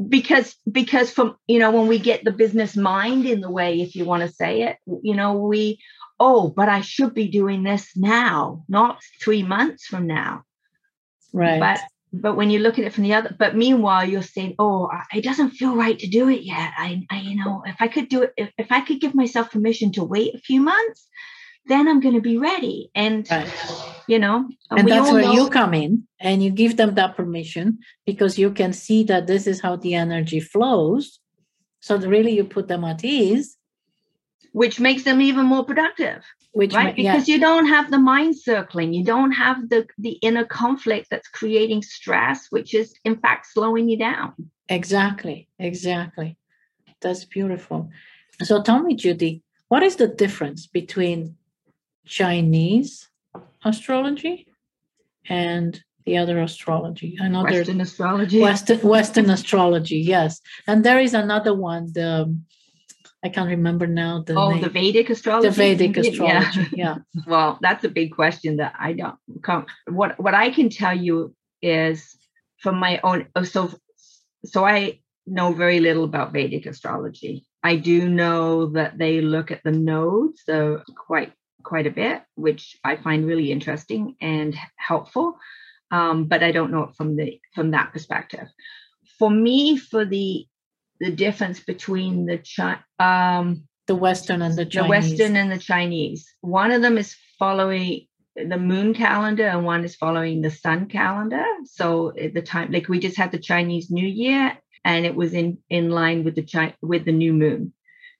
because 0.09 0.57
because 0.70 1.11
from 1.11 1.37
you 1.47 1.59
know 1.59 1.70
when 1.70 1.87
we 1.87 1.99
get 1.99 2.24
the 2.24 2.33
business 2.33 2.76
mind 2.76 3.26
in 3.26 3.41
the 3.41 3.51
way 3.51 3.81
if 3.81 3.95
you 3.95 4.05
want 4.05 4.22
to 4.22 4.35
say 4.35 4.62
it 4.62 4.76
you 5.03 5.14
know 5.14 5.35
we 5.35 5.81
oh 6.18 6.49
but 6.49 6.68
i 6.68 6.81
should 6.81 7.14
be 7.14 7.28
doing 7.28 7.62
this 7.62 7.91
now 7.97 8.64
not 8.68 9.01
three 9.20 9.43
months 9.43 9.87
from 9.87 10.07
now. 10.07 10.45
Right. 11.33 11.61
But 11.61 11.81
but 12.12 12.36
when 12.36 12.50
you 12.50 12.58
look 12.58 12.78
at 12.78 12.84
it 12.84 12.92
from 12.92 13.04
the 13.04 13.14
other 13.14 13.34
but 13.38 13.56
meanwhile 13.56 14.04
you're 14.04 14.22
saying 14.22 14.54
oh 14.58 14.90
it 15.14 15.22
doesn't 15.22 15.50
feel 15.50 15.76
right 15.76 15.98
to 15.98 16.08
do 16.08 16.28
it 16.28 16.42
yet. 16.42 16.72
I, 16.76 17.06
I 17.11 17.20
you 17.20 17.36
know 17.36 17.62
if 17.66 17.76
i 17.80 17.88
could 17.88 18.08
do 18.08 18.22
it 18.22 18.32
if, 18.36 18.50
if 18.58 18.72
i 18.72 18.80
could 18.80 19.00
give 19.00 19.14
myself 19.14 19.50
permission 19.50 19.92
to 19.92 20.04
wait 20.04 20.34
a 20.34 20.38
few 20.38 20.61
months 20.61 21.08
then 21.66 21.88
i'm 21.88 22.00
going 22.00 22.14
to 22.14 22.20
be 22.20 22.36
ready. 22.36 22.90
And 22.94 23.30
right. 23.30 23.48
you 24.06 24.18
know 24.18 24.48
and 24.70 24.88
that's 24.88 25.11
where 25.12 25.22
know- 25.22 25.32
you 25.32 25.48
come 25.50 25.74
in 25.74 26.06
and 26.18 26.42
you 26.42 26.50
give 26.50 26.76
them 26.76 26.94
that 26.94 27.16
permission 27.16 27.78
because 28.06 28.38
you 28.38 28.50
can 28.50 28.72
see 28.72 29.04
that 29.04 29.26
this 29.26 29.46
is 29.46 29.61
how 29.61 29.76
the 29.76 29.94
energy 29.94 30.40
flows. 30.40 31.20
So 31.80 31.96
really 31.96 32.32
you 32.32 32.44
put 32.44 32.68
them 32.68 32.84
at 32.84 33.04
ease. 33.04 33.56
Which 34.52 34.80
makes 34.80 35.04
them 35.04 35.20
even 35.20 35.46
more 35.46 35.64
productive 35.64 36.24
which 36.53 36.74
right? 36.74 36.96
because 36.96 37.28
yeah. 37.28 37.34
you 37.34 37.40
don't 37.40 37.66
have 37.66 37.90
the 37.90 37.98
mind 37.98 38.36
circling. 38.36 38.92
You 38.92 39.05
don't 39.05 39.32
have 39.32 39.68
the 39.68 39.86
the 39.98 40.18
inner 40.22 40.44
conflict 40.44 41.09
that's 41.11 41.28
creating 41.28 41.82
stress 41.82 42.46
which 42.51 42.74
is 42.74 42.94
in 43.05 43.16
fact 43.18 43.46
slowing 43.46 43.88
you 43.88 43.96
down. 43.96 44.34
Exactly 44.68 45.48
exactly. 45.59 46.36
That's 47.01 47.24
beautiful. 47.24 47.90
So 48.42 48.62
tell 48.62 48.82
me 48.82 48.94
judy 48.96 49.42
what 49.68 49.82
is 49.82 49.96
the 49.96 50.09
difference 50.09 50.66
between 50.66 51.36
chinese 52.05 53.09
astrology 53.64 54.46
and 55.28 55.82
the 56.05 56.16
other 56.16 56.40
astrology? 56.40 57.16
Another 57.20 57.59
western 57.59 57.80
astrology. 57.80 58.40
Western 58.40 58.80
western 58.80 59.30
astrology 59.30 59.98
yes. 59.98 60.40
And 60.66 60.84
there 60.84 60.98
is 60.98 61.14
another 61.14 61.55
one 61.55 61.92
the 61.92 62.36
I 63.23 63.29
can't 63.29 63.51
remember 63.51 63.87
now 63.87 64.23
the 64.23 64.35
oh 64.35 64.53
name. 64.53 64.62
the 64.62 64.71
Vedic 64.71 65.11
astrology. 65.11 65.49
The 65.49 65.55
Vedic 65.55 65.97
astrology, 65.97 66.68
yeah. 66.73 66.97
yeah. 67.12 67.23
well, 67.27 67.59
that's 67.61 67.85
a 67.85 67.89
big 67.89 68.12
question 68.12 68.57
that 68.57 68.75
I 68.79 68.95
don't 68.95 69.16
come. 69.43 69.66
What 69.87 70.18
what 70.18 70.35
I 70.35 70.51
can 70.51 70.71
tell 70.71 70.97
you 70.97 71.35
is 71.61 72.16
from 72.59 72.77
my 72.77 73.01
own. 73.05 73.27
Oh, 73.37 73.45
so 73.45 73.73
so 74.45 74.64
I 74.64 75.01
know 75.27 75.53
very 75.53 75.81
little 75.81 76.05
about 76.05 76.33
Vedic 76.33 76.66
astrology. 76.66 77.45
I 77.62 77.77
do 77.77 78.09
know 78.09 78.66
that 78.71 78.97
they 78.97 79.21
look 79.21 79.51
at 79.51 79.62
the 79.64 79.73
nodes 79.73 80.43
so 80.47 80.83
quite 80.97 81.33
quite 81.62 81.87
a 81.87 81.91
bit, 81.91 82.23
which 82.37 82.77
I 82.85 82.97
find 82.97 83.27
really 83.27 83.53
interesting 83.53 84.16
and 84.21 84.57
helpful. 84.77 85.37
Um, 85.91 86.25
but 86.25 86.43
I 86.43 86.53
don't 86.53 86.71
know 86.71 86.85
it 86.85 86.97
from 86.97 87.16
the 87.16 87.39
from 87.55 87.73
that 87.73 87.93
perspective. 87.93 88.49
For 89.18 89.31
me, 89.31 89.77
for 89.77 90.07
the 90.07 90.47
the 91.01 91.11
difference 91.11 91.61
between 91.61 92.26
the 92.26 92.38
Chi- 92.38 92.78
um, 92.98 93.66
the 93.86 93.96
Western 93.96 94.42
and 94.42 94.57
the 94.57 94.66
Chinese. 94.66 94.84
The 94.84 94.88
Western 94.88 95.36
and 95.36 95.51
the 95.51 95.59
Chinese. 95.59 96.32
One 96.42 96.70
of 96.70 96.82
them 96.82 96.98
is 96.98 97.16
following 97.38 98.07
the 98.36 98.59
moon 98.59 98.94
calendar 98.94 99.46
and 99.46 99.64
one 99.64 99.84
is 99.84 99.96
following 99.96 100.40
the 100.40 100.51
sun 100.51 100.86
calendar. 100.86 101.44
So 101.64 102.16
at 102.16 102.34
the 102.34 102.42
time, 102.42 102.70
like 102.70 102.88
we 102.88 103.01
just 103.01 103.16
had 103.16 103.32
the 103.32 103.38
Chinese 103.38 103.90
New 103.90 104.07
Year 104.07 104.57
and 104.84 105.05
it 105.05 105.16
was 105.16 105.34
in 105.34 105.59
in 105.68 105.90
line 105.90 106.22
with 106.22 106.36
the 106.36 106.44
Chi- 106.44 106.76
with 106.82 107.05
the 107.05 107.12
new 107.12 107.32
moon. 107.32 107.72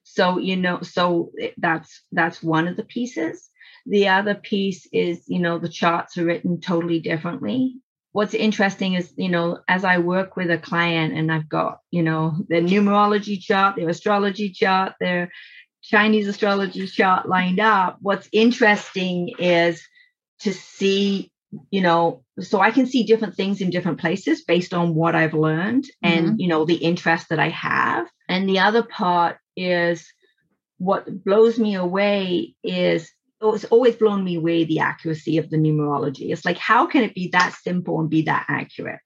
So 0.03 0.39
you 0.39 0.57
know, 0.57 0.81
so 0.81 1.31
that's 1.57 2.03
that's 2.11 2.43
one 2.43 2.67
of 2.67 2.75
the 2.75 2.83
pieces. 2.83 3.49
The 3.85 4.09
other 4.09 4.35
piece 4.35 4.87
is, 4.91 5.23
you 5.27 5.39
know, 5.39 5.57
the 5.57 5.69
charts 5.69 6.17
are 6.17 6.25
written 6.25 6.61
totally 6.61 6.99
differently 6.99 7.79
what's 8.11 8.33
interesting 8.33 8.93
is 8.93 9.11
you 9.15 9.29
know 9.29 9.59
as 9.67 9.83
i 9.83 9.97
work 9.97 10.35
with 10.35 10.49
a 10.49 10.57
client 10.57 11.13
and 11.13 11.31
i've 11.31 11.49
got 11.49 11.79
you 11.91 12.03
know 12.03 12.35
their 12.47 12.61
numerology 12.61 13.39
chart 13.39 13.75
their 13.75 13.89
astrology 13.89 14.49
chart 14.49 14.93
their 14.99 15.31
chinese 15.81 16.27
astrology 16.27 16.85
chart 16.87 17.27
lined 17.27 17.59
up 17.59 17.97
what's 18.01 18.29
interesting 18.31 19.33
is 19.39 19.81
to 20.39 20.53
see 20.53 21.31
you 21.69 21.81
know 21.81 22.23
so 22.39 22.59
i 22.59 22.71
can 22.71 22.85
see 22.85 23.03
different 23.03 23.35
things 23.35 23.61
in 23.61 23.69
different 23.69 23.99
places 23.99 24.43
based 24.43 24.73
on 24.73 24.95
what 24.95 25.15
i've 25.15 25.33
learned 25.33 25.85
and 26.01 26.27
mm-hmm. 26.27 26.39
you 26.39 26.47
know 26.47 26.65
the 26.65 26.75
interest 26.75 27.29
that 27.29 27.39
i 27.39 27.49
have 27.49 28.07
and 28.29 28.47
the 28.47 28.59
other 28.59 28.83
part 28.83 29.37
is 29.55 30.07
what 30.77 31.23
blows 31.23 31.59
me 31.59 31.75
away 31.75 32.55
is 32.63 33.11
it's 33.41 33.65
always 33.65 33.95
blown 33.95 34.23
me 34.23 34.35
away 34.35 34.63
the 34.63 34.79
accuracy 34.79 35.37
of 35.37 35.49
the 35.49 35.57
numerology. 35.57 36.31
It's 36.31 36.45
like, 36.45 36.57
how 36.57 36.87
can 36.87 37.03
it 37.03 37.15
be 37.15 37.29
that 37.29 37.55
simple 37.63 37.99
and 37.99 38.09
be 38.09 38.23
that 38.23 38.45
accurate? 38.47 38.99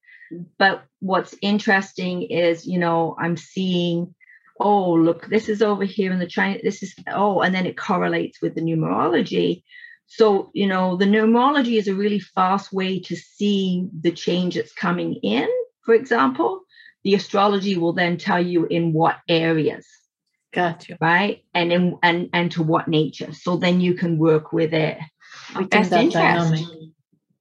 But 0.58 0.84
what's 1.00 1.36
interesting 1.42 2.24
is, 2.24 2.66
you 2.66 2.80
know, 2.80 3.16
I'm 3.20 3.38
seeing, 3.38 4.14
oh, 4.60 4.94
look, 4.94 5.28
this 5.28 5.50
is 5.50 5.62
over 5.62 5.86
here 5.86 6.12
in 6.12 6.20
the 6.20 6.28
China, 6.28 6.60
this 6.64 6.84
is, 6.84 6.96
oh, 7.08 7.42
and 7.42 7.54
then 7.54 7.66
it 7.66 7.78
correlates 7.78 8.42
with 8.42 8.56
the 8.56 8.62
numerology. 8.62 9.64
So, 10.08 10.52
you 10.54 10.68
know, 10.68 10.98
the 10.98 11.06
numerology 11.06 11.78
is 11.78 11.88
a 11.88 11.96
really 11.96 12.20
fast 12.20 12.74
way 12.74 13.00
to 13.02 13.16
see 13.16 13.88
the 14.02 14.12
change 14.12 14.56
that's 14.56 14.74
coming 14.74 15.16
in, 15.24 15.48
for 15.84 15.94
example. 15.94 16.62
The 17.04 17.16
astrology 17.16 17.78
will 17.78 17.94
then 17.94 18.18
tell 18.18 18.44
you 18.44 18.66
in 18.66 18.92
what 18.92 19.18
areas 19.30 19.88
Gotcha. 20.56 20.98
Right. 21.02 21.44
And 21.54 21.74
in, 21.74 21.98
and 22.02 22.30
and 22.32 22.50
to 22.54 22.64
what 22.64 22.88
nature. 22.88 23.34
So 23.34 23.58
then 23.58 23.82
you 23.82 23.94
can 23.94 24.18
work 24.18 24.54
with 24.54 24.74
it. 24.74 24.98
With 25.54 25.70
that 25.70 25.90
dynamic. 25.90 26.66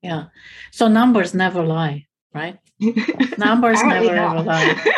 Yeah. 0.02 0.24
So 0.72 0.88
numbers 0.88 1.32
never 1.32 1.62
lie, 1.62 2.06
right? 2.34 2.58
numbers 3.38 3.80
never 3.84 4.14
ever 4.14 4.42
lie. 4.42 4.74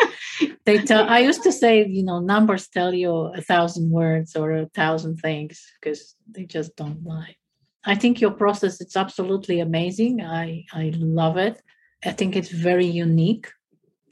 They 0.65 0.79
tell 0.79 1.07
I 1.07 1.19
used 1.19 1.43
to 1.43 1.51
say, 1.53 1.87
you 1.87 2.03
know, 2.03 2.19
numbers 2.19 2.67
tell 2.67 2.93
you 2.93 3.11
a 3.33 3.41
thousand 3.41 3.89
words 3.89 4.35
or 4.35 4.51
a 4.51 4.65
thousand 4.75 5.15
things 5.17 5.65
because 5.79 6.15
they 6.29 6.43
just 6.43 6.75
don't 6.75 7.05
lie. 7.05 7.37
I 7.85 7.95
think 7.95 8.19
your 8.19 8.31
process 8.31 8.81
it's 8.81 8.97
absolutely 8.97 9.61
amazing. 9.61 10.19
I 10.21 10.65
I 10.73 10.91
love 10.95 11.37
it. 11.37 11.61
I 12.03 12.11
think 12.11 12.35
it's 12.35 12.51
very 12.51 12.85
unique, 12.85 13.47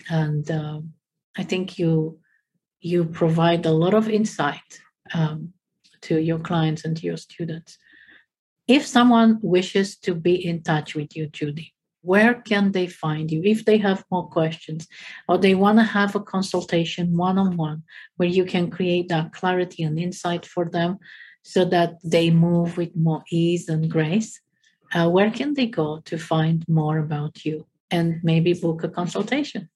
and 0.09 0.49
um, 0.49 0.93
I 1.37 1.43
think 1.43 1.77
you 1.77 2.19
you 2.85 3.03
provide 3.03 3.65
a 3.65 3.71
lot 3.71 3.95
of 3.95 4.07
insight 4.07 4.69
um, 5.15 5.51
to 6.01 6.21
your 6.21 6.37
clients 6.37 6.85
and 6.85 6.95
to 6.95 7.03
your 7.07 7.17
students. 7.17 7.79
If 8.67 8.85
someone 8.85 9.39
wishes 9.41 9.97
to 10.05 10.13
be 10.13 10.35
in 10.35 10.61
touch 10.61 10.93
with 10.93 11.15
you, 11.15 11.25
Judy, 11.27 11.73
where 12.01 12.35
can 12.35 12.71
they 12.73 12.85
find 12.85 13.31
you 13.31 13.41
if 13.43 13.65
they 13.65 13.79
have 13.79 14.05
more 14.11 14.27
questions 14.27 14.87
or 15.27 15.39
they 15.39 15.55
want 15.55 15.79
to 15.79 15.83
have 15.83 16.15
a 16.15 16.19
consultation 16.19 17.17
one-on-one 17.17 17.81
where 18.17 18.29
you 18.29 18.45
can 18.45 18.69
create 18.69 19.09
that 19.09 19.33
clarity 19.33 19.81
and 19.81 19.97
insight 19.97 20.45
for 20.45 20.65
them 20.69 20.99
so 21.41 21.65
that 21.65 21.95
they 22.03 22.29
move 22.29 22.77
with 22.77 22.95
more 22.95 23.23
ease 23.31 23.67
and 23.67 23.89
grace 23.89 24.39
uh, 24.93 25.09
where 25.09 25.31
can 25.31 25.55
they 25.55 25.65
go 25.65 25.99
to 26.05 26.17
find 26.19 26.63
more 26.67 26.99
about 26.99 27.43
you 27.43 27.65
and 27.89 28.19
maybe 28.23 28.53
book 28.53 28.83
a 28.83 28.89
consultation 28.89 29.67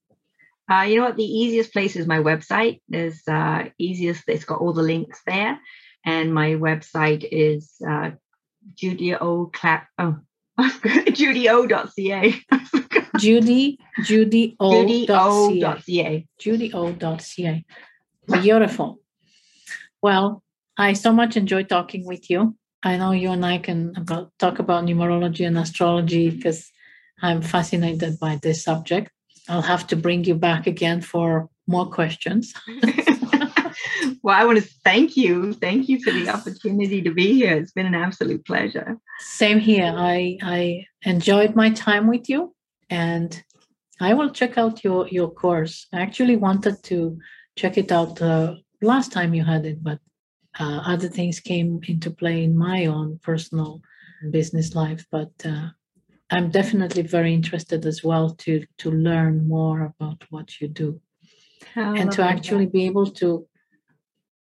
uh, 0.69 0.81
you 0.81 0.97
know 0.97 1.05
what? 1.05 1.17
The 1.17 1.23
easiest 1.23 1.73
place 1.73 1.95
is 1.95 2.05
my 2.07 2.19
website. 2.19 2.81
There's 2.87 3.27
uh, 3.27 3.69
easiest. 3.77 4.23
It's 4.27 4.45
got 4.45 4.61
all 4.61 4.73
the 4.73 4.83
links 4.83 5.21
there, 5.25 5.59
and 6.05 6.33
my 6.33 6.51
website 6.51 7.27
is 7.29 7.73
uh, 7.87 8.11
Judy 8.75 9.15
O. 9.15 9.47
Clap. 9.47 9.87
Oh, 9.97 10.17
judyo.ca. 10.59 12.45
Judy, 13.17 13.79
Judy 14.03 14.55
O. 14.59 14.85
Judy 14.85 15.05
O 15.09 15.49
Judy 16.37 16.73
O.ca. 16.73 17.65
Beautiful. 18.27 18.99
Well, 20.01 20.43
I 20.77 20.93
so 20.93 21.11
much 21.11 21.35
enjoy 21.35 21.63
talking 21.63 22.05
with 22.05 22.29
you. 22.29 22.55
I 22.83 22.97
know 22.97 23.11
you 23.11 23.31
and 23.31 23.45
I 23.45 23.57
can 23.57 23.93
about, 23.97 24.31
talk 24.39 24.59
about 24.59 24.85
numerology 24.85 25.45
and 25.45 25.57
astrology 25.57 26.29
because 26.29 26.71
I'm 27.21 27.41
fascinated 27.41 28.19
by 28.19 28.39
this 28.41 28.63
subject. 28.63 29.11
I'll 29.49 29.61
have 29.61 29.87
to 29.87 29.95
bring 29.95 30.23
you 30.23 30.35
back 30.35 30.67
again 30.67 31.01
for 31.01 31.49
more 31.67 31.87
questions. 31.87 32.53
well, 34.23 34.35
I 34.35 34.45
want 34.45 34.59
to 34.59 34.69
thank 34.83 35.17
you. 35.17 35.53
Thank 35.53 35.89
you 35.89 36.01
for 36.03 36.11
the 36.11 36.29
opportunity 36.29 37.01
to 37.01 37.11
be 37.11 37.33
here. 37.33 37.55
It's 37.55 37.71
been 37.71 37.85
an 37.85 37.95
absolute 37.95 38.45
pleasure. 38.45 38.97
Same 39.19 39.59
here. 39.59 39.93
I 39.95 40.37
I 40.41 40.85
enjoyed 41.03 41.55
my 41.55 41.71
time 41.71 42.07
with 42.07 42.29
you 42.29 42.55
and 42.89 43.43
I 43.99 44.13
will 44.13 44.29
check 44.29 44.57
out 44.57 44.83
your 44.83 45.07
your 45.07 45.31
course. 45.31 45.87
I 45.93 46.01
actually 46.01 46.37
wanted 46.37 46.83
to 46.83 47.19
check 47.57 47.77
it 47.77 47.91
out 47.91 48.21
uh, 48.21 48.55
last 48.81 49.11
time 49.11 49.33
you 49.33 49.43
had 49.43 49.65
it, 49.65 49.83
but 49.83 49.99
uh, 50.59 50.81
other 50.85 51.09
things 51.09 51.39
came 51.39 51.79
into 51.87 52.11
play 52.11 52.43
in 52.43 52.57
my 52.57 52.85
own 52.85 53.19
personal 53.23 53.81
business 54.31 54.75
life. 54.75 55.05
But 55.11 55.31
uh, 55.45 55.69
I'm 56.31 56.51
definitely 56.51 57.01
very 57.03 57.33
interested 57.33 57.85
as 57.85 58.03
well 58.03 58.29
to 58.43 58.65
to 58.77 58.91
learn 58.91 59.47
more 59.47 59.81
about 59.81 60.23
what 60.29 60.61
you 60.61 60.67
do, 60.67 61.01
and 61.75 62.11
to 62.11 62.23
actually 62.23 62.65
that. 62.65 62.73
be 62.73 62.85
able 62.85 63.07
to 63.21 63.47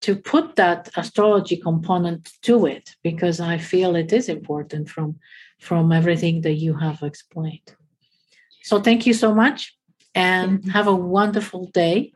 to 0.02 0.16
put 0.16 0.56
that 0.56 0.90
astrology 0.96 1.56
component 1.56 2.32
to 2.42 2.66
it 2.66 2.96
because 3.02 3.40
I 3.40 3.58
feel 3.58 3.96
it 3.96 4.12
is 4.12 4.28
important 4.28 4.88
from 4.88 5.18
from 5.58 5.92
everything 5.92 6.42
that 6.42 6.54
you 6.54 6.74
have 6.74 7.02
explained. 7.02 7.74
So 8.62 8.80
thank 8.80 9.06
you 9.06 9.14
so 9.14 9.34
much, 9.34 9.76
and 10.14 10.64
have 10.70 10.86
a 10.86 10.94
wonderful 10.94 11.66
day. 11.66 12.12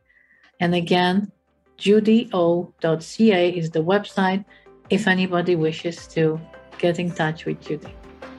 And 0.60 0.74
again, 0.74 1.32
judyo.ca 1.78 3.50
is 3.50 3.70
the 3.70 3.84
website 3.84 4.44
if 4.90 5.06
anybody 5.06 5.56
wishes 5.56 6.06
to 6.08 6.40
get 6.78 6.98
in 6.98 7.10
touch 7.10 7.44
with 7.44 7.60
Judy. 7.60 7.92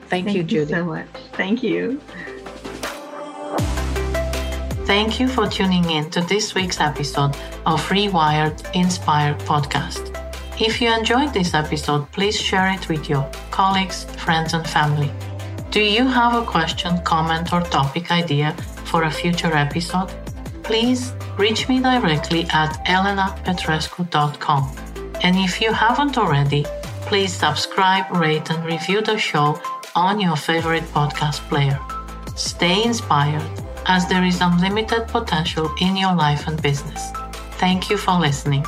Thank, 0.10 0.26
Thank 0.26 0.38
you, 0.38 0.44
Judy. 0.44 0.72
so 0.72 0.86
much. 0.86 1.08
Thank 1.34 1.64
you. 1.64 2.00
Thank 4.86 5.20
you 5.20 5.28
for 5.28 5.48
tuning 5.48 5.90
in 5.90 6.10
to 6.12 6.22
this 6.22 6.56
week's 6.56 6.80
episode 6.80 7.36
of 7.66 7.82
Rewired 7.90 8.58
Inspired 8.74 9.38
podcast. 9.40 10.14
If 10.60 10.82
you 10.82 10.92
enjoyed 10.94 11.34
this 11.34 11.54
episode, 11.54 12.10
please 12.14 12.40
share 12.40 12.70
it 12.70 12.88
with 12.88 13.10
your 13.10 13.30
colleagues, 13.52 14.06
friends, 14.24 14.54
and 14.54 14.66
family. 14.66 15.12
Do 15.72 15.82
you 15.82 16.08
have 16.08 16.34
a 16.42 16.46
question, 16.46 17.02
comment, 17.04 17.52
or 17.52 17.62
topic 17.62 18.12
idea 18.12 18.54
for 18.86 19.04
a 19.04 19.12
future 19.12 19.54
episode? 19.54 20.10
Please 20.64 21.14
reach 21.38 21.68
me 21.68 21.82
directly 21.82 22.48
at 22.52 22.84
elenapetrescu.com. 22.86 24.72
And 25.22 25.36
if 25.38 25.62
you 25.62 25.74
haven't 25.74 26.18
already, 26.18 26.66
please 27.02 27.34
subscribe, 27.34 28.10
rate, 28.12 28.50
and 28.50 28.64
review 28.66 29.02
the 29.02 29.18
show 29.18 29.60
on 29.98 30.20
your 30.20 30.36
favorite 30.36 30.84
podcast 30.94 31.40
player. 31.50 31.80
Stay 32.36 32.84
inspired 32.84 33.42
as 33.88 34.08
there 34.08 34.24
is 34.24 34.42
unlimited 34.42 35.08
potential 35.08 35.74
in 35.82 35.98
your 35.98 36.14
life 36.14 36.48
and 36.48 36.62
business. 36.62 37.10
Thank 37.58 37.90
you 37.90 37.98
for 37.98 38.14
listening. 38.20 38.64